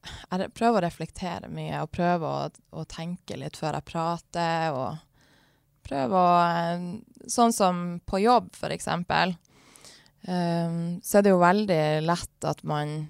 Jeg 0.08 0.52
prøver 0.56 0.80
å 0.80 0.86
reflektere 0.86 1.50
mye 1.52 1.82
og 1.84 1.92
prøver 1.92 2.26
å, 2.26 2.50
å 2.80 2.86
tenke 2.88 3.38
litt 3.40 3.58
før 3.60 3.80
jeg 3.80 3.90
prater. 3.90 4.72
og 4.72 4.98
prøver 5.90 6.18
å 6.18 6.34
eh, 6.48 6.90
Sånn 7.30 7.54
som 7.54 8.00
på 8.10 8.22
jobb, 8.24 8.48
eksempel, 8.74 9.36
um, 10.26 10.98
så 11.04 11.20
er 11.20 11.26
det 11.26 11.34
jo 11.34 11.42
veldig 11.44 11.84
lett 12.02 12.48
at 12.48 12.64
man 12.66 13.04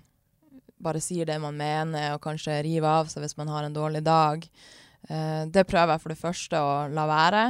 bare 0.82 0.99
sier 0.99 1.30
det 1.30 1.38
man 1.39 1.56
mener, 1.56 2.15
og 2.15 2.23
kanskje 2.25 2.58
river 2.65 2.89
av 2.89 3.08
seg 3.12 3.23
hvis 3.23 3.38
man 3.39 3.52
har 3.54 3.63
en 3.63 3.78
dårlig 3.78 4.02
dag. 4.04 4.43
Uh, 5.08 5.45
det 5.47 5.63
prøver 5.69 5.93
jeg 5.93 6.04
for 6.04 6.12
det 6.12 6.19
første 6.19 6.60
å 6.60 6.73
la 6.91 7.06
være. 7.08 7.45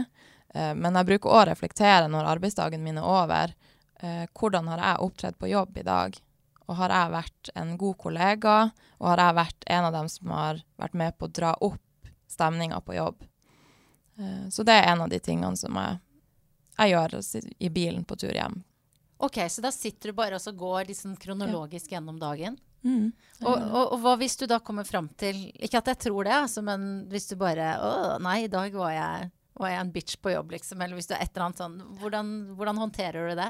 Uh, 0.53 0.75
men 0.77 0.99
jeg 0.99 1.09
bruker 1.09 1.33
å 1.33 1.47
reflektere 1.49 2.11
når 2.11 2.35
arbeidsdagen 2.35 2.85
min 2.85 3.01
er 3.01 3.09
over. 3.17 3.55
Uh, 4.03 4.27
hvordan 4.37 4.69
har 4.69 4.83
jeg 4.83 5.07
opptredd 5.07 5.39
på 5.39 5.49
jobb 5.49 5.79
i 5.79 5.87
dag? 5.89 6.21
Og 6.69 6.77
har 6.77 6.93
jeg 6.93 7.13
vært 7.15 7.51
en 7.57 7.73
god 7.81 7.97
kollega? 7.97 8.55
Og 8.99 9.09
har 9.09 9.23
jeg 9.23 9.37
vært 9.39 9.67
en 9.73 9.87
av 9.89 9.95
dem 9.95 10.09
som 10.13 10.33
har 10.35 10.61
vært 10.77 10.97
med 11.01 11.17
på 11.17 11.25
å 11.25 11.33
dra 11.33 11.55
opp 11.65 12.13
stemninga 12.29 12.77
på 12.85 12.97
jobb? 12.99 13.25
Eh, 14.19 14.45
så 14.53 14.65
det 14.67 14.77
er 14.77 14.91
en 14.91 15.05
av 15.07 15.09
de 15.09 15.19
tingene 15.23 15.57
som 15.57 15.77
jeg, 15.81 15.99
jeg 16.77 16.93
gjør 16.93 17.17
i 17.57 17.71
bilen 17.73 18.05
på 18.05 18.19
tur 18.21 18.35
hjem. 18.35 18.61
Ok, 19.19 19.41
Så 19.49 19.61
da 19.61 19.71
sitter 19.71 20.11
du 20.11 20.15
bare 20.15 20.37
og 20.39 20.55
går 20.55 20.91
liksom 20.93 21.17
kronologisk 21.19 21.89
ja. 21.91 21.97
gjennom 21.97 22.19
dagen? 22.21 22.55
Mm, 22.79 23.09
og, 23.41 23.55
og, 23.57 23.81
og, 23.81 23.97
hva 23.99 24.13
hvis 24.21 24.37
du 24.39 24.45
da 24.47 24.61
kommer 24.63 24.85
fram 24.87 25.09
til 25.19 25.49
Ikke 25.59 25.81
at 25.81 25.89
jeg 25.91 25.99
tror 26.05 26.23
det, 26.23 26.31
altså, 26.31 26.61
men 26.63 26.85
hvis 27.11 27.25
du 27.27 27.33
bare 27.35 27.73
Å, 27.75 27.89
nei, 28.23 28.45
i 28.45 28.51
dag 28.51 28.71
var 28.71 28.93
jeg, 28.95 29.25
var 29.59 29.73
jeg 29.73 29.81
en 29.81 29.91
bitch 29.91 30.15
på 30.23 30.31
jobb, 30.31 30.53
liksom. 30.55 30.79
Eller 30.79 30.95
hvis 30.95 31.09
du 31.09 31.11
er 31.17 31.25
et 31.25 31.33
eller 31.33 31.49
annet 31.49 31.59
sånn 31.59 31.75
Hvordan, 31.99 32.29
hvordan 32.55 32.79
håndterer 32.79 33.27
du 33.27 33.41
det? 33.41 33.49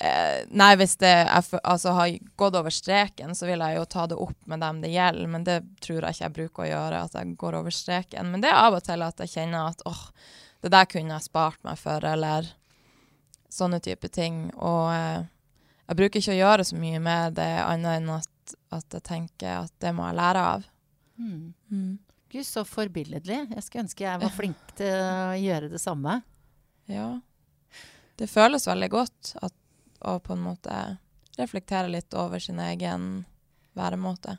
Eh, 0.00 0.46
nei, 0.50 0.72
hvis 0.80 0.96
det 0.98 1.12
jeg, 1.12 1.44
altså, 1.62 1.92
har 1.94 2.14
gått 2.40 2.56
over 2.58 2.74
streken, 2.74 3.34
så 3.38 3.46
vil 3.46 3.62
jeg 3.62 3.78
jo 3.78 3.84
ta 3.90 4.06
det 4.10 4.18
opp 4.18 4.48
med 4.50 4.64
dem 4.64 4.80
det 4.82 4.90
gjelder. 4.94 5.30
Men 5.30 5.46
det 5.46 5.60
tror 5.84 6.00
jeg 6.00 6.16
ikke 6.16 6.24
jeg 6.24 6.36
bruker 6.38 6.64
å 6.64 6.70
gjøre, 6.70 7.04
at 7.06 7.18
jeg 7.18 7.36
går 7.40 7.58
over 7.60 7.74
streken. 7.74 8.32
Men 8.32 8.44
det 8.44 8.50
er 8.50 8.60
av 8.62 8.78
og 8.78 8.84
til 8.86 9.06
at 9.06 9.22
jeg 9.22 9.34
kjenner 9.36 9.70
at 9.70 9.84
åh, 9.88 10.02
det 10.64 10.72
der 10.74 10.88
kunne 10.90 11.16
jeg 11.16 11.28
spart 11.28 11.60
meg 11.66 11.78
for, 11.80 12.04
eller 12.08 12.48
sånne 13.52 13.80
type 13.84 14.10
ting. 14.12 14.48
Og 14.56 14.88
eh, 14.94 15.26
jeg 15.84 16.00
bruker 16.00 16.22
ikke 16.22 16.34
å 16.34 16.40
gjøre 16.40 16.66
så 16.66 16.78
mye 16.80 17.02
med 17.02 17.36
det, 17.38 17.50
annet 17.62 18.00
enn 18.00 18.14
at, 18.16 18.56
at 18.74 18.98
jeg 18.98 19.06
tenker 19.06 19.60
at 19.60 19.74
det 19.84 19.92
må 19.94 20.08
jeg 20.08 20.18
lære 20.18 20.48
av. 20.54 20.66
Mm. 21.20 21.98
Gud, 22.34 22.46
så 22.48 22.64
forbilledlig. 22.66 23.44
Jeg 23.54 23.62
skulle 23.62 23.84
ønske 23.84 24.06
jeg 24.06 24.22
var 24.24 24.32
flink 24.40 24.72
til 24.78 24.90
å 24.90 25.36
gjøre 25.38 25.70
det 25.70 25.82
samme. 25.82 26.18
Ja. 26.90 27.12
Det 28.18 28.30
føles 28.30 28.66
veldig 28.68 28.88
godt 28.94 29.34
at, 29.42 29.54
å 30.04 30.18
på 30.24 30.32
en 30.36 30.42
måte 30.44 30.78
reflektere 31.38 31.90
litt 31.90 32.14
over 32.14 32.38
sin 32.42 32.60
egen 32.62 33.24
væremåte. 33.74 34.36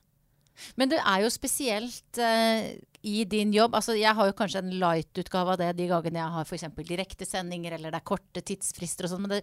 Men 0.80 0.88
det 0.93 1.01
er 1.03 1.26
jo 1.26 1.30
spesielt 1.34 2.18
eh, 2.24 2.78
i 3.03 3.26
din 3.28 3.51
jobb. 3.51 3.76
Altså, 3.76 3.97
jeg 3.99 4.16
har 4.16 4.30
jo 4.30 4.36
kanskje 4.39 4.61
en 4.63 4.72
light-utgave 4.80 5.51
av 5.51 5.59
det 5.59 5.74
de 5.76 5.89
gangene 5.91 6.22
jeg 6.22 6.32
har 6.38 6.47
f.eks. 6.47 6.63
direktesendinger 6.88 7.76
eller 7.76 7.91
det 7.91 7.99
er 7.99 8.07
korte 8.07 8.41
tidsfrister 8.47 9.03
og 9.09 9.11
sånn. 9.11 9.26
Men 9.26 9.34
det, 9.36 9.41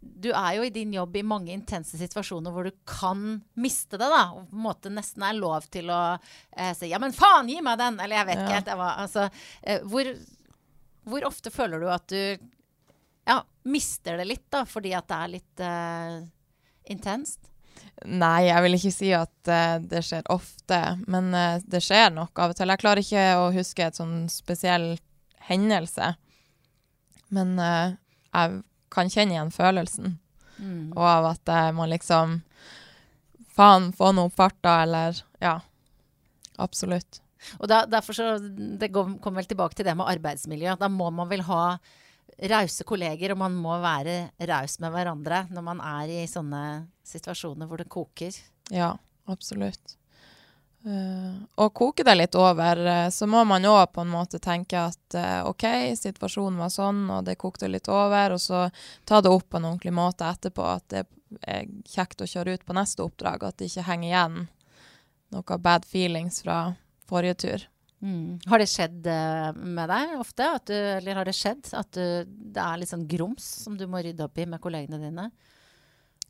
du 0.00 0.30
er 0.32 0.56
jo 0.56 0.64
i 0.64 0.72
din 0.72 0.94
jobb 0.96 1.18
i 1.20 1.24
mange 1.26 1.52
intense 1.52 2.00
situasjoner 2.00 2.54
hvor 2.54 2.64
du 2.64 2.72
kan 2.88 3.42
miste 3.60 4.00
det. 4.00 4.08
da, 4.08 4.22
og 4.32 4.48
på 4.48 4.56
en 4.56 4.64
måte 4.70 4.94
nesten 4.94 5.26
er 5.28 5.36
lov 5.36 5.68
til 5.68 5.92
å 5.92 6.00
eh, 6.16 6.72
si 6.78 6.88
'ja, 6.88 6.98
men 7.02 7.12
faen, 7.12 7.50
gi 7.52 7.60
meg 7.60 7.76
den'! 7.78 8.00
Eller 8.00 8.16
jeg 8.22 8.26
vet 8.32 8.38
Ja. 8.38 8.44
ikke 8.46 8.58
helt. 8.62 8.76
Var, 8.80 8.94
altså, 9.04 9.28
eh, 9.62 9.80
hvor, 9.84 10.14
hvor 11.04 11.28
ofte 11.28 11.50
føler 11.52 11.80
du 11.84 11.90
at 11.92 12.06
du 12.08 12.38
ja, 13.28 13.42
mister 13.68 14.16
det 14.18 14.24
litt, 14.30 14.46
da, 14.50 14.64
fordi 14.68 14.94
at 14.96 15.06
det 15.10 15.18
er 15.18 15.32
litt 15.34 15.62
uh, 15.64 16.16
intenst? 16.90 17.50
Nei, 18.08 18.46
jeg 18.48 18.62
vil 18.64 18.76
ikke 18.78 18.92
si 18.94 19.10
at 19.14 19.50
uh, 19.52 19.76
det 19.84 20.00
skjer 20.06 20.26
ofte, 20.32 20.78
men 21.10 21.28
uh, 21.36 21.58
det 21.68 21.82
skjer 21.84 22.10
nok 22.14 22.40
av 22.40 22.54
og 22.54 22.58
til. 22.58 22.72
Jeg 22.72 22.82
klarer 22.82 23.04
ikke 23.04 23.26
å 23.42 23.50
huske 23.54 23.86
et 23.86 23.98
sånn 23.98 24.16
spesiell 24.32 24.94
hendelse, 25.50 26.14
men 27.34 27.54
jeg 27.60 28.58
kan 28.92 29.10
kjenne 29.12 29.34
igjen 29.34 29.50
følelsen. 29.52 30.14
Mm. 30.58 30.94
Og 30.96 31.04
av 31.04 31.26
at 31.34 31.50
man 31.76 31.90
liksom 31.92 32.38
Faen, 33.58 33.90
få 33.92 34.12
noe 34.14 34.30
opp 34.30 34.36
farta, 34.38 34.78
eller 34.86 35.18
Ja. 35.42 35.58
Absolutt. 36.58 37.20
Og 37.60 37.68
da, 37.70 37.84
derfor 37.86 38.16
så, 38.16 38.26
Det 38.78 38.88
går- 38.92 39.18
kommer 39.20 39.42
vel 39.42 39.48
tilbake 39.50 39.74
til 39.74 39.84
det 39.86 39.96
med 39.96 40.06
arbeidsmiljø. 40.06 40.76
Da 40.78 40.88
må 40.88 41.10
man 41.12 41.28
vel 41.28 41.42
ha 41.42 41.78
rause 42.38 42.84
kolleger, 42.86 43.34
og 43.34 43.40
man 43.40 43.54
må 43.58 43.78
være 43.82 44.30
raus 44.48 44.78
med 44.82 44.94
hverandre 44.94 45.44
når 45.50 45.64
man 45.66 45.80
er 45.82 46.12
i 46.20 46.26
sånne 46.30 46.62
situasjoner 47.06 47.66
hvor 47.66 47.82
det 47.82 47.88
koker. 47.90 48.36
Ja, 48.74 48.92
absolutt. 49.26 49.98
Uh, 50.86 51.42
og 51.58 51.72
koker 51.74 52.06
det 52.06 52.14
litt 52.14 52.36
over, 52.38 52.78
eh, 52.86 53.08
så 53.10 53.26
må 53.26 53.42
man 53.44 53.66
òg 53.66 53.90
på 53.92 54.04
en 54.04 54.12
måte 54.12 54.38
tenke 54.38 54.78
at 54.78 55.16
uh, 55.18 55.48
OK, 55.50 55.66
situasjonen 55.98 56.60
var 56.62 56.70
sånn, 56.70 57.02
og 57.10 57.26
det 57.26 57.34
kokte 57.40 57.68
litt 57.68 57.90
over, 57.90 58.36
og 58.36 58.40
så 58.40 58.68
ta 59.08 59.18
det 59.20 59.32
opp 59.34 59.48
på 59.50 59.58
en 59.58 59.66
ordentlig 59.72 59.92
måte 59.98 60.28
etterpå. 60.30 60.68
At 60.78 60.86
det 60.94 61.02
er 61.42 61.66
kjekt 61.82 62.22
å 62.22 62.30
kjøre 62.30 62.54
ut 62.54 62.64
på 62.64 62.78
neste 62.78 63.02
oppdrag, 63.04 63.42
at 63.42 63.58
det 63.58 63.72
ikke 63.72 63.88
henger 63.90 64.08
igjen 64.08 64.38
noe 65.34 65.58
bad 65.60 65.84
feelings 65.84 66.40
fra 66.46 66.60
forrige 67.10 67.40
tur. 67.42 67.66
Mm. 68.00 68.38
Har 68.46 68.62
det 68.62 68.68
skjedd 68.70 69.06
eh, 69.10 69.52
med 69.58 69.90
deg 69.90 70.14
ofte? 70.20 70.46
At 70.58 70.70
du, 70.70 70.74
eller 70.76 71.18
har 71.18 71.28
det 71.28 71.34
skjedd 71.36 71.70
at 71.74 71.90
du, 71.96 72.04
det 72.26 72.62
er 72.62 72.80
litt 72.80 72.92
sånn 72.92 73.08
grums 73.10 73.46
som 73.64 73.78
du 73.78 73.86
må 73.90 74.02
rydde 74.04 74.26
opp 74.26 74.38
i 74.38 74.46
med 74.46 74.62
kollegene 74.62 75.00
dine? 75.02 75.28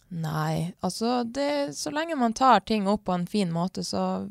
Nei, 0.08 0.72
altså 0.80 1.20
det, 1.28 1.76
så 1.76 1.92
lenge 1.92 2.16
man 2.16 2.32
tar 2.36 2.64
ting 2.64 2.88
opp 2.88 3.04
på 3.04 3.12
en 3.12 3.26
fin 3.28 3.50
måte, 3.52 3.84
så 3.84 4.24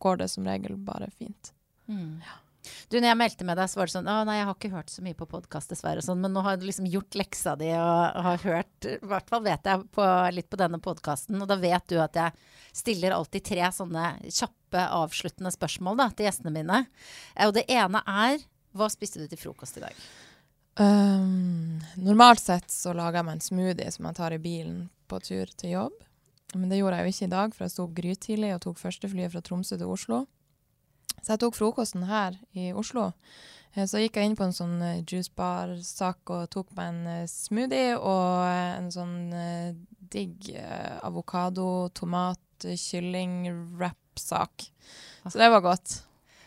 går 0.00 0.22
det 0.22 0.30
som 0.32 0.48
regel 0.48 0.78
bare 0.80 1.10
fint. 1.12 1.52
Mm. 1.88 2.22
Du, 2.88 2.96
når 2.98 3.10
jeg 3.10 3.18
meldte 3.20 3.46
med 3.48 3.58
deg, 3.60 3.68
så 3.68 3.78
var 3.80 3.88
det 3.90 3.94
sånn 3.94 4.08
Å 4.08 4.16
nei, 4.24 4.38
jeg 4.38 4.46
har 4.48 4.56
ikke 4.56 4.70
hørt 4.72 4.92
så 4.92 5.02
mye 5.04 5.16
på 5.18 5.26
podkast, 5.28 5.70
dessverre. 5.72 6.00
og 6.00 6.06
Sånn, 6.06 6.20
men 6.22 6.32
nå 6.32 6.42
har 6.46 6.56
du 6.56 6.64
liksom 6.68 6.86
gjort 6.88 7.16
leksa 7.18 7.54
di 7.60 7.68
og 7.76 8.20
har 8.26 8.40
hørt 8.44 8.88
I 8.88 8.96
hvert 9.04 9.28
fall 9.32 9.44
vet 9.44 9.68
jeg 9.68 9.84
på, 9.94 10.06
litt 10.36 10.48
på 10.52 10.60
denne 10.60 10.80
podkasten. 10.84 11.40
Og 11.44 11.50
da 11.50 11.58
vet 11.60 11.86
du 11.92 11.98
at 12.00 12.16
jeg 12.16 12.32
stiller 12.74 13.14
alltid 13.16 13.44
tre 13.50 13.68
sånne 13.76 14.06
kjappe, 14.26 14.84
avsluttende 15.00 15.52
spørsmål 15.54 16.00
da, 16.00 16.08
til 16.16 16.28
gjestene 16.30 16.54
mine. 16.54 16.84
Eh, 17.36 17.46
Og 17.46 17.54
det 17.58 17.66
ene 17.70 18.00
er 18.08 18.40
Hva 18.74 18.88
spiste 18.90 19.20
du 19.22 19.28
til 19.30 19.38
frokost 19.38 19.76
i 19.78 19.84
dag? 19.84 20.00
Um, 20.80 21.78
normalt 22.02 22.40
sett 22.42 22.72
så 22.72 22.90
lager 22.96 23.20
jeg 23.20 23.26
meg 23.28 23.36
en 23.36 23.44
smoothie 23.44 23.92
som 23.94 24.08
jeg 24.08 24.16
tar 24.18 24.34
i 24.34 24.40
bilen 24.42 24.80
på 25.06 25.20
tur 25.22 25.52
til 25.54 25.76
jobb. 25.76 26.00
Men 26.54 26.70
det 26.70 26.80
gjorde 26.80 26.98
jeg 26.98 27.06
jo 27.06 27.12
ikke 27.14 27.28
i 27.28 27.34
dag, 27.34 27.54
for 27.54 27.64
jeg 27.66 27.72
sto 27.74 27.84
opp 27.86 27.94
grytidlig 27.94 28.50
og 28.56 28.62
tok 28.64 28.80
første 28.80 29.10
flyet 29.10 29.32
fra 29.34 29.42
Tromsø 29.46 29.78
til 29.78 29.90
Oslo. 29.90 30.24
Så 31.24 31.32
jeg 31.34 31.40
tok 31.40 31.56
frokosten 31.56 32.04
her 32.04 32.36
i 32.52 32.68
Oslo. 32.76 33.08
Eh, 33.74 33.86
Så 33.88 34.02
gikk 34.02 34.18
jeg 34.20 34.28
inn 34.30 34.36
på 34.36 34.44
en 34.44 34.52
sånn 34.54 34.76
eh, 34.84 35.02
juicebar-sak 35.08 36.30
og 36.36 36.50
tok 36.52 36.74
meg 36.76 36.92
en 36.92 37.06
eh, 37.16 37.26
smoothie 37.30 37.96
og 37.96 38.44
en 38.52 38.90
sånn 38.92 39.16
digg 40.14 40.52
avokado, 41.02 41.88
tomat, 41.96 42.40
kylling, 42.78 43.48
wrap-sak. 43.78 44.68
Så 45.26 45.38
det 45.40 45.48
var 45.50 45.64
godt. 45.64 46.02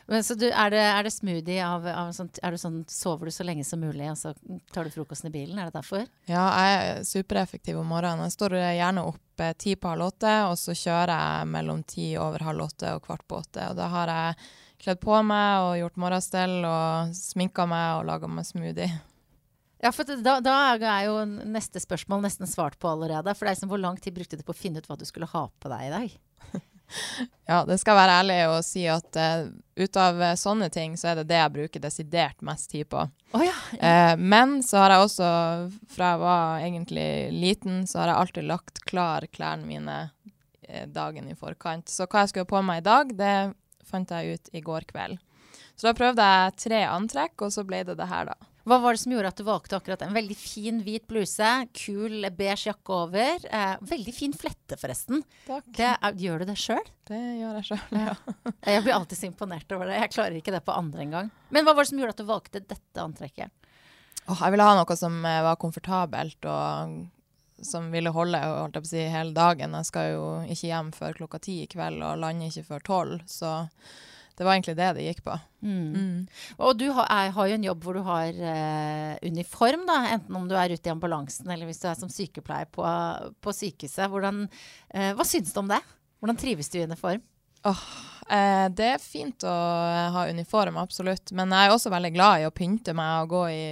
Men, 0.08 0.24
så 0.24 0.38
du, 0.40 0.46
er, 0.48 0.70
det, 0.72 0.80
er 0.80 1.04
det 1.04 1.12
smoothie 1.12 1.64
av, 1.68 1.84
av 1.92 2.14
sånt, 2.16 2.38
er 2.40 2.56
du 2.56 2.60
sånn, 2.62 2.78
Sover 2.88 3.28
du 3.28 3.34
så 3.36 3.44
lenge 3.44 3.66
som 3.68 3.82
mulig, 3.84 4.06
og 4.08 4.16
så 4.16 4.32
tar 4.72 4.88
du 4.88 4.94
frokosten 4.94 5.28
i 5.28 5.34
bilen? 5.34 5.58
Er 5.60 5.68
det 5.68 5.76
derfor? 5.82 6.06
Ja, 6.32 6.46
jeg 6.62 6.78
er 6.78 7.02
supereffektiv 7.10 7.82
om 7.82 7.90
morgenen. 7.92 8.24
Jeg 8.30 8.38
står 8.38 8.56
gjerne 8.62 9.04
opp 9.10 9.44
eh, 9.44 9.52
ti 9.60 9.76
på 9.76 9.92
halv 9.92 10.08
åtte, 10.08 10.32
og 10.48 10.56
så 10.62 10.78
kjører 10.80 11.12
jeg 11.12 11.52
mellom 11.58 11.84
ti 11.92 12.08
over 12.24 12.48
halv 12.48 12.70
åtte 12.70 12.94
og 12.96 13.04
kvart 13.10 13.28
på 13.28 13.42
åtte. 13.42 13.68
Og 13.74 13.76
da 13.82 13.90
har 13.98 14.14
jeg 14.14 14.40
kledd 14.82 15.02
på 15.02 15.20
meg 15.26 15.66
og 15.66 15.76
gjort 15.82 16.02
morgenstell 16.02 16.58
og 16.68 17.14
sminka 17.18 17.68
meg 17.70 18.00
og 18.00 18.10
laga 18.12 18.32
meg 18.32 18.48
smoothie. 18.48 18.92
Ja, 19.78 19.92
for 19.94 20.10
da, 20.10 20.40
da 20.42 20.54
er 20.74 21.04
jo 21.06 21.20
neste 21.28 21.78
spørsmål 21.78 22.24
nesten 22.24 22.50
svart 22.50 22.80
på 22.82 22.90
allerede. 22.90 23.30
For 23.38 23.46
det 23.46 23.52
er 23.52 23.58
liksom, 23.60 23.70
Hvor 23.70 23.82
lang 23.84 24.00
tid 24.02 24.16
brukte 24.16 24.40
du 24.40 24.42
på 24.42 24.56
å 24.56 24.58
finne 24.58 24.82
ut 24.82 24.88
hva 24.90 24.98
du 24.98 25.04
skulle 25.06 25.30
ha 25.30 25.44
på 25.54 25.70
deg 25.70 25.84
i 25.86 25.92
dag? 25.94 26.16
Ja, 27.48 27.66
det 27.68 27.76
skal 27.82 27.98
være 27.98 28.14
ærlig 28.22 28.36
å 28.48 28.62
si 28.64 28.86
at 28.88 29.18
uh, 29.20 29.50
ut 29.76 29.98
av 30.00 30.22
eh, 30.24 30.38
sånne 30.40 30.70
ting, 30.72 30.94
så 30.96 31.10
er 31.12 31.18
det 31.20 31.26
det 31.28 31.42
jeg 31.42 31.54
bruker 31.58 31.84
desidert 31.84 32.40
mest 32.48 32.70
tid 32.72 32.88
på. 32.88 33.02
Å 33.36 33.42
ja. 33.44 33.56
uh, 33.76 34.14
men 34.16 34.62
så 34.64 34.80
har 34.80 34.96
jeg 34.96 35.04
også, 35.10 35.32
fra 35.92 36.14
jeg 36.14 36.22
var 36.22 36.64
egentlig 36.64 37.10
liten, 37.36 37.82
så 37.92 38.00
har 38.00 38.14
jeg 38.14 38.22
alltid 38.22 38.48
lagt 38.54 38.80
klar 38.88 39.28
klærne 39.28 39.68
mine 39.68 39.98
dagen 40.92 41.28
i 41.28 41.36
forkant. 41.36 41.92
Så 41.92 42.08
hva 42.08 42.24
jeg 42.24 42.32
skulle 42.32 42.48
ha 42.48 42.54
på 42.56 42.64
meg 42.72 42.80
i 42.82 42.88
dag, 42.88 43.12
det 43.20 43.36
fant 43.88 44.12
jeg 44.14 44.38
ut 44.38 44.54
i 44.54 44.64
går 44.66 44.88
kveld. 44.92 45.18
Så 45.78 45.88
da 45.88 45.96
prøvde 45.98 46.26
jeg 46.26 46.56
tre 46.64 46.84
antrekk, 46.90 47.42
og 47.46 47.54
så 47.54 47.64
ble 47.68 47.84
det 47.86 47.98
det 48.00 48.08
her, 48.10 48.32
da. 48.32 48.54
Hva 48.68 48.82
var 48.84 48.98
det 48.98 49.00
som 49.00 49.14
gjorde 49.14 49.30
at 49.32 49.38
du 49.40 49.46
valgte 49.48 49.78
akkurat 49.78 50.02
en 50.04 50.16
veldig 50.16 50.36
fin 50.36 50.82
hvit 50.84 51.06
bluse, 51.08 51.52
kul 51.78 52.26
beige 52.36 52.68
jakke 52.68 52.96
over? 52.98 53.46
Eh, 53.48 53.76
veldig 53.94 54.14
fin 54.16 54.34
flette, 54.36 54.76
forresten. 54.82 55.22
Takk. 55.46 55.70
Det 55.78 55.94
er, 55.94 56.18
gjør 56.20 56.44
du 56.44 56.50
det 56.50 56.58
sjøl? 56.60 56.90
Det 57.08 57.22
gjør 57.40 57.62
jeg 57.62 57.68
sjøl, 57.70 57.86
ja. 57.96 58.16
Jeg 58.74 58.84
blir 58.84 58.98
alltid 58.98 59.22
så 59.22 59.30
imponert 59.30 59.72
over 59.72 59.88
det. 59.88 60.02
Jeg 60.02 60.12
klarer 60.18 60.36
ikke 60.42 60.56
det 60.58 60.66
på 60.68 60.76
andre 60.76 61.06
engang. 61.06 61.32
Men 61.56 61.64
hva 61.64 61.78
var 61.78 61.86
det 61.86 61.94
som 61.94 62.02
gjorde 62.02 62.18
at 62.18 62.20
du 62.20 62.28
valgte 62.28 62.64
dette 62.66 63.06
antrekket? 63.06 63.72
Åh, 64.28 64.42
jeg 64.42 64.52
ville 64.52 64.68
ha 64.68 64.76
noe 64.76 65.00
som 65.00 65.22
eh, 65.24 65.40
var 65.48 65.62
komfortabelt, 65.62 66.42
og 66.44 66.98
som 67.66 67.90
ville 67.94 68.14
holde 68.14 68.42
holdt 68.42 68.78
jeg 68.78 68.84
på 68.84 68.90
å 68.90 68.92
si, 68.92 69.06
hele 69.14 69.34
dagen. 69.36 69.78
Jeg 69.80 69.90
skal 69.90 70.12
jo 70.14 70.26
ikke 70.46 70.70
hjem 70.70 70.92
før 70.96 71.18
klokka 71.22 71.42
ti 71.44 71.62
i 71.64 71.72
kveld, 71.72 72.04
og 72.04 72.22
lander 72.22 72.52
ikke 72.52 72.68
før 72.68 72.86
tolv, 72.92 73.24
så 73.30 73.54
det 74.38 74.46
var 74.46 74.54
egentlig 74.54 74.76
det 74.78 74.90
det 74.94 75.06
gikk 75.08 75.24
på. 75.26 75.36
Mm. 75.66 76.28
Og 76.62 76.76
du 76.78 76.86
har, 76.94 77.08
er, 77.10 77.32
har 77.34 77.48
jo 77.50 77.56
en 77.58 77.66
jobb 77.66 77.88
hvor 77.88 77.98
du 77.98 78.04
har 78.06 78.36
uh, 78.38 79.14
uniform, 79.26 79.88
da. 79.90 79.96
Enten 80.14 80.38
om 80.38 80.46
du 80.50 80.54
er 80.54 80.76
ute 80.76 80.86
i 80.86 80.94
ambulansen 80.94 81.50
eller 81.50 81.66
hvis 81.66 81.82
du 81.82 81.88
er 81.90 81.98
som 81.98 82.12
sykepleier 82.12 82.70
på, 82.70 82.86
på 83.42 83.56
sykehuset. 83.58 84.06
Hvordan, 84.14 84.46
uh, 84.94 85.10
hva 85.18 85.26
syns 85.26 85.56
du 85.56 85.64
om 85.64 85.72
det? 85.74 85.82
Hvordan 86.22 86.38
trives 86.38 86.70
du 86.70 86.78
i 86.78 86.86
uniform? 86.86 87.26
Eh, 88.28 88.68
det 88.76 88.90
er 88.94 89.02
fint 89.02 89.46
å 89.48 89.56
ha 90.14 90.26
uniform, 90.30 90.78
absolutt. 90.82 91.32
Men 91.36 91.54
jeg 91.54 91.70
er 91.70 91.74
også 91.74 91.92
veldig 91.94 92.12
glad 92.16 92.42
i 92.42 92.48
å 92.48 92.54
pynte 92.56 92.96
meg 92.98 93.24
og 93.24 93.34
gå 93.34 93.44
i 93.54 93.66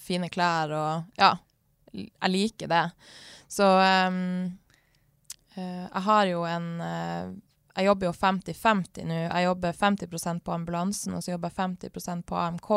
fine 0.00 0.30
klær 0.32 0.72
og 0.74 1.20
Ja, 1.20 1.34
jeg 1.92 2.32
liker 2.32 2.70
det. 2.70 2.86
Så 3.50 3.66
um, 3.66 4.50
jeg 5.60 6.02
har 6.06 6.26
jo 6.30 6.44
en 6.46 6.66
eh, 6.80 7.30
Jeg 7.76 7.86
jobber 7.86 8.08
jo 8.08 8.12
50-50 8.14 9.06
nå. 9.06 9.16
Jeg 9.24 9.46
jobber 9.46 9.76
50% 9.76 10.42
på 10.46 10.52
ambulansen, 10.54 11.14
og 11.14 11.24
så 11.24 11.34
jobber 11.34 11.50
jeg 11.50 11.90
50% 11.90 12.26
på 12.26 12.38
AMK. 12.38 12.70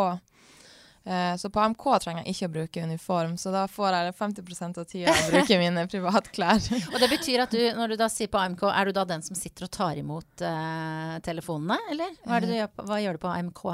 Eh, 1.03 1.35
så 1.35 1.49
på 1.49 1.59
AMK 1.59 1.85
trenger 2.03 2.23
jeg 2.23 2.35
ikke 2.35 2.47
å 2.47 2.53
bruke 2.53 2.83
uniform, 2.83 3.33
så 3.37 3.51
da 3.51 3.65
får 3.67 3.97
jeg 3.97 4.13
50% 4.19 4.79
av 4.79 4.85
tida 4.87 5.15
å 5.15 5.25
bruke 5.33 5.57
mine 5.59 5.85
privatklær. 5.91 6.69
Og 6.93 6.99
det 7.01 7.09
betyr 7.11 7.43
at 7.43 7.55
du, 7.55 7.63
når 7.75 7.93
du 7.93 7.97
da 7.99 8.07
sier 8.11 8.31
på 8.31 8.39
AMK, 8.39 8.63
er 8.71 8.87
du 8.87 8.95
da 8.95 9.03
den 9.09 9.25
som 9.25 9.35
sitter 9.37 9.67
og 9.67 9.73
tar 9.75 9.99
imot 9.99 10.45
uh, 10.45 11.17
telefonene, 11.25 11.81
eller? 11.91 12.15
Hva, 12.23 12.39
du 12.39 12.53
gjør, 12.53 12.71
hva 12.87 13.01
gjør 13.03 13.19
du 13.19 13.25
på 13.25 13.33
AMK? 13.33 13.65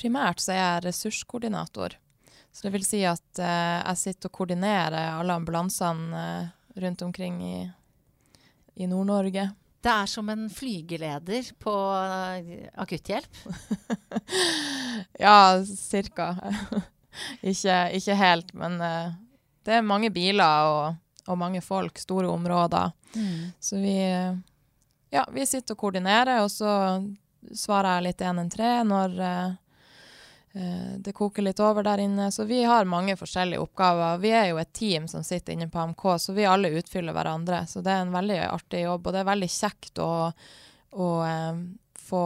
Primært 0.00 0.40
så 0.42 0.54
er 0.54 0.62
jeg 0.62 0.86
ressurskoordinator. 0.88 1.98
Så 2.54 2.66
det 2.66 2.70
vil 2.76 2.84
si 2.86 3.00
at 3.02 3.40
eh, 3.42 3.80
jeg 3.80 3.98
sitter 3.98 4.30
og 4.30 4.36
koordinerer 4.38 5.16
alle 5.16 5.34
ambulansene 5.34 6.20
eh, 6.20 6.50
rundt 6.84 7.02
omkring 7.02 7.40
i, 7.42 7.56
i 8.78 8.86
Nord-Norge. 8.86 9.48
Det 9.82 9.90
er 9.90 10.06
som 10.08 10.30
en 10.30 10.46
flygeleder 10.50 11.50
på 11.58 11.74
eh, 11.98 12.68
akutthjelp. 12.78 13.40
Ja, 15.18 15.58
cirka. 15.66 16.36
ikke, 17.50 17.74
ikke 17.98 18.14
helt, 18.18 18.52
men 18.54 18.76
uh, 18.78 19.10
det 19.66 19.74
er 19.74 19.86
mange 19.86 20.10
biler 20.14 20.68
og, 20.70 20.96
og, 21.26 21.38
mange 21.38 21.60
folk, 21.62 21.98
store 21.98 22.30
områder. 22.30 22.92
Mm. 23.14 23.50
Så 23.58 23.80
vi, 23.82 23.96
ja, 25.10 25.24
vi 25.34 25.46
sitter 25.46 25.74
og 25.74 25.82
koordinerer, 25.82 26.44
og 26.44 26.50
så 26.54 26.70
svarer 27.54 27.98
jeg 27.98 28.06
litt 28.08 28.22
113 28.22 28.90
når 28.90 29.18
uh, 29.18 29.58
det 30.54 31.12
koker 31.18 31.42
litt 31.42 31.58
over 31.58 31.82
der 31.82 31.98
inne. 31.98 32.28
Så 32.30 32.44
vi 32.46 32.60
har 32.62 32.86
mange 32.86 33.16
forskjellige 33.18 33.58
oppgaver. 33.58 34.20
Vi 34.22 34.30
er 34.30 34.44
jo 34.52 34.60
et 34.62 34.70
team 34.72 35.08
som 35.10 35.24
sitter 35.26 35.56
inne 35.56 35.66
på 35.66 35.80
AMK, 35.82 36.04
så 36.22 36.34
vi 36.36 36.46
alle 36.46 36.70
utfyller 36.78 37.16
hverandre. 37.16 37.64
Så 37.66 37.82
det 37.82 37.90
er 37.90 38.04
en 38.04 38.14
veldig 38.14 38.36
artig 38.46 38.84
jobb, 38.84 39.08
og 39.08 39.16
det 39.16 39.24
er 39.24 39.30
veldig 39.32 39.50
kjekt 39.50 39.98
å, 40.04 40.12
å 40.94 41.08
få 42.06 42.22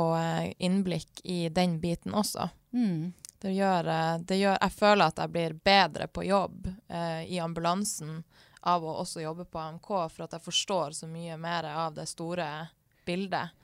innblikk 0.61 1.24
i 1.24 1.47
den 1.49 1.79
biten 1.81 2.12
også. 2.20 2.51
Mm. 2.76 3.14
Det 3.41 3.53
gjør, 3.53 3.87
eh, 3.87 4.18
det 4.18 4.37
gjør, 4.37 4.59
Jeg 4.61 4.72
føler 4.72 5.05
at 5.05 5.18
jeg 5.18 5.31
blir 5.31 5.53
bedre 5.53 6.07
på 6.09 6.24
jobb 6.26 6.66
eh, 6.89 7.22
i 7.31 7.39
ambulansen 7.39 8.24
av 8.61 8.85
å 8.85 8.97
også 8.99 9.22
jobbe 9.22 9.45
på 9.45 9.59
AMK, 9.59 9.87
for 9.87 10.24
at 10.24 10.33
jeg 10.35 10.43
forstår 10.43 10.91
så 10.91 11.07
mye 11.07 11.37
mer 11.37 11.64
av 11.70 11.95
det 11.95 12.09
store 12.11 12.68
bildet. 13.07 13.55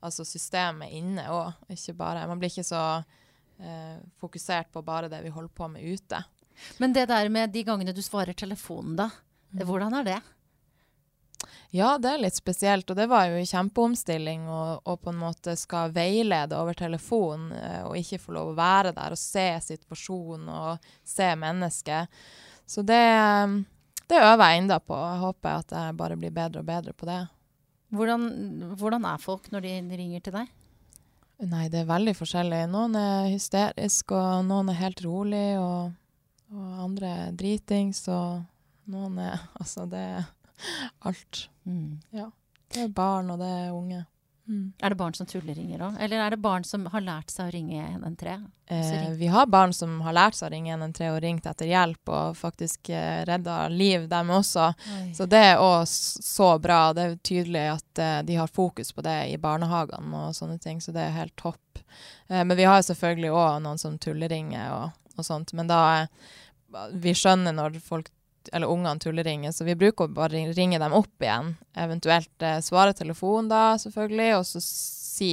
Altså 0.00 0.24
systemet 0.24 0.94
inne 0.94 1.26
òg, 1.28 1.52
ikke 1.68 1.92
bare 1.98 2.26
Man 2.26 2.38
blir 2.38 2.48
ikke 2.48 2.64
så 2.64 2.82
eh, 2.96 3.04
fokusert 4.22 4.72
på 4.72 4.82
bare 4.86 5.08
det 5.10 5.18
vi 5.24 5.32
holder 5.34 5.50
på 5.50 5.68
med 5.72 5.82
ute. 5.82 6.22
Men 6.78 6.92
det 6.92 7.06
der 7.10 7.28
med 7.28 7.50
de 7.50 7.62
gangene 7.66 7.94
du 7.94 8.02
svarer 8.02 8.36
telefonen, 8.38 8.96
da. 8.98 9.10
Mm. 9.54 9.64
Hvordan 9.66 9.94
er 9.98 10.06
det? 10.06 10.18
Ja, 11.70 11.98
det 12.00 12.10
er 12.10 12.22
litt 12.22 12.36
spesielt. 12.38 12.88
Og 12.90 12.96
det 12.96 13.08
var 13.10 13.28
jo 13.28 13.38
en 13.38 13.48
kjempeomstilling 13.48 14.46
å 14.48 14.96
på 14.96 15.12
en 15.12 15.20
måte 15.20 15.54
skal 15.58 15.92
veilede 15.94 16.56
over 16.58 16.76
telefon 16.76 17.50
eh, 17.52 17.82
og 17.84 17.98
ikke 17.98 18.20
få 18.22 18.36
lov 18.36 18.52
å 18.52 18.58
være 18.58 18.94
der 18.96 19.14
og 19.14 19.20
se 19.20 19.48
situasjonen 19.66 20.48
og 20.48 20.92
se 21.06 21.28
mennesket. 21.38 22.20
Så 22.68 22.84
det, 22.84 23.02
det 24.08 24.22
øver 24.22 24.44
jeg 24.44 24.62
enda 24.62 24.80
på. 24.80 24.96
Jeg 24.96 25.24
håper 25.24 25.60
at 25.62 25.76
jeg 25.76 25.98
bare 26.00 26.16
blir 26.20 26.34
bedre 26.34 26.64
og 26.64 26.68
bedre 26.68 26.96
på 26.96 27.08
det. 27.08 27.20
Hvordan, 27.96 28.24
hvordan 28.76 29.04
er 29.08 29.20
folk 29.22 29.48
når 29.52 29.64
de 29.64 29.76
ringer 29.96 30.24
til 30.24 30.40
deg? 30.40 30.50
Nei, 31.38 31.68
det 31.70 31.84
er 31.84 31.90
veldig 31.90 32.16
forskjellig. 32.18 32.64
Noen 32.72 32.96
er 32.98 33.28
hysteriske, 33.30 34.16
og 34.16 34.46
noen 34.48 34.72
er 34.72 34.80
helt 34.80 35.02
rolig, 35.04 35.46
og, 35.62 35.92
og 36.50 36.80
andre 36.82 37.12
er 37.26 37.36
dritings, 37.38 38.02
og 38.10 38.42
noen 38.90 39.20
er 39.22 39.38
Altså, 39.60 39.86
det 39.86 40.02
er 40.02 40.26
alt. 41.06 41.44
Mm. 41.62 42.00
Ja. 42.16 42.26
Det 42.68 42.88
er 42.88 42.94
barn, 42.94 43.30
og 43.30 43.38
det 43.40 43.48
er 43.48 43.76
unge. 43.76 44.02
Mm. 44.48 44.72
Er 44.80 44.90
det 44.90 44.96
barn 44.96 45.12
som 45.12 45.26
tulleringer 45.28 45.82
òg, 45.84 45.96
eller 46.00 46.22
er 46.24 46.32
det 46.32 46.38
barn 46.40 46.64
som 46.64 46.86
har 46.88 47.02
lært 47.04 47.28
seg 47.28 47.50
å 47.50 47.52
ringe 47.52 47.82
113? 47.84 48.46
Eh, 48.72 49.10
vi 49.20 49.28
har 49.28 49.46
barn 49.46 49.74
som 49.76 49.98
har 50.06 50.16
lært 50.16 50.38
seg 50.38 50.48
å 50.48 50.52
ringe 50.54 50.72
113 50.72 51.10
og 51.10 51.18
ringt 51.20 51.48
etter 51.50 51.68
hjelp, 51.68 52.00
og 52.08 52.38
faktisk 52.38 52.88
eh, 52.96 53.26
redda 53.28 53.58
liv, 53.68 54.06
dem 54.08 54.32
også. 54.38 54.70
Oi. 54.96 55.04
Så 55.16 55.28
det 55.28 55.42
er 55.50 55.60
òg 55.60 55.84
så 55.88 56.48
bra. 56.64 56.80
Det 56.96 57.04
er 57.04 57.18
tydelig 57.28 57.66
at 57.74 58.02
eh, 58.04 58.18
de 58.24 58.40
har 58.40 58.48
fokus 58.48 58.94
på 58.96 59.04
det 59.04 59.18
i 59.34 59.36
barnehagene 59.42 60.24
og 60.24 60.36
sånne 60.38 60.56
ting, 60.64 60.80
så 60.80 60.96
det 60.96 61.04
er 61.04 61.16
helt 61.18 61.36
topp. 61.36 61.82
Eh, 62.28 62.40
men 62.40 62.56
vi 62.56 62.64
har 62.64 62.80
selvfølgelig 62.88 63.34
òg 63.34 63.62
noen 63.66 63.80
som 63.84 64.00
tulleringer 64.00 64.72
og, 64.78 64.96
og 65.16 65.28
sånt. 65.28 65.52
Men 65.52 65.68
da 65.68 65.82
eh, 65.98 66.30
vi 66.96 67.12
skjønner 67.16 67.52
når 67.56 67.82
folk 67.84 68.08
eller 68.52 68.70
ungene 68.70 69.00
tulleringer, 69.02 69.52
så 69.52 69.66
vi 69.66 69.76
bruker 69.78 70.08
å 70.08 70.14
bare 70.16 70.48
ringe 70.56 70.80
dem 70.80 70.96
opp 70.96 71.24
igjen. 71.24 71.54
Eventuelt 71.76 72.44
eh, 72.44 72.60
svare 72.64 72.96
telefon, 72.96 73.50
da, 73.50 73.78
selvfølgelig, 73.80 74.30
og 74.38 74.44
så 74.48 74.62
si 74.64 75.32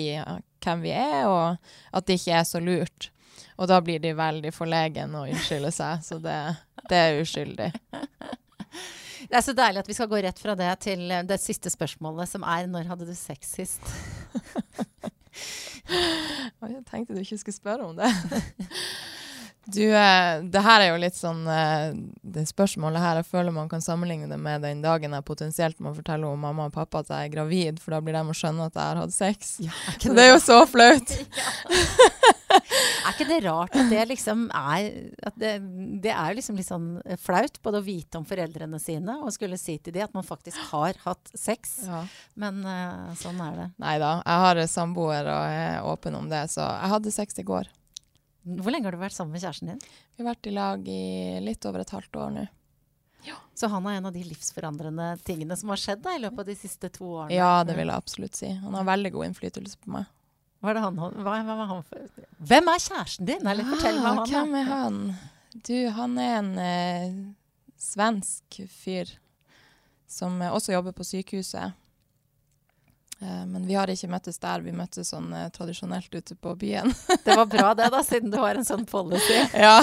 hvem 0.65 0.81
vi 0.85 0.93
er, 0.97 1.27
og 1.29 1.95
at 1.95 2.07
det 2.07 2.19
ikke 2.19 2.39
er 2.39 2.47
så 2.47 2.61
lurt. 2.63 3.11
Og 3.55 3.69
da 3.71 3.79
blir 3.83 4.01
de 4.03 4.15
veldig 4.17 4.51
forlegen 4.55 5.15
og 5.15 5.29
unnskylder 5.31 5.73
seg, 5.73 6.01
så 6.03 6.19
det, 6.23 6.39
det 6.89 7.03
er 7.03 7.21
uskyldig. 7.21 7.71
Det 9.25 9.39
er 9.39 9.41
så 9.41 9.55
deilig 9.57 9.79
at 9.81 9.87
vi 9.89 9.95
skal 9.97 10.09
gå 10.11 10.19
rett 10.21 10.37
fra 10.37 10.53
det 10.53 10.67
til 10.85 10.99
eh, 11.09 11.23
det 11.25 11.39
siste 11.41 11.71
spørsmålet, 11.73 12.29
som 12.29 12.43
er 12.45 12.67
når 12.69 12.91
hadde 12.91 13.07
du 13.07 13.15
sex 13.17 13.55
sist? 13.57 13.81
Jeg 15.89 16.83
tenkte 16.89 17.15
du 17.15 17.21
ikke 17.23 17.39
skulle 17.41 17.57
spørre 17.57 17.87
om 17.89 17.97
det. 17.97 18.11
Du, 19.65 19.81
eh, 19.81 20.43
det 20.43 20.61
her 20.61 20.83
er 20.83 20.91
jo 20.91 20.97
litt 21.01 21.15
sånn 21.17 21.39
eh, 21.49 21.95
Det 22.21 22.43
spørsmålet 22.45 23.01
her, 23.01 23.19
jeg 23.21 23.29
føler 23.31 23.55
man 23.55 23.69
kan 23.69 23.81
sammenligne 23.81 24.29
det 24.29 24.37
med 24.37 24.61
den 24.61 24.83
dagen 24.83 25.15
jeg 25.17 25.25
potensielt 25.25 25.79
må 25.81 25.95
fortelle 25.95 26.27
om 26.29 26.43
mamma 26.45 26.67
og 26.69 26.75
pappa 26.75 27.01
at 27.01 27.09
jeg 27.09 27.29
er 27.29 27.33
gravid, 27.33 27.79
for 27.81 27.95
da 27.95 28.01
blir 28.03 28.13
de 28.13 28.21
å 28.29 28.35
skjønne 28.37 28.67
at 28.69 28.77
jeg 28.77 28.85
har 28.85 28.99
hatt 29.01 29.15
sex. 29.15 29.55
Ja, 29.65 29.73
så 29.97 30.13
det 30.13 30.25
er 30.25 30.31
jo 30.35 30.41
så 30.43 30.59
flaut. 30.69 31.13
er 32.55 33.13
ikke 33.15 33.27
det 33.29 33.39
rart 33.45 33.77
at 33.77 33.89
det 33.89 34.03
liksom 34.11 34.45
er 34.53 34.85
at 35.29 35.39
det, 35.41 35.53
det 36.03 36.13
er 36.13 36.37
liksom 36.37 36.59
litt 36.59 36.69
sånn 36.69 36.89
flaut 37.21 37.57
både 37.65 37.81
å 37.81 37.85
vite 37.85 38.21
om 38.21 38.27
foreldrene 38.27 38.79
sine 38.81 39.17
og 39.21 39.33
skulle 39.33 39.57
si 39.61 39.77
til 39.79 39.95
dem 39.95 40.05
at 40.05 40.17
man 40.17 40.27
faktisk 40.27 40.61
har 40.71 40.97
hatt 41.05 41.33
sex. 41.33 41.79
Ja. 41.87 42.03
Men 42.37 42.61
sånn 43.19 43.41
er 43.43 43.57
det. 43.59 43.67
Nei 43.81 43.97
da. 44.01 44.17
Jeg 44.21 44.45
har 44.45 44.61
samboer 44.69 45.31
og 45.31 45.57
er 45.57 45.89
åpen 45.89 46.17
om 46.21 46.29
det, 46.29 46.45
så 46.53 46.61
jeg 46.67 46.93
hadde 46.93 47.15
sex 47.15 47.41
i 47.41 47.47
går. 47.47 47.71
Hvor 48.45 48.73
lenge 48.73 48.85
har 48.85 48.93
du 48.93 49.01
vært 49.01 49.15
sammen 49.15 49.33
med 49.33 49.41
kjæresten 49.41 49.71
din? 49.73 49.81
Vi 50.15 50.21
har 50.21 50.29
vært 50.29 50.47
i 50.49 50.53
lag 50.53 50.89
i 50.91 51.01
litt 51.41 51.65
over 51.65 51.81
et 51.81 51.93
halvt 51.95 52.19
år 52.21 52.33
nå. 52.35 52.45
Ja. 53.25 53.39
Så 53.57 53.67
han 53.73 53.87
er 53.89 53.97
en 53.97 54.05
av 54.05 54.13
de 54.13 54.21
livsforandrende 54.21 55.07
tingene 55.25 55.57
som 55.57 55.71
har 55.73 55.81
skjedd 55.81 56.03
da, 56.03 56.13
i 56.13 56.21
løpet 56.21 56.43
av 56.43 56.49
de 56.51 56.55
siste 56.59 56.91
to 56.93 57.07
årene? 57.07 57.33
Ja, 57.33 57.63
det 57.65 57.73
vil 57.79 57.89
jeg 57.89 57.97
absolutt 57.97 58.37
si. 58.37 58.51
Han 58.61 58.77
har 58.77 58.85
veldig 58.85 59.11
god 59.15 59.29
innflytelse 59.31 59.79
på 59.81 59.95
meg. 59.95 60.11
Hva 60.61 60.73
er 60.73 60.81
han, 60.81 60.97
hva, 60.97 61.37
hva 61.45 61.55
han 61.71 61.81
for? 61.85 62.05
Hvem 62.49 62.69
er 62.71 62.83
kjæresten 62.83 63.29
din? 63.29 63.49
Eller 63.49 63.67
fortell 63.69 63.97
meg 64.01 64.11
ah, 64.11 64.19
han. 64.19 64.29
Hvem 64.29 64.59
er 64.59 64.69
han? 64.69 65.01
Du, 65.55 65.75
han 65.97 66.19
er 66.21 66.37
en 66.39 66.53
eh, 66.61 67.17
svensk 67.81 68.61
fyr 68.69 69.09
som 70.09 70.37
også 70.45 70.75
jobber 70.75 70.93
på 70.95 71.05
sykehuset. 71.07 71.73
Eh, 73.19 73.45
men 73.45 73.67
vi 73.67 73.77
har 73.77 73.89
ikke 73.91 74.09
møttes 74.11 74.39
der, 74.43 74.63
vi 74.65 74.73
møttes 74.75 75.13
sånn 75.13 75.31
eh, 75.33 75.49
tradisjonelt 75.55 76.11
ute 76.13 76.35
på 76.35 76.55
byen. 76.59 76.93
det 77.25 77.37
var 77.39 77.49
bra 77.51 77.73
det, 77.77 77.89
da, 77.93 78.03
siden 78.03 78.33
du 78.33 78.39
har 78.41 78.59
en 78.59 78.67
sånn 78.67 78.85
policy. 78.89 79.39
ja. 79.65 79.79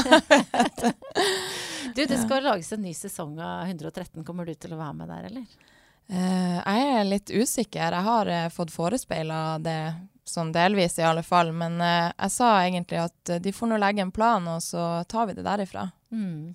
du, 1.96 2.04
det 2.04 2.18
skal 2.24 2.44
lages 2.44 2.72
en 2.76 2.84
ny 2.84 2.94
sesong 2.96 3.38
av 3.40 3.66
113. 3.68 4.24
Kommer 4.24 4.48
du 4.48 4.54
til 4.54 4.74
å 4.76 4.80
være 4.80 4.98
med 5.00 5.12
der, 5.14 5.28
eller? 5.32 5.70
Eh, 6.12 6.58
jeg 6.58 6.88
er 6.92 7.04
litt 7.08 7.30
usikker. 7.30 7.94
Jeg 7.94 8.06
har 8.08 8.28
eh, 8.28 8.48
fått 8.52 8.72
forespeila 8.74 9.58
det 9.62 9.94
sånn 10.28 10.52
delvis, 10.52 10.98
i 10.98 11.06
alle 11.08 11.24
fall. 11.24 11.54
Men 11.56 11.80
eh, 11.80 12.10
jeg 12.10 12.34
sa 12.34 12.50
egentlig 12.62 13.00
at 13.06 13.36
de 13.40 13.54
får 13.54 13.72
nå 13.72 13.78
legge 13.80 14.04
en 14.04 14.12
plan, 14.14 14.48
og 14.52 14.60
så 14.64 15.04
tar 15.08 15.30
vi 15.30 15.38
det 15.38 15.46
derifra. 15.46 15.88
Mm. 16.12 16.52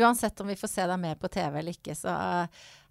Uansett 0.00 0.40
om 0.40 0.50
vi 0.50 0.58
får 0.58 0.70
se 0.72 0.86
deg 0.86 1.00
mer 1.00 1.14
på 1.20 1.30
TV 1.32 1.60
eller 1.60 1.74
ikke, 1.74 1.94
så 1.96 2.12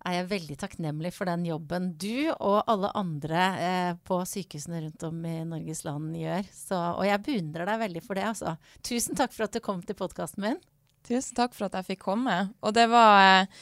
er 0.08 0.16
jeg 0.20 0.30
veldig 0.32 0.58
takknemlig 0.62 1.12
for 1.16 1.30
den 1.30 1.44
jobben 1.48 1.92
du 2.00 2.30
og 2.34 2.62
alle 2.70 2.92
andre 2.98 3.44
eh, 3.62 3.92
på 4.08 4.20
sykehusene 4.28 4.86
rundt 4.86 5.06
om 5.08 5.26
i 5.28 5.36
Norges 5.48 5.84
land 5.88 6.16
gjør. 6.18 6.48
Så, 6.54 6.78
og 6.78 7.04
jeg 7.08 7.24
beundrer 7.26 7.70
deg 7.70 7.82
veldig 7.84 8.04
for 8.06 8.20
det. 8.20 8.28
Altså. 8.32 8.56
Tusen 8.88 9.20
takk 9.20 9.36
for 9.36 9.48
at 9.48 9.58
du 9.58 9.62
kom 9.64 9.84
til 9.84 9.98
podkasten 10.00 10.46
min. 10.46 10.62
Tusen 11.08 11.38
takk 11.38 11.56
for 11.58 11.68
at 11.68 11.78
jeg 11.80 11.92
fikk 11.94 12.06
komme. 12.08 12.38
Og 12.64 12.76
det 12.78 12.88
var 12.92 13.20
eh, 13.26 13.60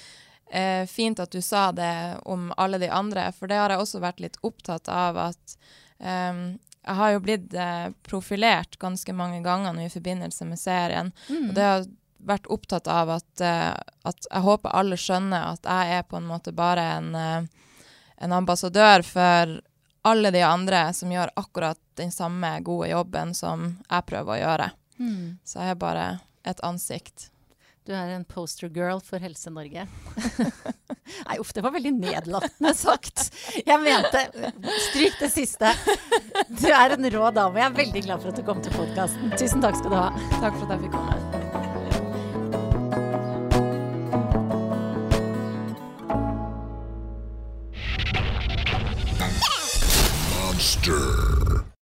eh, 0.52 0.84
fint 0.92 1.20
at 1.22 1.34
du 1.34 1.42
sa 1.42 1.72
det 1.76 1.96
om 2.30 2.52
alle 2.58 2.80
de 2.82 2.92
andre, 2.94 3.32
for 3.36 3.52
det 3.52 3.60
har 3.60 3.74
jeg 3.74 3.84
også 3.84 4.04
vært 4.04 4.24
litt 4.24 4.40
opptatt 4.46 4.90
av 4.92 5.20
at 5.32 5.58
eh, 6.00 6.46
jeg 6.86 6.98
har 7.00 7.14
jo 7.16 7.22
blitt 7.26 7.54
eh, 7.58 7.90
profilert 8.06 8.78
ganske 8.82 9.14
mange 9.18 9.42
ganger 9.46 9.74
nå 9.74 9.88
i 9.88 9.94
forbindelse 9.94 10.46
med 10.50 10.62
serien. 10.62 11.14
Mm. 11.30 11.50
og 11.50 11.54
det 11.58 11.70
har 11.70 11.88
vært 12.28 12.50
opptatt 12.52 12.90
av 12.92 13.12
at, 13.18 13.30
uh, 13.42 13.76
at, 14.08 14.28
jeg 14.30 14.46
håper 14.46 14.76
alle 14.76 14.98
skjønner 15.00 15.54
at 15.54 15.70
jeg 15.70 16.00
er 16.00 16.10
på 16.10 16.20
en 16.20 16.28
måte 16.30 16.54
bare 16.56 16.88
en, 16.98 17.12
uh, 17.16 17.70
en, 18.18 18.36
ambassadør 18.36 19.06
for 19.08 19.60
alle 20.06 20.32
de 20.34 20.42
andre 20.46 20.88
som 20.94 21.12
gjør 21.14 21.34
akkurat 21.40 21.80
den 21.98 22.12
samme 22.14 22.52
gode 22.66 22.92
jobben 22.92 23.34
som 23.34 23.72
jeg 23.90 24.10
prøver 24.10 24.36
å 24.36 24.42
gjøre. 24.42 24.68
Mm. 25.00 25.38
Så 25.46 25.64
jeg 25.64 25.74
er 25.74 25.80
bare 25.82 26.10
et 26.46 26.62
ansikt. 26.66 27.30
Du 27.86 27.94
er 27.94 28.10
en 28.16 28.24
poster 28.26 28.70
girl 28.74 28.98
for 29.06 29.22
Helse-Norge. 29.22 29.84
Nei, 31.28 31.38
uff, 31.38 31.54
det 31.54 31.62
var 31.62 31.76
veldig 31.76 31.92
nedlatende 32.00 32.74
sagt. 32.74 33.28
Jeg 33.62 33.78
mente 33.84 34.26
Stryk 34.88 35.20
det 35.22 35.30
siste. 35.30 35.70
Du 36.50 36.66
er 36.72 36.98
en 36.98 37.10
rå 37.14 37.30
dame. 37.30 37.62
Jeg 37.62 37.70
er 37.70 37.80
veldig 37.84 38.06
glad 38.10 38.26
for 38.26 38.34
at 38.34 38.42
du 38.42 38.48
kom 38.50 38.66
til 38.66 38.74
podkasten. 38.74 39.38
Tusen 39.38 39.62
takk 39.62 39.78
skal 39.78 39.94
du 39.94 40.02
ha. 40.02 40.12
Takk 40.40 40.58
for 40.58 40.66
at 40.66 40.78
jeg 40.80 40.88
fikk 40.88 40.98
komme. 40.98 41.35
Monster. 50.66 51.65